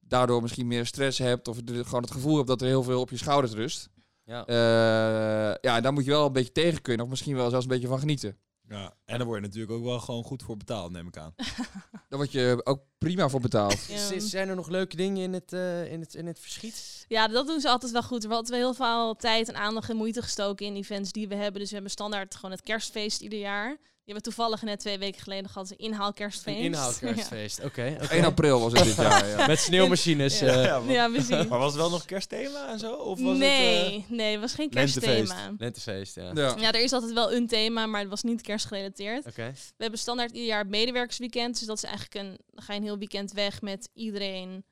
daardoor 0.00 0.42
misschien 0.42 0.66
meer 0.66 0.86
stress 0.86 1.18
hebt. 1.18 1.48
Of 1.48 1.58
gewoon 1.66 2.02
het 2.02 2.10
gevoel 2.10 2.36
hebt 2.36 2.48
dat 2.48 2.60
er 2.60 2.66
heel 2.66 2.82
veel 2.82 3.00
op 3.00 3.10
je 3.10 3.16
schouders 3.16 3.52
rust. 3.52 3.88
Ja. 4.24 4.46
Eh, 4.46 5.54
ja, 5.60 5.80
daar 5.80 5.92
moet 5.92 6.04
je 6.04 6.10
wel 6.10 6.26
een 6.26 6.32
beetje 6.32 6.52
tegen 6.52 6.82
kunnen. 6.82 7.04
Of 7.04 7.10
misschien 7.10 7.36
wel 7.36 7.50
zelfs 7.50 7.64
een 7.64 7.70
beetje 7.70 7.88
van 7.88 7.98
genieten. 7.98 8.36
Ja, 8.68 8.94
en 9.04 9.16
daar 9.18 9.26
word 9.26 9.40
je 9.40 9.46
natuurlijk 9.46 9.72
ook 9.72 9.84
wel 9.84 10.00
gewoon 10.00 10.24
goed 10.24 10.42
voor 10.42 10.56
betaald, 10.56 10.90
neem 10.92 11.06
ik 11.06 11.16
aan. 11.16 11.34
Daar 12.08 12.18
word 12.18 12.32
je 12.32 12.60
ook 12.64 12.80
prima 12.98 13.28
voor 13.28 13.40
betaald. 13.40 13.78
Z- 13.78 14.16
Zijn 14.16 14.48
er 14.48 14.54
nog 14.54 14.68
leuke 14.68 14.96
dingen 14.96 15.22
in 15.22 15.32
het, 15.32 15.52
eh, 15.52 15.92
in 15.92 16.00
het, 16.00 16.14
in 16.14 16.26
het 16.26 16.38
verschiet? 16.40 17.04
Ja, 17.08 17.28
dat 17.28 17.46
doen 17.46 17.60
ze 17.60 17.68
altijd 17.68 17.92
wel 17.92 18.02
goed. 18.02 18.22
We 18.24 18.28
hadden 18.34 18.50
wel 18.50 18.60
heel 18.60 18.74
veel 18.74 19.14
tijd 19.16 19.48
en 19.48 19.54
aandacht 19.56 19.90
en 19.90 19.96
moeite 19.96 20.22
gestoken 20.22 20.66
in 20.66 20.74
events 20.76 21.12
die 21.12 21.28
we 21.28 21.34
hebben. 21.34 21.60
Dus 21.60 21.68
we 21.68 21.74
hebben 21.74 21.92
standaard 21.92 22.34
gewoon 22.34 22.50
het 22.50 22.62
kerstfeest 22.62 23.20
ieder 23.20 23.38
jaar. 23.38 23.76
Die 24.04 24.14
hebben 24.14 24.32
we 24.32 24.36
toevallig 24.36 24.62
net 24.62 24.80
twee 24.80 24.98
weken 24.98 25.20
geleden 25.22 25.50
gehad. 25.50 25.70
Een 25.70 25.78
inhaalkerstfeest. 25.78 26.58
Een 26.58 26.64
inhaalkerstfeest. 26.72 27.64
Oké. 27.64 27.96
oké. 28.02 28.06
1 28.14 28.24
april 28.24 28.60
was 28.60 28.72
het 28.72 28.84
dit 28.84 28.96
jaar. 28.96 29.28
Ja. 29.28 29.46
Met 29.46 29.58
sneeuwmachines. 29.58 30.38
Ja. 30.38 30.46
eh, 30.46 30.64
Ja, 30.64 30.82
ja 30.88 31.08
precies. 31.08 31.28
Maar 31.48 31.58
was 31.58 31.72
het 31.72 31.80
wel 31.80 31.90
nog 31.90 32.04
kerstthema 32.04 32.68
en 32.72 32.78
zo? 32.78 32.92
Of 32.94 33.20
was 33.20 33.36
nee, 33.38 33.94
het, 34.00 34.10
nee, 34.10 34.32
het 34.32 34.40
was 34.40 34.54
geen 34.54 34.68
lentefeest? 34.70 35.06
kerstthema. 35.06 35.54
Lentefeest, 35.58 36.14
ja. 36.14 36.30
Ja. 36.34 36.54
Ja, 36.58 36.72
er 36.72 36.82
is 36.82 36.92
altijd 36.92 37.12
wel 37.12 37.32
een 37.32 37.46
thema, 37.46 37.86
maar 37.86 38.00
het 38.00 38.08
was 38.10 38.22
niet 38.22 38.40
kerstgerelateerd. 38.42 39.26
Oké. 39.26 39.52
We 39.54 39.82
hebben 39.82 39.98
standaard 39.98 40.30
ieder 40.30 40.46
jaar 40.48 40.58
het 40.58 40.68
medewerkersweekend. 40.68 41.58
Dus 41.58 41.66
dat 41.66 41.76
is 41.76 41.84
eigenlijk 41.84 42.14
een... 42.14 42.38
Dan 42.50 42.64
ga 42.64 42.72
je 42.72 42.78
een 42.78 42.84
heel 42.84 42.98
weekend 42.98 43.32
weg 43.32 43.62
met 43.62 43.88
iedereen... 43.94 44.64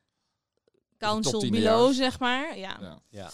Council 0.99 1.51
below, 1.51 1.92
zeg 1.92 2.18
maar. 2.18 2.59
Ja. 2.59 3.01
Ja. 3.11 3.31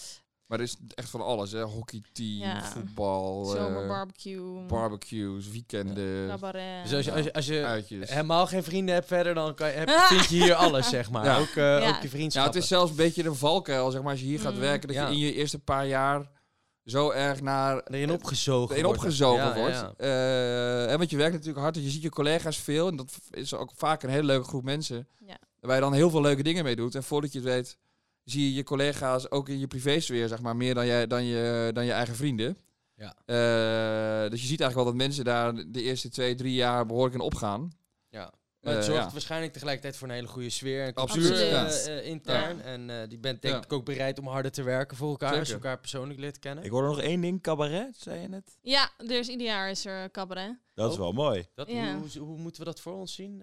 Ja. 0.49 0.55
Maar 0.57 0.59
er 0.59 0.63
is 0.63 0.75
echt 0.95 1.09
van 1.09 1.21
alles. 1.21 1.51
Hè? 1.51 1.61
Hockeyteam, 1.61 2.39
Ja. 2.39 2.63
voetbal, 2.63 3.55
eh, 3.55 3.61
Zomerbarbecue. 3.63 4.65
barbecues, 4.67 5.49
weekenden, 5.49 6.27
cabaret. 6.27 6.83
Dus 6.83 6.93
als 6.93 7.05
je, 7.05 7.11
als 7.13 7.23
je, 7.25 7.33
als 7.33 7.45
je 7.45 7.65
uitjes. 7.65 8.09
helemaal 8.09 8.47
geen 8.47 8.63
vrienden 8.63 8.93
hebt 8.95 9.07
verder, 9.07 9.33
dan 9.33 9.55
kan 9.55 9.67
je, 9.67 9.73
heb, 9.73 9.89
vind 10.13 10.25
je 10.29 10.43
hier 10.43 10.53
alles, 10.55 10.89
zeg 10.89 11.11
maar. 11.11 11.25
Ja. 11.25 11.37
Ook, 11.39 11.47
eh, 11.47 11.55
Ja. 11.55 11.75
ook 11.89 11.95
je 11.95 12.01
Ja, 12.03 12.09
vriendschappen. 12.09 12.53
het 12.53 12.61
is 12.63 12.67
zelfs 12.69 12.89
een 12.89 12.95
beetje 12.97 13.23
een 13.25 13.35
valkuil, 13.35 13.91
zeg 13.91 14.01
maar, 14.01 14.11
als 14.11 14.19
je 14.19 14.25
hier 14.25 14.39
gaat 14.39 14.53
Mm. 14.53 14.59
werken, 14.59 14.87
dat 14.87 14.97
Ja. 14.97 15.07
je 15.07 15.13
in 15.13 15.19
je 15.19 15.33
eerste 15.33 15.59
paar 15.59 15.87
jaar 15.87 16.29
zo 16.85 17.11
erg 17.11 17.41
naar 17.41 17.81
erin 17.83 18.11
opgezogen 18.11 18.71
erin 18.75 18.85
wordt. 18.85 18.99
opgezogen 18.99 19.43
Ja, 19.43 19.55
ja, 19.55 19.59
wordt. 19.59 19.75
ja. 19.75 19.93
Eh, 19.97 20.91
en 20.91 20.97
want 20.97 21.09
je 21.09 21.17
werkt 21.17 21.33
natuurlijk 21.33 21.59
hard, 21.59 21.75
en 21.75 21.83
je 21.83 21.89
ziet 21.89 22.01
je 22.01 22.09
collega's 22.09 22.57
veel, 22.57 22.87
en 22.87 22.95
dat 22.95 23.17
is 23.31 23.53
ook 23.53 23.71
vaak 23.75 24.03
een 24.03 24.09
hele 24.09 24.23
leuke 24.23 24.47
groep 24.47 24.63
mensen, 24.63 25.07
Ja. 25.19 25.37
waar 25.59 25.75
je 25.75 25.81
dan 25.81 25.93
heel 25.93 26.09
veel 26.09 26.21
leuke 26.21 26.43
dingen 26.43 26.63
mee 26.63 26.75
doet. 26.75 26.95
En 26.95 27.03
voordat 27.03 27.31
je 27.31 27.39
het 27.39 27.47
weet, 27.47 27.77
zie 28.31 28.43
je 28.43 28.53
je 28.53 28.63
collega's 28.63 29.31
ook 29.31 29.49
in 29.49 29.59
je 29.59 29.67
privésfeer, 29.67 30.27
zeg 30.27 30.41
maar, 30.41 30.55
meer 30.55 30.73
dan, 30.73 30.85
jij, 30.85 31.07
dan, 31.07 31.23
je, 31.23 31.71
dan 31.73 31.85
je 31.85 31.91
eigen 31.91 32.15
vrienden. 32.15 32.57
Ja. 32.95 33.15
Eh, 33.25 34.29
dus 34.29 34.41
je 34.41 34.47
ziet 34.47 34.61
eigenlijk 34.61 34.75
wel 34.75 34.85
dat 34.85 34.95
mensen 34.95 35.25
daar 35.25 35.53
de 35.71 35.81
eerste 35.81 36.09
twee, 36.09 36.35
drie 36.35 36.53
jaar 36.53 36.85
behoorlijk 36.85 37.15
in 37.15 37.21
opgaan. 37.21 37.71
Maar 38.69 38.77
het 38.77 38.87
Eh, 38.87 38.93
zorgt 38.93 39.07
ja. 39.07 39.11
waarschijnlijk 39.13 39.53
tegelijkertijd 39.53 39.97
voor 39.97 40.07
een 40.07 40.13
hele 40.13 40.27
goede 40.27 40.49
sfeer 40.49 40.85
en 40.85 40.93
Absoluut, 40.93 41.27
cultuur 41.27 41.45
ja. 41.47 41.65
eh, 41.67 41.97
eh, 41.97 42.05
intern. 42.05 42.61
En 42.61 42.89
eh, 42.89 43.09
die 43.09 43.17
bent 43.17 43.41
denk 43.41 43.53
Ja. 43.55 43.61
ik 43.63 43.73
ook 43.73 43.85
bereid 43.85 44.19
om 44.19 44.27
harder 44.27 44.51
te 44.51 44.63
werken 44.63 44.97
voor 44.97 45.09
elkaar 45.09 45.29
als 45.29 45.37
je 45.39 45.45
Zeker. 45.45 45.61
elkaar 45.63 45.79
persoonlijk 45.79 46.19
leert 46.19 46.39
kennen. 46.39 46.63
Ik 46.63 46.71
hoorde 46.71 46.87
nog 46.87 46.99
één 47.01 47.21
ding, 47.21 47.41
cabaret, 47.41 47.95
zei 47.97 48.19
je 48.21 48.27
net. 48.27 48.57
Ja, 48.61 48.89
er 48.97 49.19
is 49.19 49.27
ieder 49.27 49.47
jaar 49.47 49.69
is 49.69 49.85
er 49.85 50.11
cabaret. 50.11 50.57
Dat 50.73 50.87
is 50.91 50.93
Oh. 50.97 51.01
wel 51.01 51.11
mooi. 51.11 51.47
Dat, 51.55 51.67
Ja. 51.69 51.95
hoe, 51.97 52.21
hoe 52.23 52.37
moeten 52.37 52.61
we 52.61 52.67
dat 52.67 52.79
voor 52.79 52.93
ons 52.93 53.13
zien? 53.13 53.37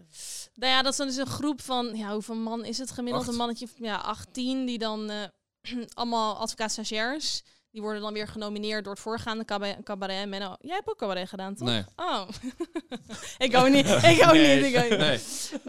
Nou 0.54 0.72
ja, 0.72 0.82
dat 0.82 0.92
is 0.92 0.98
dan 0.98 1.06
dus 1.06 1.16
een 1.16 1.26
groep 1.26 1.60
van, 1.62 1.96
ja, 1.96 2.12
hoeveel 2.12 2.34
man 2.34 2.64
is 2.64 2.78
het 2.78 2.90
gemiddeld? 2.90 3.22
Acht. 3.22 3.32
Een 3.32 3.38
mannetje 3.38 3.64
of 3.64 3.72
ja, 3.78 3.96
18, 3.96 4.66
die 4.66 4.78
dan 4.78 5.10
eh, 5.10 5.22
allemaal 5.94 6.36
advocaat-stagiairs. 6.36 7.42
Die 7.70 7.82
worden 7.82 8.02
dan 8.02 8.12
weer 8.12 8.28
genomineerd 8.28 8.84
door 8.84 8.92
het 8.92 9.02
voorgaande 9.02 9.44
cabaret. 9.44 9.82
cabaret. 9.84 10.28
Menno, 10.28 10.56
jij 10.60 10.74
hebt 10.74 10.88
ook 10.88 10.98
cabaret 10.98 11.28
gedaan, 11.28 11.54
toch? 11.54 11.68
Nee. 11.68 11.84
Oh. 11.96 12.28
ik 13.46 13.56
ook 13.56 13.68
niet. 13.68 13.86
Ik 13.86 14.22
ook 14.26 14.32
Nee. 14.32 14.62
niet. 14.62 14.74
Ik 14.74 14.82
ook 14.84 14.90
niet. 14.90 14.98
Nee. 14.98 15.20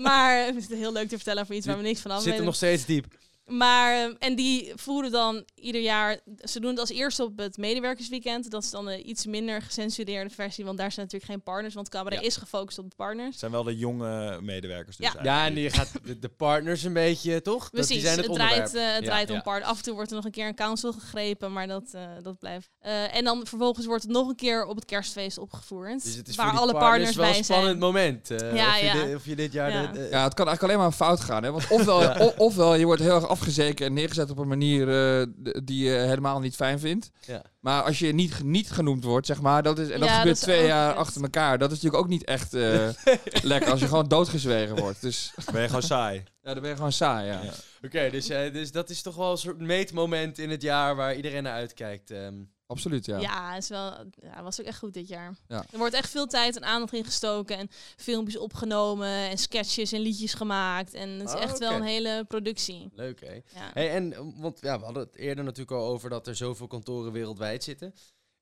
Maar 0.04 0.46
het 0.46 0.56
is 0.56 0.68
heel 0.68 0.92
leuk 0.92 1.10
te 1.10 1.16
vertellen 1.16 1.42
over 1.44 1.56
iets 1.56 1.66
waar 1.66 1.78
we 1.78 1.84
niks 1.84 2.00
van 2.02 2.12
af 2.12 2.22
Zit 2.22 2.38
er 2.38 2.44
nog 2.44 2.56
steeds 2.56 2.86
diep. 2.86 3.06
Maar, 3.48 3.94
eh, 3.94 4.14
en 4.20 4.36
die 4.36 4.72
voeren 4.76 5.12
dan 5.12 5.46
ieder 5.56 5.82
jaar, 5.82 6.20
ze 6.44 6.60
doen 6.60 6.70
het 6.70 6.80
als 6.80 6.90
eerste 6.90 7.24
op 7.24 7.38
het 7.38 7.58
medewerkersweekend. 7.58 8.52
Dat 8.52 8.64
is 8.64 8.70
dan 8.70 8.88
een 8.88 9.10
iets 9.10 9.26
minder 9.26 9.62
gecensureerde 9.62 10.30
versie, 10.34 10.66
want 10.66 10.78
daar 10.78 10.92
zijn 10.92 11.06
natuurlijk 11.06 11.32
geen 11.32 11.44
partners, 11.44 11.74
want 11.74 11.90
cabaret 11.90 12.20
Ja. 12.20 12.26
is 12.26 12.36
gefocust 12.36 12.78
op 12.78 12.90
de 12.90 12.96
partners. 12.96 13.30
Het 13.30 13.40
zijn 13.40 13.52
wel 13.52 13.64
de 13.64 13.78
jonge 13.78 14.42
medewerkers 14.42 14.98
dus 14.98 15.06
Ja. 15.06 15.14
eigenlijk. 15.14 15.38
Ja, 15.40 15.46
en 15.48 15.54
die 15.54 15.70
gaat 15.70 16.22
de, 16.22 16.30
partners 16.30 16.84
een 16.84 16.94
beetje, 16.94 17.42
toch? 17.42 17.62
Dat- 17.62 17.72
Precies, 17.72 17.90
die 17.90 18.00
zijn 18.02 18.18
het, 18.18 18.26
het, 18.26 18.36
draait, 18.36 18.76
eh, 18.76 18.94
het 18.94 19.04
Ja, 19.04 19.10
draait 19.10 19.28
ja. 19.30 19.34
om 19.34 19.42
part. 19.42 19.64
Af 19.64 19.78
en 19.78 19.84
toe 19.84 19.94
wordt 19.94 20.10
er 20.10 20.16
nog 20.16 20.26
een 20.26 20.32
keer 20.32 20.48
een 20.48 20.56
council 20.56 20.94
gegrepen, 20.94 21.54
maar 21.54 21.68
dat, 21.68 21.84
eh, 21.92 22.02
dat 22.22 22.40
blijft. 22.40 22.70
Eh, 22.80 23.16
en 23.16 23.24
dan 23.24 23.46
vervolgens 23.48 23.86
wordt 23.86 24.04
het 24.04 24.12
nog 24.12 24.28
een 24.28 24.36
keer 24.36 24.66
op 24.66 24.76
het 24.76 24.86
kerstfeest 24.86 25.38
opgevoerd. 25.38 26.04
Dus 26.04 26.16
het 26.16 26.28
is 26.28 26.36
waar 26.36 26.46
alle 26.58 26.72
partners 26.72 27.16
partners 27.16 27.16
wel 27.16 27.26
een 27.26 27.32
bij 27.34 27.44
spannend 27.44 27.68
zijn. 27.68 27.80
moment. 27.80 28.32
eh, 28.32 28.56
Ja, 28.56 28.70
of, 28.70 28.82
je 29.00 29.06
dit, 29.06 29.16
of 29.16 29.26
je 29.26 29.36
dit 29.36 29.52
jaar... 29.54 29.72
Ja. 29.72 29.86
de- 29.86 29.92
de- 30.00 30.08
Ja, 30.12 30.24
het 30.24 30.34
kan 30.34 30.48
eigenlijk 30.48 30.62
alleen 30.64 30.78
maar 30.78 30.98
fout 30.98 31.20
gaan. 31.20 31.44
Hè? 31.44 31.52
Want 31.52 31.66
ofwel, 31.70 32.32
ofwel 32.48 32.76
je 32.76 32.86
wordt 32.86 33.02
heel 33.02 33.16
erg 33.16 33.30
afgezeken 33.38 33.86
en 33.86 33.94
neergezet 33.94 34.30
op 34.30 34.38
een 34.38 34.48
manier 34.48 34.90
eh, 35.20 35.28
die 35.64 35.84
je 35.84 35.90
helemaal 35.96 36.40
niet 36.40 36.56
fijn 36.56 36.80
vindt. 36.80 37.10
Ja. 37.26 37.42
Maar 37.60 37.84
als 37.84 38.00
je 38.00 38.14
niet, 38.14 38.44
niet 38.44 38.72
genoemd 38.72 39.04
wordt, 39.04 39.28
zeg 39.28 39.42
maar, 39.42 39.64
dat 39.64 39.80
is, 39.80 39.90
en 39.90 40.00
dat 40.00 40.10
Ja, 40.10 40.18
gebeurt 40.18 40.36
dat 40.36 40.44
twee 40.44 40.66
jaar 40.66 40.94
achter 40.94 41.22
elkaar. 41.22 41.58
Dat 41.58 41.72
is 41.72 41.76
natuurlijk 41.76 42.04
ook 42.04 42.10
niet 42.10 42.24
echt 42.24 42.54
eh, 42.54 42.88
lekker 43.42 43.72
als 43.72 43.80
je 43.80 43.88
gewoon 43.88 44.08
doodgezwegen 44.08 44.76
wordt. 44.76 45.02
Dus 45.02 45.34
Ben 45.52 45.62
je 45.62 45.68
gewoon 45.68 45.82
saai. 45.82 46.24
ja, 46.42 46.52
dan 46.54 46.62
ben 46.62 46.70
je 46.70 46.76
gewoon 46.76 46.92
saai, 46.92 47.28
ja. 47.28 47.42
Ja. 47.44 47.52
Oké, 47.86 48.10
dus, 48.10 48.30
eh, 48.30 48.54
dus 48.54 48.72
dat 48.72 48.90
is 48.90 49.02
toch 49.02 49.16
wel 49.16 49.32
een 49.32 49.38
soort 49.38 49.60
meetmoment 49.60 50.38
in 50.40 50.50
het 50.50 50.62
jaar 50.62 50.96
waar 50.96 51.16
iedereen 51.16 51.44
naar 51.44 51.54
uitkijkt. 51.54 52.12
ehm. 52.12 52.34
Absoluut, 52.68 53.06
ja. 53.06 53.20
Ja, 53.20 53.56
is 53.56 53.70
wel, 53.70 54.06
ja, 54.22 54.44
was 54.44 54.60
ook 54.60 54.66
echt 54.66 54.78
goed 54.78 54.94
dit 54.94 55.08
jaar. 55.08 55.36
Ja. 55.48 55.66
Er 55.72 55.78
wordt 55.78 55.94
echt 55.94 56.10
veel 56.10 56.26
tijd 56.28 56.56
en 56.56 56.64
aandacht 56.64 56.94
in 56.94 57.06
gestoken. 57.06 57.58
En 57.58 57.70
filmpjes 57.98 58.38
opgenomen. 58.38 59.08
En 59.08 59.38
sketches 59.38 59.92
en 59.92 60.00
liedjes 60.02 60.34
gemaakt. 60.34 60.94
En 60.94 61.10
het 61.10 61.28
is 61.30 61.36
Oh, 61.36 61.42
echt 61.42 61.60
wel 61.60 61.72
een 61.72 61.82
hele 61.82 62.26
productie. 62.28 62.90
Leuk, 62.94 63.20
hè? 63.20 63.34
Ja. 63.34 63.72
Hey, 63.74 63.90
en, 63.92 64.34
want 64.42 64.60
ja, 64.62 64.80
we 64.80 64.86
hadden 64.86 65.04
het 65.04 65.16
eerder 65.16 65.44
natuurlijk 65.44 65.72
al 65.82 65.88
over 65.88 66.10
dat 66.10 66.28
er 66.28 66.36
zoveel 66.36 66.68
kantoren 66.68 67.12
wereldwijd 67.12 67.64
zitten. 67.64 67.94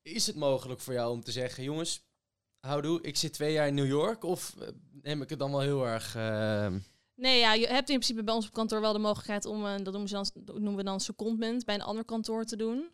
Is 0.02 0.28
het 0.28 0.36
mogelijk 0.36 0.80
voor 0.82 0.94
jou 0.94 1.12
om 1.12 1.24
te 1.24 1.32
zeggen, 1.32 1.64
jongens, 1.64 2.02
houdoe, 2.60 3.02
ik 3.02 3.18
zit 3.18 3.34
twee 3.34 3.54
jaar 3.54 3.68
in 3.68 3.74
New 3.74 3.88
York? 3.88 4.24
Of 4.24 4.56
eh, 4.60 4.68
neem 5.02 5.22
ik 5.22 5.30
het 5.30 5.40
dan 5.40 5.52
wel 5.52 5.60
heel 5.60 5.86
erg... 5.88 6.16
eh, 6.16 6.68
Nee, 7.16 7.40
ja, 7.40 7.54
je 7.54 7.68
hebt 7.68 7.90
in 7.90 7.96
principe 8.00 8.24
bij 8.24 8.34
ons 8.34 8.48
op 8.48 8.54
kantoor 8.54 8.82
wel 8.82 8.94
de 8.94 9.00
mogelijkheid 9.00 9.46
om, 9.46 9.66
eh, 9.66 9.76
dat 9.84 9.94
noemen, 9.94 10.08
ze 10.10 10.16
dan, 10.16 10.32
noemen 10.46 10.76
we 10.76 10.84
dan 10.84 11.00
secondment, 11.00 11.66
bij 11.66 11.76
een 11.76 11.82
ander 11.82 12.06
kantoor 12.06 12.46
te 12.46 12.56
doen. 12.56 12.90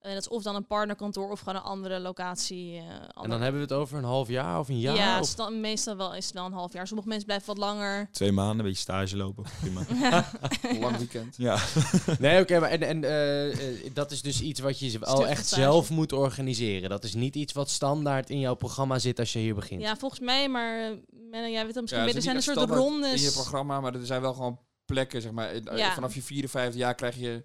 En 0.00 0.12
dat 0.14 0.20
is 0.22 0.28
of 0.28 0.42
dan 0.42 0.54
een 0.56 0.66
partnerkantoor 0.66 1.30
of 1.30 1.38
gewoon 1.38 1.54
een 1.54 1.62
andere 1.62 2.00
locatie. 2.00 2.76
eh, 2.76 2.82
en 3.22 3.30
dan 3.30 3.40
hebben 3.40 3.60
we 3.60 3.66
het 3.66 3.72
over 3.72 3.98
een 3.98 4.04
half 4.04 4.28
jaar 4.28 4.58
of 4.58 4.68
een 4.68 4.78
jaar? 4.80 4.96
ja, 4.96 5.20
of- 5.20 5.26
sta- 5.26 5.48
meestal 5.48 5.96
wel 5.96 6.14
is 6.14 6.24
het 6.24 6.34
wel 6.34 6.44
een 6.46 6.52
half 6.52 6.72
jaar. 6.72 6.86
Sommige 6.86 7.08
mensen 7.08 7.26
blijven 7.26 7.46
wat 7.46 7.58
langer. 7.58 8.08
Twee 8.12 8.32
maanden, 8.32 8.58
een 8.58 8.64
beetje 8.64 8.80
stage 8.80 9.16
lopen. 9.16 9.44
Prima. 9.60 9.80
Een 10.62 10.78
lang 10.78 10.96
weekend. 10.96 11.34
Ja. 11.36 11.58
Nee, 12.18 12.40
oké, 12.40 12.58
maar 12.60 12.70
en, 12.70 12.82
en 12.82 13.04
eh, 13.04 13.50
eh, 13.84 13.90
dat 13.94 14.10
is 14.10 14.22
dus 14.22 14.40
iets 14.40 14.60
wat 14.60 14.78
je 14.78 14.98
wel 14.98 15.16
Stuk 15.16 15.26
echt 15.28 15.46
stage. 15.46 15.62
zelf 15.62 15.90
moet 15.90 16.12
organiseren. 16.12 16.88
Dat 16.90 17.04
is 17.04 17.14
niet 17.14 17.34
iets 17.34 17.52
wat 17.52 17.70
standaard 17.70 18.30
in 18.30 18.38
jouw 18.40 18.54
programma 18.54 18.98
zit 18.98 19.18
als 19.18 19.32
je 19.32 19.38
hier 19.38 19.54
begint. 19.54 19.82
Ja, 19.82 19.96
volgens 19.96 20.20
mij, 20.20 20.48
maar 20.48 20.78
eh, 20.80 20.96
Menno, 21.30 21.48
jij 21.48 21.64
weet 21.64 21.74
dat 21.74 21.82
misschien 21.82 22.04
Ja, 22.06 22.14
Er 22.14 22.22
zijn 22.22 22.36
een 22.36 22.42
soort 22.42 22.70
rondes. 22.70 23.20
In 23.20 23.26
je 23.26 23.32
programma, 23.32 23.80
maar 23.80 23.94
er 23.94 24.06
zijn 24.06 24.20
wel 24.20 24.32
gewoon 24.34 24.58
plekken, 24.84 25.22
zeg 25.22 25.32
maar. 25.32 25.76
Ja. 25.76 25.94
Vanaf 25.94 26.14
je 26.14 26.22
vierde, 26.22 26.48
vijfde 26.48 26.78
jaar 26.78 26.94
krijg 26.94 27.16
je 27.16 27.44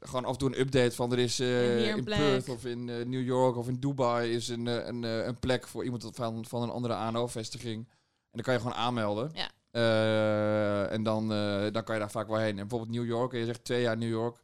gewoon 0.00 0.24
af 0.24 0.32
en 0.32 0.38
toe 0.38 0.48
een 0.48 0.60
update 0.60 0.94
van 0.94 1.12
er 1.12 1.18
is 1.18 1.40
eh, 1.40 1.88
in 1.88 2.04
plek. 2.04 2.18
Perth 2.18 2.48
of 2.48 2.64
in 2.64 2.88
eh, 2.88 3.04
New 3.06 3.24
York 3.24 3.56
of 3.56 3.68
in 3.68 3.76
Dubai 3.80 4.32
is 4.34 4.48
een, 4.48 4.66
eh, 4.66 4.86
een, 4.86 5.04
eh, 5.04 5.24
een 5.26 5.38
plek 5.38 5.66
voor 5.68 5.84
iemand 5.84 6.08
van, 6.12 6.44
van 6.48 6.62
een 6.62 6.70
andere 6.70 6.94
ANO-vestiging. 6.94 7.88
En 7.88 8.30
dan 8.32 8.42
kan 8.42 8.54
je 8.54 8.60
gewoon 8.60 8.74
aanmelden. 8.74 9.30
Ja. 9.34 9.50
Eh, 9.70 10.92
en 10.92 11.02
dan, 11.02 11.32
eh, 11.32 11.62
dan 11.72 11.84
kan 11.84 11.94
je 11.94 12.00
daar 12.00 12.10
vaak 12.10 12.28
wel 12.28 12.38
heen. 12.38 12.48
En 12.58 12.68
bijvoorbeeld 12.68 12.90
New 12.98 13.06
York, 13.06 13.32
en 13.32 13.38
je 13.38 13.44
zegt 13.44 13.64
twee 13.64 13.82
jaar 13.82 13.96
New 13.96 14.08
York. 14.10 14.36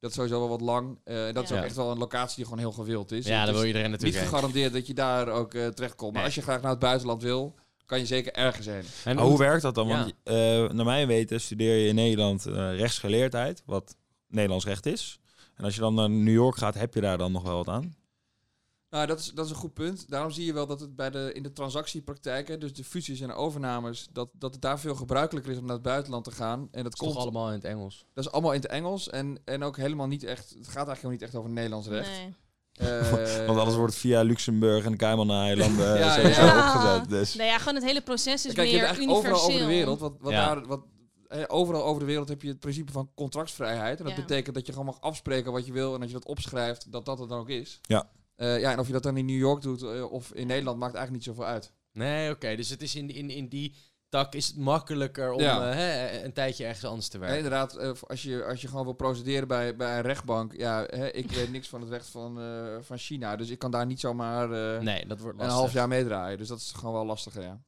Dat 0.00 0.10
is 0.10 0.16
sowieso 0.16 0.38
wel 0.38 0.48
wat 0.48 0.60
lang. 0.60 0.98
Eh, 1.04 1.32
dat 1.32 1.44
is 1.44 1.52
ook 1.52 1.64
echt 1.64 1.76
wel 1.76 1.90
een 1.90 1.98
locatie 1.98 2.36
die 2.36 2.44
gewoon 2.44 2.58
heel 2.58 2.72
gewild 2.72 3.12
is. 3.12 3.26
Ja, 3.26 3.44
is 3.44 3.50
wil 3.50 3.64
iedereen 3.64 3.90
niet 3.90 4.00
natuurlijk 4.00 4.18
heen. 4.18 4.28
gegarandeerd 4.32 4.72
dat 4.72 4.86
je 4.86 4.94
daar 4.94 5.28
ook 5.28 5.54
eh, 5.54 5.66
terechtkomt. 5.66 6.10
Maar 6.12 6.18
Nee. 6.22 6.24
als 6.24 6.34
je 6.34 6.42
graag 6.42 6.60
naar 6.60 6.70
het 6.70 6.80
buitenland 6.80 7.22
wil, 7.22 7.54
kan 7.86 7.98
je 7.98 8.06
zeker 8.06 8.32
ergens 8.32 8.66
heen. 8.66 8.82
En 9.04 9.16
Maar 9.16 9.24
hoe 9.24 9.38
werkt 9.38 9.62
dat 9.62 9.74
dan? 9.74 9.88
Ja. 9.88 9.96
Want 9.98 10.14
eh, 10.22 10.34
naar 10.76 10.84
mijn 10.84 11.06
weten 11.06 11.40
studeer 11.40 11.76
je 11.76 11.88
in 11.88 11.94
Nederland 11.94 12.46
eh, 12.46 12.76
rechtsgeleerdheid, 12.78 13.62
wat 13.66 13.96
Nederlands 14.30 14.64
recht 14.64 14.86
is. 14.86 15.20
En 15.54 15.64
als 15.64 15.74
je 15.74 15.80
dan 15.80 15.94
naar 15.94 16.10
New 16.10 16.34
York 16.34 16.56
gaat, 16.56 16.74
heb 16.74 16.94
je 16.94 17.00
daar 17.00 17.18
dan 17.18 17.32
nog 17.32 17.42
wel 17.42 17.56
wat 17.56 17.68
aan? 17.68 17.94
Nou, 18.90 19.06
dat 19.06 19.18
is, 19.18 19.30
dat 19.34 19.44
is 19.44 19.50
een 19.50 19.56
goed 19.56 19.74
punt. 19.74 20.08
Daarom 20.10 20.30
zie 20.30 20.44
je 20.44 20.52
wel 20.52 20.66
dat 20.66 20.80
het 20.80 20.96
bij 20.96 21.10
de, 21.10 21.30
in 21.34 21.42
de 21.42 21.52
transactiepraktijken, 21.52 22.60
dus 22.60 22.72
de 22.72 22.84
fusies 22.84 23.20
en 23.20 23.32
overnames, 23.32 24.08
dat, 24.12 24.28
dat 24.32 24.52
het 24.52 24.62
daar 24.62 24.80
veel 24.80 24.94
gebruikelijker 24.94 25.52
is 25.52 25.58
om 25.58 25.64
naar 25.64 25.74
het 25.74 25.82
buitenland 25.82 26.24
te 26.24 26.30
gaan. 26.30 26.58
En 26.60 26.68
dat 26.70 26.82
Dat 26.82 26.92
is 26.92 26.98
komt 26.98 27.12
toch 27.12 27.22
allemaal 27.22 27.48
in 27.48 27.54
het 27.54 27.64
Engels. 27.64 28.06
Dat 28.14 28.24
is 28.24 28.32
allemaal 28.32 28.52
in 28.52 28.60
het 28.60 28.70
Engels 28.70 29.08
en, 29.08 29.38
en 29.44 29.62
ook 29.62 29.76
helemaal 29.76 30.06
niet 30.06 30.24
echt. 30.24 30.50
Het 30.50 30.68
gaat 30.68 30.86
eigenlijk 30.86 30.96
helemaal 30.96 31.12
niet 31.12 31.22
echt 31.22 31.34
over 31.34 31.50
Nederlands 31.50 31.88
recht. 31.88 32.08
Nee. 32.08 32.34
Eh, 32.72 33.46
Want 33.46 33.58
alles 33.58 33.74
wordt 33.74 33.94
via 33.94 34.22
Luxemburg 34.22 34.84
en 34.84 34.90
de 34.90 34.96
Cayman-eilanden 34.96 35.98
Ja, 35.98 36.06
eh, 36.06 36.14
sowieso 36.14 36.40
ja. 36.44 36.66
opgezet. 36.74 37.08
Dus. 37.08 37.34
Nou 37.34 37.48
ja, 37.48 37.58
gewoon 37.58 37.74
het 37.74 37.84
hele 37.84 38.00
proces 38.00 38.46
is 38.46 38.52
Kijk, 38.54 38.68
je 38.68 38.74
meer 38.76 38.84
eigenlijk 38.84 39.12
overal 39.16 39.30
universeel. 39.34 39.54
over 39.56 39.68
de 39.68 39.74
wereld. 39.74 40.00
Wat, 40.00 40.14
wat 40.20 40.32
Ja. 40.32 40.54
daar, 40.54 40.66
wat, 40.66 40.80
eh, 41.30 41.44
overal 41.46 41.84
over 41.84 42.00
de 42.00 42.06
wereld 42.06 42.28
heb 42.28 42.42
je 42.42 42.48
het 42.48 42.60
principe 42.60 42.92
van 42.92 43.10
contractsvrijheid. 43.14 43.98
En 43.98 44.04
dat 44.04 44.14
Ja. 44.16 44.20
betekent 44.20 44.54
dat 44.54 44.66
je 44.66 44.72
gewoon 44.72 44.86
mag 44.86 45.00
afspreken 45.00 45.52
wat 45.52 45.66
je 45.66 45.72
wil. 45.72 45.94
En 45.94 46.00
als 46.00 46.10
je 46.10 46.16
dat 46.18 46.26
opschrijft, 46.26 46.92
dat 46.92 47.04
dat 47.04 47.18
het 47.18 47.28
dan 47.28 47.38
ook 47.38 47.48
is. 47.48 47.80
Ja. 47.82 48.10
Eh, 48.36 48.60
ja, 48.60 48.72
en 48.72 48.78
of 48.78 48.86
je 48.86 48.92
dat 48.92 49.02
dan 49.02 49.16
in 49.16 49.26
New 49.26 49.38
York 49.38 49.62
doet 49.62 49.82
eh, 49.82 50.12
of 50.12 50.32
in 50.32 50.46
Nederland, 50.46 50.78
maakt 50.78 50.94
eigenlijk 50.94 51.26
niet 51.26 51.36
zoveel 51.36 51.52
uit. 51.52 51.72
Nee, 51.92 52.30
oké. 52.30 52.56
dus 52.56 52.68
het 52.68 52.82
is 52.82 52.94
in, 52.94 53.10
in, 53.14 53.30
in 53.30 53.48
die 53.48 53.74
tak 54.08 54.34
is 54.34 54.46
het 54.46 54.56
makkelijker 54.56 55.32
om 55.32 55.40
Ja. 55.40 55.62
hè, 55.72 56.20
een 56.24 56.32
tijdje 56.32 56.64
ergens 56.64 56.84
anders 56.84 57.08
te 57.08 57.16
Ja, 57.16 57.20
werken. 57.20 57.36
inderdaad, 57.38 57.76
eh, 57.76 57.90
als, 58.06 58.22
je, 58.22 58.44
als 58.44 58.60
je 58.60 58.68
gewoon 58.68 58.84
wil 58.84 58.92
procederen 58.92 59.48
bij, 59.48 59.76
bij 59.76 59.96
een 59.96 60.02
rechtbank. 60.02 60.52
Ja, 60.56 60.84
hè, 60.88 61.08
ik 61.10 61.30
weet 61.30 61.50
niks 61.52 61.68
van 61.68 61.80
het 61.80 61.90
recht 61.90 62.06
van, 62.08 62.40
eh, 62.40 62.76
van 62.80 62.98
China. 62.98 63.36
Dus 63.36 63.48
ik 63.50 63.58
kan 63.58 63.70
daar 63.70 63.86
niet 63.86 64.00
zomaar 64.00 64.74
eh, 64.76 64.80
nee, 64.82 65.06
dat 65.06 65.20
wordt 65.20 65.40
een 65.40 65.48
half 65.48 65.72
jaar 65.72 65.88
meedraaien. 65.88 66.38
Dus 66.38 66.48
dat 66.48 66.58
is 66.58 66.72
gewoon 66.72 66.94
wel 66.94 67.06
lastiger, 67.06 67.42
ja. 67.42 67.60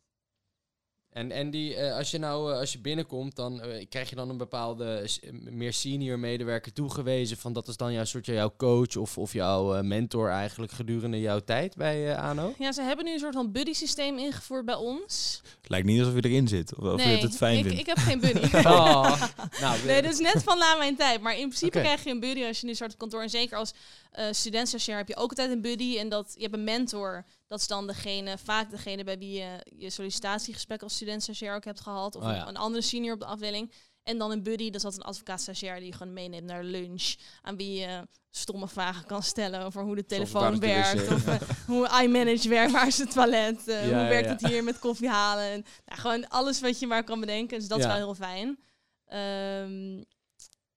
En, 1.13 1.31
en 1.31 1.51
die, 1.51 1.75
eh, 1.75 1.97
als 1.97 2.11
je 2.11 2.19
nou, 2.19 2.53
eh, 2.53 2.59
als 2.59 2.73
je 2.73 2.79
binnenkomt, 2.79 3.37
dan 3.37 3.61
eh, 3.61 3.87
krijg 3.89 4.09
je 4.11 4.17
dan 4.17 4.29
een 4.29 4.37
bepaalde 4.37 5.09
meer 5.51 5.73
senior 5.73 6.19
medewerker 6.19 6.73
toegewezen. 6.73 7.37
Van 7.37 7.53
dat 7.53 7.69
is 7.69 7.77
dan 7.77 7.93
jouw 7.93 8.05
soort 8.05 8.27
jouw 8.27 8.55
coach 8.57 8.97
of, 8.97 9.19
of 9.19 9.33
jouw 9.33 9.83
mentor 9.83 10.29
eigenlijk 10.29 10.73
gedurende 10.73 11.21
jouw 11.21 11.41
tijd 11.41 11.77
bij 11.77 12.17
ANO. 12.17 12.55
Ja, 12.59 12.73
ze 12.73 12.83
hebben 12.83 13.05
nu 13.05 13.13
een 13.13 13.19
soort 13.19 13.35
van 13.35 13.53
buddy 13.53 13.73
systeem 13.73 14.19
ingevoerd 14.19 14.65
bij 14.65 14.75
ons. 14.75 15.41
Het 15.61 15.71
lijkt 15.71 15.87
niet 15.87 16.01
alsof 16.01 16.15
je 16.15 16.25
erin 16.25 16.49
zit. 16.49 16.75
Of, 16.75 16.85
of 16.85 17.01
je 17.01 17.07
nee, 17.07 17.23
het 17.23 17.37
fijn 17.37 17.59
ik, 17.59 17.65
vindt. 17.65 17.81
ik 17.81 17.87
heb 17.87 17.99
geen 17.99 18.21
buddy. 18.21 18.41
Oh, 18.63 19.23
nou, 19.61 19.79
Nee, 19.87 20.03
dat 20.03 20.13
is 20.13 20.19
net 20.19 20.43
van 20.43 20.59
na 20.59 20.77
mijn 20.77 20.97
tijd. 20.97 21.21
Maar 21.21 21.33
in 21.33 21.49
principe 21.49 21.81
krijg 21.81 22.05
je 22.05 22.11
een 22.11 22.21
buddy 22.21 22.45
als 22.45 22.61
je 22.61 22.67
nu 22.67 22.75
start 22.75 22.93
op 22.93 22.99
kantoor. 22.99 23.23
En 23.23 23.31
zeker 23.31 23.57
als 23.57 23.73
eh 24.13 24.25
student 24.31 24.69
stagiair 24.69 24.99
heb 24.99 25.09
je 25.09 25.17
ook 25.17 25.29
altijd 25.29 25.51
een 25.51 25.61
buddy. 25.61 25.99
En 25.99 26.09
dat, 26.09 26.33
je 26.37 26.43
hebt 26.43 26.55
een 26.55 26.65
mentor. 26.65 27.25
Dat 27.53 27.61
is 27.61 27.67
dan 27.67 27.87
degene, 27.87 28.39
vaak 28.39 28.71
degene 28.71 29.05
bij 29.05 29.19
wie 29.19 29.33
je 29.33 29.67
je 29.79 29.91
sollicitatiegesprek 29.91 30.83
als 30.83 30.95
student 30.95 31.23
stagiair 31.23 31.55
ook 31.55 31.65
hebt 31.65 31.81
gehad. 31.81 32.17
Of 32.17 32.23
Oh 32.23 32.29
een, 32.29 32.35
ja. 32.35 32.49
een 32.49 32.57
andere 32.57 32.83
senior 32.83 33.15
op 33.15 33.21
de 33.21 33.27
afdeling. 33.27 33.73
En 34.03 34.19
dan 34.19 34.31
een 34.31 34.43
buddy, 34.43 34.65
dat 34.67 34.75
is 34.75 34.85
altijd 34.85 35.03
een 35.03 35.09
advocaat 35.09 35.41
stagiair 35.41 35.77
die 35.79 35.87
je 35.87 35.93
gewoon 35.93 36.13
meeneemt 36.13 36.47
naar 36.47 36.65
lunch. 36.65 37.15
Aan 37.43 37.57
wie 37.57 37.81
je 37.81 38.09
stomme 38.31 38.69
vragen 38.69 39.07
kan 39.07 39.23
stellen 39.23 39.61
over 39.65 39.83
hoe 39.83 39.95
de 39.95 40.07
telefoon 40.07 40.59
werkt. 40.61 41.13
Of 41.13 41.27
eh, 41.27 41.41
hoe 41.67 42.03
iManage 42.03 42.49
werkt, 42.49 42.73
waar 42.73 42.87
is 42.87 42.99
het 42.99 43.11
toilet. 43.13 43.69
eh, 43.69 43.89
Ja, 43.91 43.99
hoe 43.99 44.09
werkt 44.09 44.27
ja. 44.27 44.33
het 44.33 44.47
hier 44.47 44.65
met 44.65 44.79
koffie 44.79 45.09
halen. 45.09 45.45
En, 45.45 45.65
nou, 45.87 46.01
gewoon 46.01 46.29
alles 46.29 46.61
wat 46.61 46.79
je 46.79 46.87
maar 46.87 47.05
kan 47.05 47.21
bedenken. 47.21 47.59
Dus 47.59 47.69
dat 47.69 47.79
is 47.79 47.87
wel 47.87 47.95
heel 47.95 48.15
fijn. 48.15 48.59
Ehm, 49.07 50.03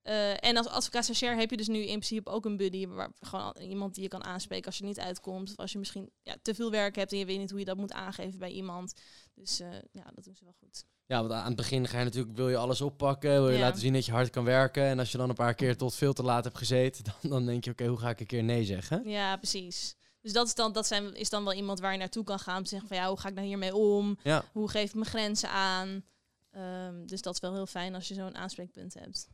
eh, 0.05 0.43
en 0.43 0.57
als 0.57 0.67
advocaat 0.67 1.03
stagiair 1.03 1.37
heb 1.37 1.49
je 1.49 1.57
dus 1.57 1.67
nu 1.67 1.77
in 1.79 1.85
principe 1.85 2.29
ook 2.29 2.45
een 2.45 2.57
buddy. 2.57 2.87
Waar, 2.87 3.11
gewoon 3.19 3.55
iemand 3.59 3.93
die 3.93 4.03
je 4.03 4.09
kan 4.09 4.23
aanspreken 4.23 4.65
als 4.65 4.77
je 4.77 4.83
niet 4.83 4.99
uitkomt. 4.99 5.49
Of 5.49 5.55
als 5.57 5.71
je 5.71 5.77
misschien 5.77 6.09
ja, 6.21 6.35
te 6.41 6.55
veel 6.55 6.71
werk 6.71 6.95
hebt 6.95 7.11
en 7.11 7.17
je 7.17 7.25
weet 7.25 7.39
niet 7.39 7.49
hoe 7.49 7.59
je 7.59 7.65
dat 7.65 7.77
moet 7.77 7.91
aangeven 7.93 8.39
bij 8.39 8.49
iemand. 8.51 8.93
Dus 9.35 9.59
eh, 9.59 9.67
ja, 9.91 10.03
dat 10.15 10.23
doen 10.23 10.35
ze 10.35 10.43
wel 10.43 10.55
goed. 10.59 10.85
Ja, 11.05 11.19
want 11.19 11.31
aan 11.31 11.45
het 11.45 11.55
begin 11.55 11.87
ga 11.87 11.97
je 11.97 12.03
natuurlijk, 12.03 12.35
wil 12.35 12.49
je 12.49 12.57
alles 12.57 12.81
oppakken, 12.81 13.31
wil 13.31 13.49
je 13.49 13.57
Ja. 13.57 13.59
laten 13.59 13.79
zien 13.81 13.93
dat 13.93 14.05
je 14.05 14.11
hard 14.11 14.29
kan 14.29 14.43
werken. 14.43 14.83
En 14.83 14.99
als 14.99 15.11
je 15.11 15.17
dan 15.17 15.29
een 15.29 15.35
paar 15.35 15.53
keer 15.53 15.77
tot 15.77 15.95
veel 15.95 16.13
te 16.13 16.23
laat 16.23 16.43
hebt 16.43 16.57
gezeten, 16.57 17.03
dan, 17.21 17.29
dan 17.31 17.45
denk 17.45 17.63
je, 17.63 17.71
oké, 17.71 17.85
hoe 17.85 17.97
ga 17.97 18.09
ik 18.09 18.19
een 18.19 18.25
keer 18.25 18.43
nee 18.43 18.63
zeggen? 18.65 19.09
Ja, 19.09 19.37
precies. 19.37 19.95
Dus 20.21 20.33
dat, 20.33 20.47
is 20.47 20.55
dan, 20.55 20.73
dat 20.73 20.87
zijn, 20.87 21.15
is 21.15 21.29
dan 21.29 21.43
wel 21.43 21.53
iemand 21.53 21.79
waar 21.79 21.91
je 21.91 21.97
naartoe 21.97 22.23
kan 22.23 22.39
gaan. 22.39 22.57
Om 22.57 22.63
te 22.63 22.69
zeggen 22.69 22.87
van 22.87 22.97
ja, 22.97 23.07
hoe 23.07 23.19
ga 23.19 23.27
ik 23.27 23.33
nou 23.35 23.47
hiermee 23.47 23.75
om? 23.75 24.17
Ja. 24.23 24.43
Hoe 24.51 24.69
geef 24.69 24.87
ik 24.89 24.93
mijn 24.93 25.05
grenzen 25.05 25.49
aan? 25.49 26.03
Ehm, 26.51 27.05
dus 27.05 27.21
dat 27.21 27.33
is 27.33 27.39
wel 27.39 27.53
heel 27.53 27.65
fijn 27.65 27.95
als 27.95 28.07
je 28.07 28.13
zo'n 28.13 28.35
aanspreekpunt 28.35 28.93
hebt. 28.93 29.27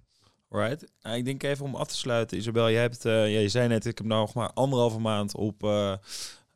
Alright. 0.51 0.85
Nou, 1.01 1.17
ik 1.17 1.25
denk 1.25 1.43
even 1.43 1.65
om 1.65 1.75
af 1.75 1.87
te 1.87 1.95
sluiten, 1.95 2.37
Isabel. 2.37 2.69
Jij 2.69 2.81
hebt, 2.81 3.05
eh, 3.05 3.33
ja, 3.33 3.39
je 3.39 3.49
zei 3.49 3.67
net, 3.67 3.85
ik 3.85 3.97
heb 3.97 4.07
nou 4.07 4.21
nog 4.21 4.33
maar 4.33 4.53
anderhalve 4.53 4.99
maand 4.99 5.35
op 5.35 5.63
eh, 5.63 5.93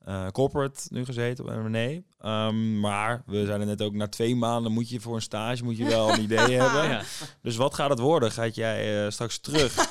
eh, 0.06 0.28
corporate 0.28 0.82
nu 0.90 1.06
gezeten, 1.06 1.46
op 1.46 1.70
M&A. 1.70 2.02
Ehm, 2.20 2.80
maar 2.80 3.24
we 3.26 3.46
zeiden 3.46 3.68
net 3.68 3.82
ook, 3.82 3.94
na 3.94 4.08
twee 4.08 4.36
maanden 4.36 4.72
moet 4.72 4.90
je 4.90 5.00
voor 5.00 5.16
een 5.16 5.22
stage 5.22 5.64
moet 5.64 5.78
je 5.78 5.86
wel 5.86 6.10
een 6.10 6.22
idee 6.22 6.52
hebben. 6.62 6.90
Ja. 6.90 7.02
Dus 7.42 7.56
wat 7.56 7.74
gaat 7.74 7.90
het 7.90 8.00
worden? 8.00 8.32
Gaat 8.32 8.56
jij 8.56 9.12
straks 9.12 9.40
terug 9.40 9.74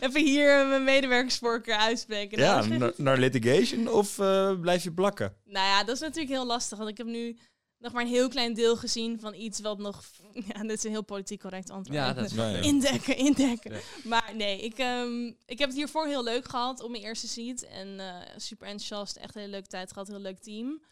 Even 0.00 0.24
hier 0.24 0.66
mijn 0.66 0.84
medewerkersvoorkeur 0.84 1.76
uitspreken. 1.76 2.38
Nou, 2.38 2.68
ja, 2.68 2.72
is 2.72 2.78
naar, 2.78 2.92
naar 2.96 3.18
litigation 3.18 3.88
of 3.88 4.14
blijf 4.60 4.82
je 4.82 4.92
plakken? 4.92 5.34
Nou 5.44 5.66
ja, 5.66 5.84
dat 5.84 5.94
is 5.94 6.00
natuurlijk 6.00 6.32
heel 6.32 6.46
lastig. 6.46 6.78
Want 6.78 6.90
ik 6.90 6.96
heb 6.96 7.06
nu 7.06 7.38
nog 7.80 7.92
maar 7.92 8.02
een 8.02 8.08
heel 8.08 8.28
klein 8.28 8.54
deel 8.54 8.76
gezien 8.76 9.20
van 9.20 9.34
iets 9.34 9.60
wat 9.60 9.78
nog... 9.78 10.02
Ja, 10.48 10.62
dit 10.62 10.70
is 10.70 10.84
een 10.84 10.90
heel 10.90 11.04
politiek 11.04 11.40
correct 11.40 11.70
antwoord. 11.70 11.98
Ja, 11.98 12.12
dat 12.12 12.24
is 12.24 12.32
ja. 12.32 12.48
Indekken, 12.48 13.16
indekken. 13.16 13.72
Ja. 13.72 13.80
Maar 14.04 14.32
nee, 14.34 14.60
ik, 14.60 14.78
ehm, 14.78 15.26
ik 15.26 15.58
heb 15.58 15.68
het 15.68 15.76
hiervoor 15.76 16.06
heel 16.06 16.24
leuk 16.24 16.48
gehad 16.48 16.80
op 16.80 16.90
mijn 16.90 17.02
eerste 17.02 17.28
seat. 17.28 17.62
En 17.62 18.00
eh, 18.00 18.16
super 18.36 18.66
enthousiast, 18.66 19.16
echt 19.16 19.34
een 19.34 19.40
hele 19.40 19.52
leuke 19.52 19.68
tijd 19.68 19.92
gehad, 19.92 20.08
heel 20.08 20.18
leuk 20.18 20.38
team. 20.38 20.82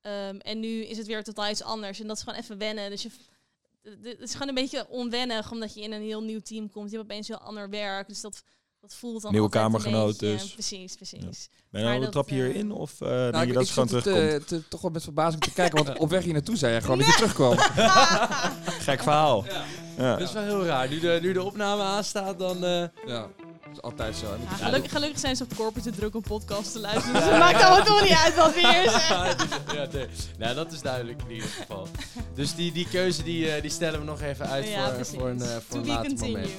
Ehm, 0.00 0.36
en 0.36 0.60
nu 0.60 0.84
is 0.84 0.96
het 0.96 1.06
weer 1.06 1.24
totaal 1.24 1.50
iets 1.50 1.62
anders. 1.62 2.00
En 2.00 2.06
dat 2.06 2.16
is 2.16 2.22
gewoon 2.22 2.38
even 2.38 2.58
wennen. 2.58 2.90
Dus 2.90 3.02
je, 3.02 3.10
het 3.82 4.20
is 4.20 4.32
gewoon 4.32 4.48
een 4.48 4.54
beetje 4.54 4.88
onwennig, 4.88 5.50
omdat 5.50 5.74
je 5.74 5.80
in 5.80 5.92
een 5.92 6.02
heel 6.02 6.22
nieuw 6.22 6.40
team 6.40 6.70
komt. 6.70 6.90
Je 6.90 6.96
hebt 6.96 7.10
opeens 7.10 7.28
heel 7.28 7.38
ander 7.38 7.70
werk. 7.70 8.08
Dus 8.08 8.20
dat, 8.20 8.42
dat 8.80 8.94
voelt 8.94 9.22
dan 9.22 9.32
Nieuwe 9.32 9.48
kamergenoot 9.48 10.18
dus. 10.18 10.52
Precies, 10.52 10.94
precies. 10.94 11.18
Ben 11.70 11.80
je 11.80 11.86
Maar 11.86 11.92
nou 11.92 12.00
dat, 12.00 12.12
trap 12.12 12.28
je 12.28 12.34
eh, 12.36 12.42
hierin 12.44 12.72
of 12.72 13.00
eh, 13.00 13.08
denk 13.08 13.32
Nou, 13.32 13.46
je 13.46 13.52
dat 13.52 13.62
ik 13.62 13.68
ze 13.68 13.72
gewoon 13.74 13.88
terugkomt? 13.88 14.48
te, 14.48 14.56
te- 14.56 14.68
toch 14.68 14.80
wel 14.80 14.90
met 14.90 15.02
verbazing 15.02 15.42
te 15.42 15.52
kijken, 15.52 15.84
want 15.84 15.98
op 15.98 16.10
weg 16.10 16.24
hier 16.24 16.32
naartoe 16.32 16.56
zei 16.56 16.74
je 16.74 16.80
gewoon 16.80 16.98
dat 16.98 17.06
je 17.06 17.12
terugkwam. 17.12 17.58
Gek 18.88 19.02
verhaal. 19.02 19.44
Ja. 19.96 20.16
Dat 20.16 20.28
is 20.28 20.32
wel 20.32 20.42
heel 20.42 20.64
raar. 20.64 20.88
Nu 20.88 21.00
de, 21.00 21.18
nu 21.22 21.32
de 21.32 21.42
opname 21.42 21.82
aanstaat, 21.82 22.38
dan... 22.38 22.64
eh, 22.64 22.70
Ja, 23.06 23.20
dat 23.64 23.72
is 23.72 23.82
altijd 23.82 24.16
zo. 24.16 24.26
Ja, 24.48 24.54
gelukkig, 24.64 24.90
gelukkig 24.92 25.18
zijn 25.18 25.36
ze 25.36 25.42
op 25.42 25.54
corporate 25.56 25.90
te 25.90 25.96
druk 25.96 26.14
om 26.14 26.22
podcast 26.22 26.72
te 26.72 26.78
luisteren. 26.80 27.14
Dus 27.14 27.24
het 27.30 27.38
maakt 27.38 27.62
allemaal 27.62 27.84
toch 27.84 28.02
niet 28.02 28.12
uit 28.24 28.34
wat 28.36 28.54
we 28.54 28.60
hier 28.60 28.90
zeggen. 28.90 29.36
ja, 29.74 29.86
nee. 29.92 30.06
Nou, 30.38 30.54
dat 30.54 30.72
is 30.72 30.80
duidelijk 30.80 31.22
in 31.28 31.34
ieder 31.34 31.48
geval. 31.48 31.88
Dus 32.34 32.54
die, 32.54 32.72
die 32.72 32.88
keuze 32.88 33.22
die, 33.22 33.50
eh, 33.50 33.62
die 33.62 33.70
stellen 33.70 33.98
we 34.00 34.04
nog 34.06 34.20
even 34.20 34.46
uit 34.48 34.68
Ja, 34.68 34.94
voor, 34.94 35.04
voor 35.06 35.28
een, 35.28 35.42
eh, 35.42 35.48
voor 35.68 35.76
een 35.76 35.82
be 35.82 35.88
later 35.88 36.06
continued. 36.06 36.32
moment. 36.32 36.52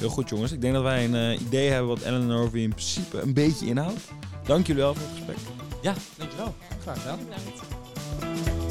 Heel 0.00 0.08
goed, 0.08 0.28
jongens. 0.28 0.52
Ik 0.52 0.60
denk 0.60 0.74
dat 0.74 0.82
wij 0.82 1.04
een 1.04 1.14
eh, 1.14 1.40
idee 1.40 1.68
hebben 1.70 1.88
wat 1.88 2.00
Ellen 2.00 2.30
Harvey 2.30 2.60
in 2.60 2.70
principe 2.70 3.20
een 3.20 3.32
beetje 3.32 3.66
inhoudt. 3.66 4.00
Dank 4.44 4.66
jullie 4.66 4.82
wel 4.82 4.94
voor 4.94 5.02
het 5.02 5.16
gesprek. 5.16 5.36
Ja, 5.82 5.94
dankjewel. 6.16 6.54
Graag 6.82 6.98
gedaan. 7.00 7.18
Bedankt. 7.24 8.69